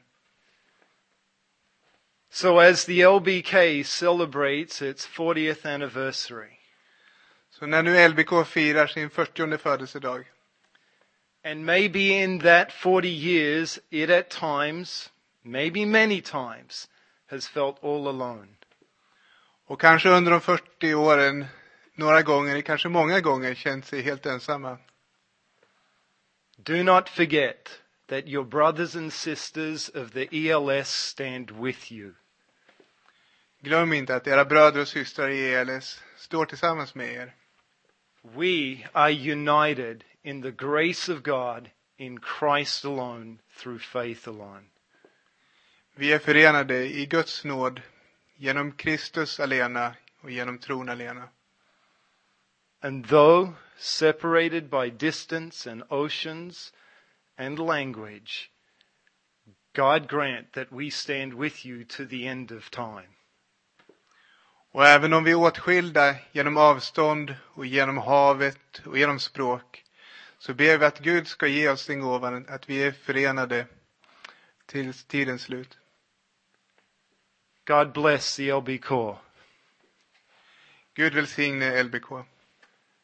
So 2.30 2.60
as 2.60 2.86
the 2.86 3.08
LBK 3.08 3.86
celebrates 3.86 4.82
its 4.82 5.08
40th 5.08 5.74
anniversary, 5.74 6.54
Så 7.50 7.66
när 7.66 7.84
nu 7.84 8.08
LBK 8.08 8.48
firar 8.48 8.88
sin 8.88 9.10
40 9.10 9.58
födelsedag 9.58 10.26
and 11.44 11.66
maybe 11.66 12.00
in 12.00 12.40
that 12.40 12.72
40 12.72 13.08
years, 13.08 13.80
it 13.90 14.10
at 14.10 14.30
times, 14.30 15.10
maybe 15.44 15.86
many 15.86 16.22
times, 16.22 16.88
has 17.28 17.48
felt 17.48 17.84
all 17.84 18.08
alone. 18.08 18.48
och 19.68 19.82
kanske 19.82 20.10
under 20.10 20.32
de 20.32 20.42
40 20.42 20.94
åren 20.94 21.46
några 21.96 22.22
gånger, 22.22 22.62
kanske 22.62 22.90
många 22.90 23.20
gånger 23.20 23.56
känt 23.56 23.86
sig 23.86 24.02
helt 24.02 24.26
ensamma. 24.26 24.78
Do 26.68 26.84
not 26.84 27.07
forget 27.07 27.80
that 28.07 28.28
your 28.28 28.43
brothers 28.43 28.93
and 28.93 29.13
sisters 29.13 29.88
of 29.88 30.11
the 30.11 30.28
ELS 30.34 30.89
stand 30.89 31.51
with 31.51 31.91
you. 31.91 32.15
Glöm 33.61 33.93
inte 33.93 34.15
att 34.15 34.28
era 34.28 34.45
bröder 34.45 34.82
och 34.82 34.88
systrar 34.88 35.30
i 35.30 35.53
ELS 35.53 36.03
står 36.18 36.45
tillsammans 36.45 36.95
med 36.95 37.13
er. 37.13 37.36
We 38.22 38.89
are 38.93 39.32
united 39.32 40.03
in 40.24 40.41
the 40.41 40.51
grace 40.51 41.13
of 41.13 41.24
God 41.24 41.72
in 41.97 42.20
Christ 42.39 42.86
alone 42.86 43.38
through 43.57 43.80
faith 43.80 44.28
alone. 44.28 44.63
Vi 45.95 46.13
är 46.13 46.20
förenade 46.20 46.86
i 46.86 47.05
Guds 47.05 47.43
nåd 47.43 47.82
genom 48.36 48.72
Kristus 48.72 49.39
alena 49.39 49.95
och 50.22 50.32
genom 50.32 50.57
tron 50.57 50.89
alena. 50.89 51.30
And 52.82 53.07
though 53.07 53.53
separated 53.78 54.69
by 54.69 54.89
distance 54.89 55.67
and 55.67 55.84
oceans 55.89 56.71
and 57.38 57.59
language, 57.59 58.51
God 59.73 60.07
grant 60.07 60.53
that 60.53 60.71
we 60.71 60.89
stand 60.89 61.34
with 61.34 61.65
you 61.65 61.84
to 61.86 62.05
the 62.05 62.28
end 62.28 62.51
of 62.51 62.71
time. 62.71 63.09
Och 64.71 64.86
även 64.86 65.13
om 65.13 65.23
vi 65.23 65.32
är 65.32 65.36
åtskilda 65.36 66.15
genom 66.32 66.57
avstånd 66.57 67.36
och 67.43 67.65
genom 67.65 67.97
havet 67.97 68.82
och 68.86 68.97
genom 68.97 69.19
språk 69.19 69.84
så 70.38 70.53
ber 70.53 70.78
vi 70.78 70.86
att 70.86 70.99
Gud 70.99 71.28
ska 71.28 71.47
ge 71.47 71.69
oss 71.69 71.86
den 71.86 71.99
gåvan 71.99 72.45
att 72.49 72.69
vi 72.69 72.84
är 72.84 72.91
förenade 72.91 73.65
till 74.65 74.93
tidens 74.93 75.41
slut. 75.41 75.78
God 77.65 77.93
bless 77.93 78.36
the 78.36 78.53
LB 78.53 78.69
Gud 80.93 81.13
välsigne 81.13 81.84
LBK. 81.84 82.11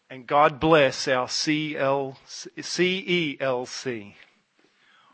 And 0.10 0.28
God 0.28 0.60
bless 0.60 1.08
our 1.08 1.28
CL, 1.28 2.16
CELC. 2.62 3.88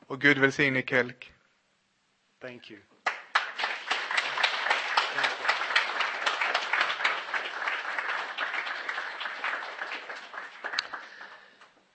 Och 0.07 0.21
Gud 0.21 0.37
välsigne 0.37 0.81
Kelk. 0.81 1.33
Thank 2.41 2.71
you. 2.71 2.79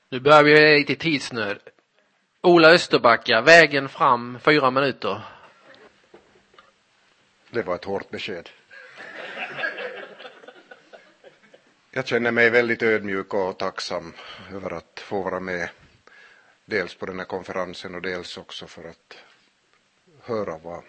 Nu 0.09 0.21
börjar 0.21 0.43
vi 0.45 0.79
lite 0.79 0.95
tidsnöd. 0.95 1.59
Ola 2.41 2.71
Österbacka, 2.71 3.41
vägen 3.41 3.89
fram, 3.89 4.39
fyra 4.41 4.71
minuter. 4.71 5.21
Det 7.51 7.63
var 7.63 7.75
ett 7.75 7.85
hårt 7.85 8.11
besked. 8.11 8.51
Jag 11.97 12.07
känner 12.07 12.31
mig 12.31 12.51
väldigt 12.51 12.83
ödmjuk 12.83 13.35
och 13.35 13.59
tacksam 13.59 14.13
över 14.53 14.71
att 14.73 15.01
få 15.01 15.23
vara 15.23 15.41
med 15.41 15.69
dels 16.65 16.95
på 16.95 17.07
den 17.07 17.19
här 17.19 17.27
konferensen 17.27 17.95
och 17.95 18.03
dels 18.03 18.39
också 18.39 18.67
för 18.67 18.85
att 18.85 19.17
höra 20.23 20.59
vad 20.59 20.83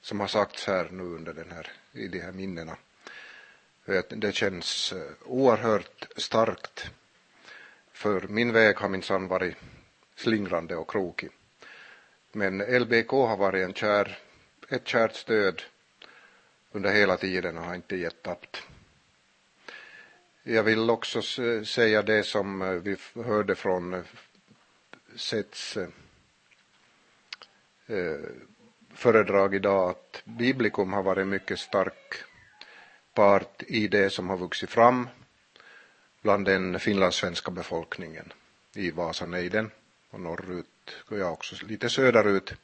som 0.00 0.20
har 0.20 0.26
sagts 0.26 0.66
här 0.66 0.88
nu 0.90 1.02
under 1.02 1.32
den 1.32 1.50
här, 1.50 1.72
i 1.92 2.08
de 2.08 2.20
här 2.20 2.32
minnena. 2.32 2.76
Det 4.08 4.34
känns 4.34 4.92
eh, 4.92 5.12
oerhört 5.24 6.06
starkt 6.16 6.90
för 7.92 8.20
min 8.20 8.52
väg 8.52 8.76
har 8.76 8.88
minsann 8.88 9.28
varit 9.28 9.56
slingrande 10.16 10.76
och 10.76 10.90
krokig. 10.90 11.30
Men 12.32 12.58
LBK 12.58 13.10
har 13.10 13.36
varit 13.36 13.64
en 13.64 13.74
kär, 13.74 14.18
ett 14.68 14.88
kärt 14.88 15.14
stöd 15.14 15.62
under 16.72 16.92
hela 16.92 17.16
tiden 17.16 17.58
och 17.58 17.64
har 17.64 17.74
inte 17.74 17.96
gett 17.96 18.22
tappt. 18.22 18.62
Jag 20.48 20.62
vill 20.62 20.90
också 20.90 21.22
säga 21.64 22.02
det 22.02 22.22
som 22.22 22.62
eh, 22.62 22.68
vi 22.68 22.96
hörde 23.14 23.54
från 23.54 23.94
eh, 23.94 24.00
Sets 25.16 25.76
eh, 25.76 25.88
föredrag 28.94 29.54
idag 29.54 29.90
att 29.90 30.22
Biblikum 30.24 30.92
har 30.92 31.02
varit 31.02 31.22
en 31.22 31.28
mycket 31.28 31.58
stark 31.58 32.14
part 33.14 33.62
i 33.62 33.88
det 33.88 34.10
som 34.10 34.28
har 34.28 34.36
vuxit 34.36 34.70
fram 34.70 35.08
bland 36.22 36.44
den 36.44 36.80
finlandssvenska 36.80 37.50
befolkningen 37.50 38.32
i 38.74 38.90
Vasanejden 38.90 39.70
och 40.10 40.20
norrut 40.20 40.96
och 41.08 41.18
jag 41.18 41.32
också 41.32 41.66
lite 41.66 41.88
söderut. 41.88 42.54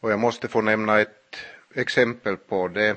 Och 0.00 0.12
jag 0.12 0.18
måste 0.18 0.48
få 0.48 0.60
nämna 0.60 1.00
ett 1.00 1.36
exempel 1.74 2.36
på 2.36 2.68
det. 2.68 2.96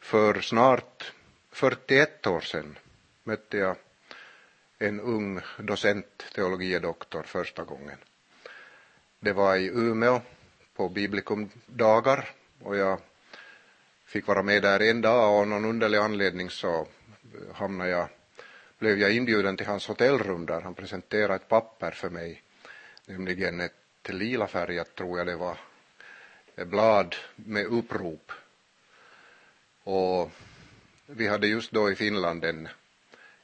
För 0.00 0.40
snart 0.40 1.12
41 1.50 2.26
år 2.26 2.40
sedan 2.40 2.78
mötte 3.24 3.56
jag 3.56 3.76
en 4.78 5.00
ung 5.00 5.40
docent, 5.58 6.24
teologidoktor, 6.34 7.22
första 7.22 7.64
gången. 7.64 7.98
Det 9.20 9.32
var 9.32 9.56
i 9.56 9.66
Umeå 9.66 10.20
på 10.74 10.88
Biblikumdagar 10.88 12.30
och 12.62 12.76
jag 12.76 13.00
fick 14.04 14.26
vara 14.26 14.42
med 14.42 14.62
där 14.62 14.80
en 14.80 15.00
dag 15.00 15.32
och 15.32 15.40
av 15.40 15.46
någon 15.46 15.64
underlig 15.64 15.98
anledning 15.98 16.50
så 16.50 16.86
hamnade 17.54 17.90
jag 17.90 18.08
blev 18.80 18.98
jag 18.98 19.12
inbjuden 19.12 19.56
till 19.56 19.66
hans 19.66 19.88
hotellrum 19.88 20.46
där 20.46 20.60
han 20.60 20.74
presenterade 20.74 21.34
ett 21.34 21.48
papper 21.48 21.90
för 21.90 22.10
mig, 22.10 22.42
nämligen 23.06 23.60
ett 23.60 23.74
lila 24.08 24.46
färgat, 24.46 24.94
tror 24.94 25.18
jag 25.18 25.26
det 25.26 25.36
var, 25.36 25.58
blad 26.56 27.16
med 27.34 27.66
upprop. 27.66 28.32
Och 29.82 30.30
vi 31.12 31.28
hade 31.28 31.46
just 31.46 31.72
då 31.72 31.90
i 31.90 31.94
Finland 31.94 32.44
en, 32.44 32.68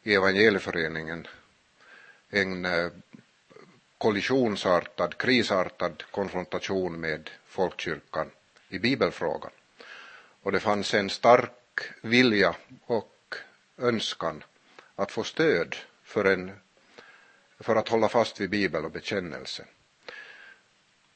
i 0.03 0.15
evangelieföreningen 0.15 1.27
en 2.31 2.65
eh, 2.65 2.91
kollisionsartad, 3.99 5.19
krisartad 5.19 6.05
konfrontation 6.11 7.01
med 7.01 7.31
folkkyrkan 7.47 8.31
i 8.69 8.79
bibelfrågan. 8.79 9.51
Och 10.43 10.53
det 10.53 10.61
fanns 10.61 10.95
en 10.95 11.11
stark 11.11 11.81
vilja 12.03 12.57
och 12.87 13.35
önskan 13.79 14.45
att 14.95 15.13
få 15.13 15.25
stöd 15.25 15.77
för, 16.03 16.25
en, 16.25 16.53
för 17.61 17.77
att 17.77 17.89
hålla 17.89 18.09
fast 18.09 18.41
vid 18.41 18.51
bibel 18.51 18.85
och 18.85 18.91
bekännelse. 18.91 19.65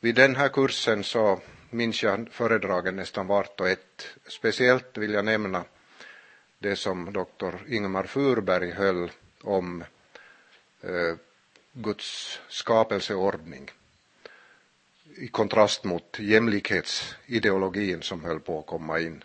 Vid 0.01 0.15
den 0.15 0.37
här 0.37 0.49
kursen 0.49 1.05
så 1.05 1.41
minns 1.71 2.03
jag 2.03 2.29
föredragen 2.33 2.97
nästan 2.97 3.27
vart 3.27 3.61
och 3.61 3.69
ett. 3.69 4.07
Speciellt 4.27 4.99
vill 4.99 5.13
jag 5.13 5.25
nämna 5.25 5.65
det 6.63 6.77
som 6.77 7.13
doktor 7.13 7.59
Ingemar 7.69 8.05
Furberg 8.05 8.71
höll 8.71 9.11
om 9.43 9.85
eh, 10.83 11.17
Guds 11.73 12.41
skapelseordning 12.49 13.71
i 15.17 15.29
kontrast 15.29 15.85
mot 15.85 16.17
jämlikhetsideologin 16.19 18.03
som 18.03 18.25
höll 18.25 18.41
på 18.41 18.59
att 18.59 18.67
komma 18.67 19.01
in. 19.01 19.25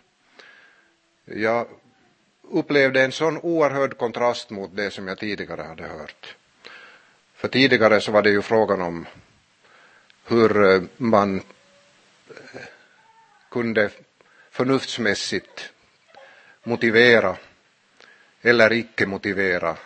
Jag 1.24 1.66
upplevde 2.42 3.04
en 3.04 3.12
sån 3.12 3.38
oerhörd 3.38 3.98
kontrast 3.98 4.50
mot 4.50 4.76
det 4.76 4.90
som 4.90 5.08
jag 5.08 5.18
tidigare 5.18 5.62
hade 5.62 5.86
hört. 5.86 6.36
För 7.34 7.48
tidigare 7.48 8.00
så 8.00 8.12
var 8.12 8.22
det 8.22 8.30
ju 8.30 8.42
frågan 8.42 8.80
om 8.80 9.06
hur 10.24 10.64
eh, 10.64 10.82
man 10.96 11.36
eh, 12.28 12.60
kunde 13.50 13.90
förnuftsmässigt 14.50 15.72
motivera 16.66 17.36
eller 18.42 18.72
icke 18.72 19.06
motivera 19.06 19.76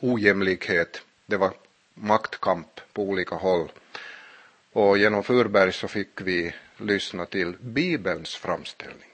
ojämlikhet. 0.00 1.02
Det 1.26 1.36
var 1.36 1.52
maktkamp 1.94 2.80
på 2.92 3.02
olika 3.02 3.34
håll. 3.34 3.72
Och 4.72 4.98
genom 4.98 5.24
Furberg 5.24 5.72
så 5.72 5.88
fick 5.88 6.20
vi 6.20 6.54
lyssna 6.76 7.26
till 7.26 7.56
Bibelns 7.60 8.36
framställning 8.36 9.10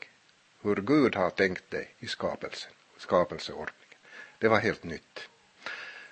hur 0.63 0.77
Gud 0.77 1.15
har 1.17 1.31
tänkt 1.31 1.65
det 1.69 1.87
i 1.99 2.07
skapelsen, 2.07 2.73
skapelseordningen. 2.97 3.99
Det 4.39 4.49
var 4.49 4.59
helt 4.59 4.85
nytt. 4.85 5.29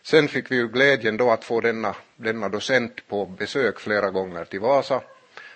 Sen 0.02 0.28
fick 0.28 0.50
vi 0.50 0.56
ju 0.56 0.68
glädjen 0.68 1.16
då 1.16 1.30
att 1.30 1.44
få 1.44 1.60
denna, 1.60 1.96
denna 2.16 2.48
docent 2.48 3.08
på 3.08 3.26
besök 3.26 3.80
flera 3.80 4.10
gånger 4.10 4.44
till 4.44 4.60
Vasa 4.60 5.02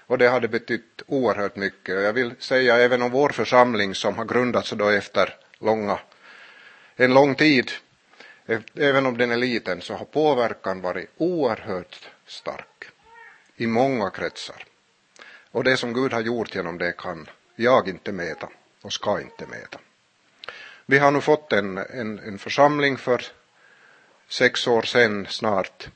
och 0.07 0.19
det 0.19 0.29
hade 0.29 0.49
betytt 0.49 1.03
oerhört 1.07 1.57
mycket. 1.57 1.97
Och 1.97 2.03
jag 2.03 2.13
vill 2.13 2.35
säga 2.39 2.77
även 2.77 3.03
om 3.03 3.11
vår 3.11 3.29
församling 3.29 3.95
som 3.95 4.19
har 4.19 4.25
grundats 4.25 4.71
då 4.71 4.89
efter 4.89 5.37
långa, 5.59 5.99
en 6.97 7.15
lång 7.15 7.35
tid, 7.35 7.71
även 8.75 9.07
om 9.07 9.19
den 9.19 9.31
är 9.31 9.37
liten 9.37 9.81
så 9.81 9.95
har 9.95 10.05
påverkan 10.05 10.81
varit 10.81 11.11
oerhört 11.17 12.09
stark 12.27 12.85
i 13.57 13.67
många 13.67 14.11
kretsar. 14.11 14.65
Och 15.51 15.65
det 15.65 15.77
som 15.77 15.93
Gud 15.93 16.13
har 16.13 16.21
gjort 16.21 16.55
genom 16.55 16.79
det 16.79 16.93
kan 16.93 17.29
jag 17.57 17.89
inte 17.89 18.13
mäta 18.13 18.49
och 18.83 18.93
ska 18.93 19.21
inte 19.21 19.47
mäta. 19.47 19.79
Vi 20.87 20.99
har 20.99 21.11
nu 21.11 21.21
fått 21.21 21.53
en, 21.53 21.79
en, 21.79 22.19
en 22.19 22.39
församling 22.39 22.97
för 22.97 23.23
sex 24.29 24.67
år 24.67 24.83
sedan 24.83 25.27
snart 25.31 25.89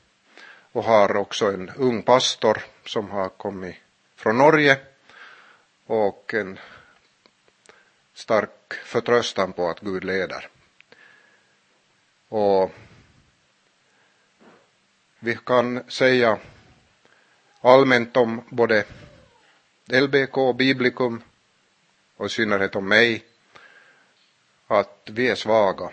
och 0.71 0.83
har 0.83 1.15
också 1.15 1.45
en 1.45 1.71
ung 1.77 2.01
pastor 2.01 2.61
som 2.85 3.09
har 3.09 3.29
kommit 3.29 3.75
från 4.19 4.37
Norge 4.37 4.77
och 5.85 6.33
en 6.33 6.59
stark 8.13 8.73
förtröstan 8.73 9.53
på 9.53 9.69
att 9.69 9.79
Gud 9.79 10.03
leder. 10.03 10.49
Och 12.29 12.71
vi 15.19 15.37
kan 15.45 15.91
säga 15.91 16.37
allmänt 17.61 18.17
om 18.17 18.41
både 18.49 18.85
LBK 19.85 20.37
och 20.37 20.55
Biblikum 20.55 21.23
och 22.15 22.25
i 22.25 22.29
synnerhet 22.29 22.75
om 22.75 22.87
mig, 22.87 23.25
att 24.67 25.09
vi 25.11 25.29
är 25.29 25.35
svaga. 25.35 25.89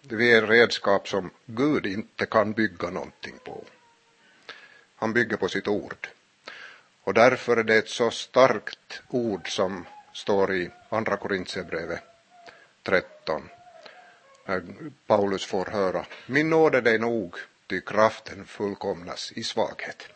Vi 0.00 0.32
är 0.32 0.46
redskap 0.46 1.08
som 1.08 1.30
Gud 1.46 1.86
inte 1.86 2.26
kan 2.26 2.52
bygga 2.52 2.90
någonting 2.90 3.38
på. 3.44 3.64
Han 4.96 5.12
bygger 5.12 5.36
på 5.36 5.48
sitt 5.48 5.68
ord. 5.68 6.08
Och 7.04 7.14
därför 7.14 7.56
är 7.56 7.64
det 7.64 7.76
ett 7.76 7.88
så 7.88 8.10
starkt 8.10 9.02
ord 9.08 9.50
som 9.50 9.86
står 10.12 10.54
i 10.54 10.70
Andra 10.88 11.16
Korintierbrevet 11.16 12.02
13. 12.82 13.48
När 14.46 14.56
äh, 14.56 14.62
Paulus 15.06 15.46
får 15.46 15.66
höra, 15.66 16.06
min 16.26 16.50
nåd 16.50 16.74
är 16.74 16.82
dig 16.82 16.98
nog, 16.98 17.36
ty 17.66 17.80
kraften 17.80 18.46
fullkomnas 18.46 19.32
i 19.32 19.44
svaghet. 19.44 20.08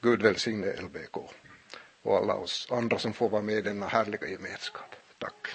Gud 0.00 0.22
välsigne 0.22 0.80
LBK 0.80 1.16
och 2.02 2.16
alla 2.16 2.34
oss 2.34 2.68
andra 2.70 2.98
som 2.98 3.12
får 3.12 3.28
vara 3.28 3.42
med 3.42 3.54
i 3.54 3.62
denna 3.62 3.86
härliga 3.86 4.28
gemenskap. 4.28 4.96
Tack. 5.18 5.48